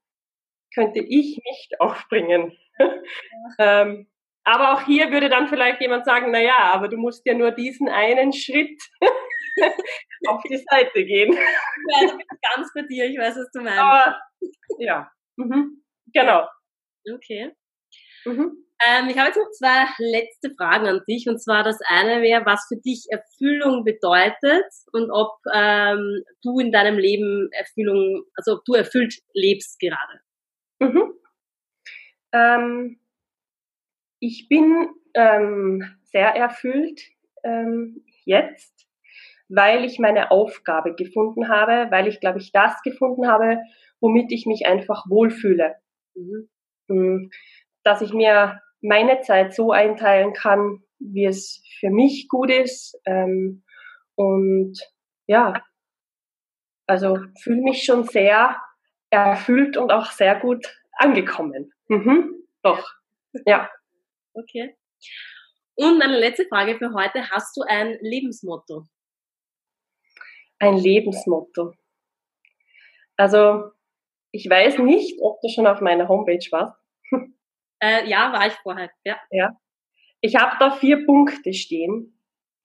könnte 0.72 1.00
ich 1.00 1.40
nicht 1.44 1.80
aufbringen. 1.80 2.56
ähm, 3.58 4.06
aber 4.44 4.72
auch 4.72 4.86
hier 4.86 5.10
würde 5.10 5.28
dann 5.28 5.48
vielleicht 5.48 5.80
jemand 5.80 6.04
sagen, 6.04 6.30
na 6.30 6.40
ja, 6.40 6.72
aber 6.72 6.88
du 6.88 6.96
musst 6.96 7.26
ja 7.26 7.34
nur 7.34 7.50
diesen 7.50 7.88
einen 7.88 8.32
Schritt 8.32 8.80
auf 10.28 10.42
die 10.48 10.64
Seite 10.70 11.04
gehen. 11.04 11.32
Ja, 11.32 12.04
ich 12.04 12.10
bin 12.12 12.26
ganz 12.54 12.72
bei 12.72 12.82
dir, 12.82 13.06
ich 13.06 13.18
weiß, 13.18 13.36
was 13.36 13.50
du 13.50 13.62
meinst. 13.62 13.80
Aber, 13.80 14.20
ja, 14.78 15.10
mhm. 15.36 15.82
genau. 16.12 16.46
Okay. 17.14 17.52
Mhm. 18.24 18.64
Ähm, 18.86 19.08
ich 19.10 19.18
habe 19.18 19.28
jetzt 19.28 19.36
noch 19.36 19.50
zwei 19.50 19.84
letzte 19.98 20.50
Fragen 20.54 20.86
an 20.86 21.02
dich. 21.06 21.28
Und 21.28 21.38
zwar 21.40 21.62
das 21.62 21.78
eine 21.86 22.22
wäre, 22.22 22.46
was 22.46 22.66
für 22.68 22.80
dich 22.80 23.06
Erfüllung 23.10 23.84
bedeutet 23.84 24.64
und 24.92 25.10
ob 25.10 25.38
ähm, 25.54 26.22
du 26.42 26.58
in 26.58 26.72
deinem 26.72 26.98
Leben 26.98 27.50
Erfüllung, 27.52 28.24
also 28.34 28.54
ob 28.54 28.64
du 28.64 28.74
erfüllt 28.74 29.20
lebst 29.34 29.78
gerade. 29.78 30.20
Mhm. 30.78 31.12
Ähm, 32.32 33.00
ich 34.18 34.48
bin 34.48 34.88
ähm, 35.14 35.84
sehr 36.04 36.34
erfüllt 36.34 37.02
ähm, 37.44 38.04
jetzt, 38.24 38.86
weil 39.48 39.84
ich 39.84 39.98
meine 39.98 40.30
Aufgabe 40.30 40.94
gefunden 40.94 41.48
habe, 41.48 41.90
weil 41.90 42.06
ich, 42.06 42.20
glaube 42.20 42.38
ich, 42.38 42.52
das 42.52 42.80
gefunden 42.82 43.28
habe, 43.28 43.58
womit 44.00 44.32
ich 44.32 44.46
mich 44.46 44.66
einfach 44.66 45.04
wohlfühle. 45.08 45.74
Mhm. 46.14 46.48
Mm, 46.88 47.30
dass 47.84 48.02
ich 48.02 48.12
mir 48.12 48.60
meine 48.80 49.20
Zeit 49.20 49.54
so 49.54 49.72
einteilen 49.72 50.32
kann, 50.32 50.82
wie 50.98 51.24
es 51.24 51.62
für 51.78 51.90
mich 51.90 52.28
gut 52.28 52.50
ist. 52.50 52.98
Ähm, 53.06 53.62
und 54.14 54.78
ja, 55.26 55.62
also 56.86 57.18
fühle 57.40 57.62
mich 57.62 57.84
schon 57.84 58.04
sehr 58.04 58.56
erfüllt 59.10 59.76
und 59.76 59.92
auch 59.92 60.10
sehr 60.10 60.38
gut 60.38 60.66
angekommen. 60.92 61.72
Mhm, 61.88 62.34
doch, 62.62 62.88
ja. 63.46 63.70
Okay. 64.34 64.76
Und 65.74 65.98
meine 65.98 66.18
letzte 66.18 66.46
Frage 66.46 66.76
für 66.76 66.92
heute. 66.92 67.30
Hast 67.30 67.56
du 67.56 67.62
ein 67.62 67.96
Lebensmotto? 68.00 68.84
Ein 70.58 70.76
Lebensmotto. 70.76 71.72
Also, 73.16 73.70
ich 74.30 74.48
weiß 74.48 74.78
nicht, 74.78 75.18
ob 75.22 75.40
du 75.40 75.48
schon 75.48 75.66
auf 75.66 75.80
meiner 75.80 76.08
Homepage 76.08 76.46
warst. 76.50 76.78
Äh, 77.80 78.08
ja, 78.08 78.32
war 78.32 78.46
ich 78.46 78.54
vorher, 78.54 78.90
ja. 79.04 79.18
ja. 79.30 79.56
Ich 80.20 80.36
habe 80.36 80.56
da 80.60 80.70
vier 80.70 81.06
Punkte 81.06 81.52
stehen. 81.52 82.18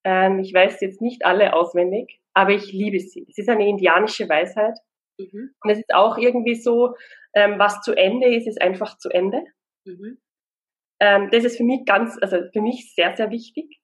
Ähm, 0.03 0.39
ich 0.39 0.53
weiß 0.53 0.81
jetzt 0.81 1.01
nicht 1.01 1.25
alle 1.25 1.53
auswendig, 1.53 2.19
aber 2.33 2.51
ich 2.51 2.71
liebe 2.71 2.99
sie. 2.99 3.25
Es 3.29 3.37
ist 3.37 3.49
eine 3.49 3.67
indianische 3.67 4.27
Weisheit. 4.27 4.77
Mhm. 5.17 5.55
Und 5.61 5.69
es 5.69 5.79
ist 5.79 5.93
auch 5.93 6.17
irgendwie 6.17 6.55
so, 6.55 6.95
ähm, 7.33 7.57
was 7.57 7.81
zu 7.81 7.93
Ende 7.93 8.35
ist, 8.35 8.47
ist 8.47 8.61
einfach 8.61 8.97
zu 8.97 9.09
Ende. 9.09 9.43
Mhm. 9.85 10.19
Ähm, 10.99 11.29
das 11.31 11.43
ist 11.43 11.57
für 11.57 11.63
mich 11.63 11.85
ganz, 11.85 12.17
also 12.21 12.37
für 12.51 12.61
mich 12.61 12.93
sehr, 12.93 13.15
sehr 13.15 13.31
wichtig. 13.31 13.79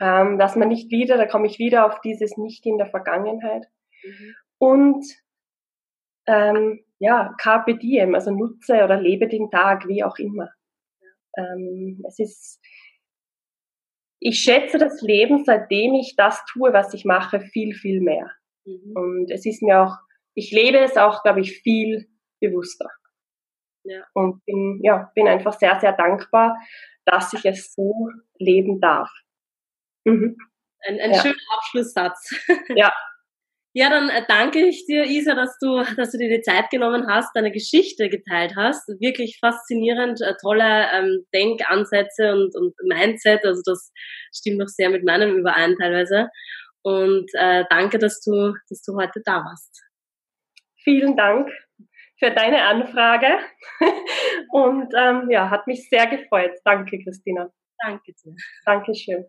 Ähm, 0.00 0.38
dass 0.38 0.56
man 0.56 0.68
nicht 0.68 0.90
wieder, 0.90 1.16
da 1.16 1.26
komme 1.26 1.46
ich 1.46 1.58
wieder 1.58 1.86
auf 1.86 2.00
dieses 2.00 2.36
Nicht 2.36 2.66
in 2.66 2.78
der 2.78 2.88
Vergangenheit. 2.88 3.66
Mhm. 4.02 4.34
Und 4.58 5.06
ähm, 6.26 6.84
ja, 6.98 7.34
carpe 7.38 7.76
diem, 7.76 8.14
also 8.14 8.30
nutze 8.30 8.84
oder 8.84 9.00
lebe 9.00 9.28
den 9.28 9.50
Tag, 9.50 9.88
wie 9.88 10.04
auch 10.04 10.18
immer. 10.18 10.50
Ähm, 11.36 12.02
es 12.06 12.18
ist, 12.18 12.60
ich 14.20 14.38
schätze 14.38 14.78
das 14.78 15.00
Leben, 15.02 15.44
seitdem 15.44 15.94
ich 15.94 16.14
das 16.16 16.44
tue, 16.52 16.72
was 16.72 16.94
ich 16.94 17.04
mache, 17.04 17.40
viel, 17.40 17.74
viel 17.74 18.00
mehr. 18.00 18.30
Mhm. 18.64 18.92
Und 18.94 19.30
es 19.30 19.44
ist 19.46 19.62
mir 19.62 19.80
auch, 19.80 19.96
ich 20.34 20.52
lebe 20.52 20.78
es 20.78 20.96
auch, 20.96 21.22
glaube 21.22 21.40
ich, 21.40 21.60
viel 21.60 22.08
bewusster. 22.40 22.88
Ja. 23.84 24.04
Und 24.14 24.44
bin, 24.44 24.80
ja, 24.82 25.10
bin 25.14 25.26
einfach 25.26 25.58
sehr, 25.58 25.78
sehr 25.80 25.92
dankbar, 25.92 26.56
dass 27.04 27.32
ich 27.32 27.44
es 27.44 27.72
so 27.74 28.08
leben 28.38 28.80
darf. 28.80 29.10
Mhm. 30.04 30.36
Ein, 30.86 31.00
ein 31.00 31.12
ja. 31.12 31.20
schöner 31.20 31.34
Abschlusssatz. 31.56 32.34
Ja, 32.76 32.92
Ja, 33.74 33.88
dann 33.88 34.10
äh, 34.10 34.22
danke 34.28 34.66
ich 34.66 34.84
dir, 34.84 35.04
Isa, 35.04 35.34
dass 35.34 35.58
du, 35.58 35.82
dass 35.96 36.12
du 36.12 36.18
dir 36.18 36.28
die 36.28 36.42
Zeit 36.42 36.70
genommen 36.70 37.06
hast, 37.08 37.34
deine 37.34 37.50
Geschichte 37.50 38.08
geteilt 38.08 38.54
hast. 38.56 38.88
Wirklich 39.00 39.38
faszinierend, 39.40 40.20
äh, 40.20 40.34
tolle 40.40 40.88
ähm, 40.92 41.24
Denkansätze 41.34 42.32
und, 42.32 42.54
und 42.54 42.74
Mindset. 42.84 43.44
Also 43.44 43.62
das 43.64 43.92
stimmt 44.34 44.58
noch 44.58 44.68
sehr 44.68 44.90
mit 44.90 45.04
meinem 45.04 45.36
überein 45.36 45.76
teilweise. 45.76 46.28
Und 46.82 47.30
äh, 47.34 47.64
danke, 47.70 47.98
dass 47.98 48.20
du, 48.20 48.54
dass 48.68 48.82
du 48.82 48.96
heute 48.96 49.22
da 49.24 49.44
warst. 49.44 49.82
Vielen 50.82 51.16
Dank 51.16 51.48
für 52.18 52.30
deine 52.30 52.62
Anfrage. 52.62 53.38
Und 54.50 54.92
ähm, 54.96 55.30
ja, 55.30 55.48
hat 55.48 55.66
mich 55.66 55.88
sehr 55.88 56.06
gefreut. 56.08 56.52
Danke, 56.64 56.98
Christina. 57.02 57.50
Danke 57.80 58.12
dir. 58.12 58.34
Dankeschön. 58.64 59.26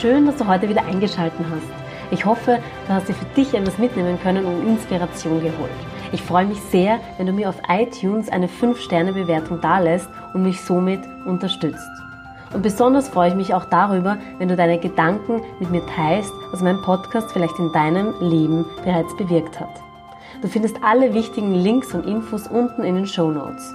Schön, 0.00 0.24
dass 0.24 0.36
du 0.36 0.46
heute 0.46 0.66
wieder 0.66 0.86
eingeschaltet 0.86 1.44
hast. 1.50 2.10
Ich 2.10 2.24
hoffe, 2.24 2.58
du 2.86 2.92
hast 2.94 3.06
dir 3.06 3.12
für 3.12 3.26
dich 3.36 3.52
etwas 3.52 3.76
mitnehmen 3.76 4.18
können 4.22 4.46
und 4.46 4.66
Inspiration 4.66 5.42
geholt. 5.42 5.70
Ich 6.10 6.22
freue 6.22 6.46
mich 6.46 6.58
sehr, 6.70 7.00
wenn 7.18 7.26
du 7.26 7.34
mir 7.34 7.50
auf 7.50 7.60
iTunes 7.68 8.30
eine 8.30 8.46
5-Sterne-Bewertung 8.46 9.60
dalässt 9.60 10.08
und 10.32 10.42
mich 10.42 10.62
somit 10.62 11.00
unterstützt. 11.26 11.90
Und 12.54 12.62
besonders 12.62 13.10
freue 13.10 13.28
ich 13.28 13.34
mich 13.34 13.52
auch 13.52 13.66
darüber, 13.66 14.16
wenn 14.38 14.48
du 14.48 14.56
deine 14.56 14.78
Gedanken 14.78 15.42
mit 15.58 15.70
mir 15.70 15.84
teilst, 15.94 16.32
was 16.50 16.62
mein 16.62 16.80
Podcast 16.80 17.30
vielleicht 17.32 17.58
in 17.58 17.70
deinem 17.74 18.14
Leben 18.20 18.64
bereits 18.82 19.14
bewirkt 19.18 19.60
hat. 19.60 19.82
Du 20.40 20.48
findest 20.48 20.82
alle 20.82 21.12
wichtigen 21.12 21.52
Links 21.54 21.92
und 21.92 22.06
Infos 22.06 22.46
unten 22.48 22.84
in 22.84 22.94
den 22.94 23.06
Show 23.06 23.30
Notes. 23.30 23.74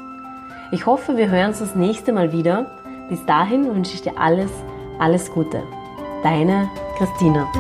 Ich 0.72 0.88
hoffe, 0.88 1.18
wir 1.18 1.30
hören 1.30 1.50
uns 1.50 1.60
das 1.60 1.76
nächste 1.76 2.14
Mal 2.14 2.32
wieder. 2.32 2.66
Bis 3.10 3.24
dahin 3.28 3.76
wünsche 3.76 3.94
ich 3.94 4.02
dir 4.02 4.18
alles, 4.18 4.50
alles 4.98 5.32
Gute. 5.32 5.62
Deine 6.26 6.72
Christina. 6.98 7.52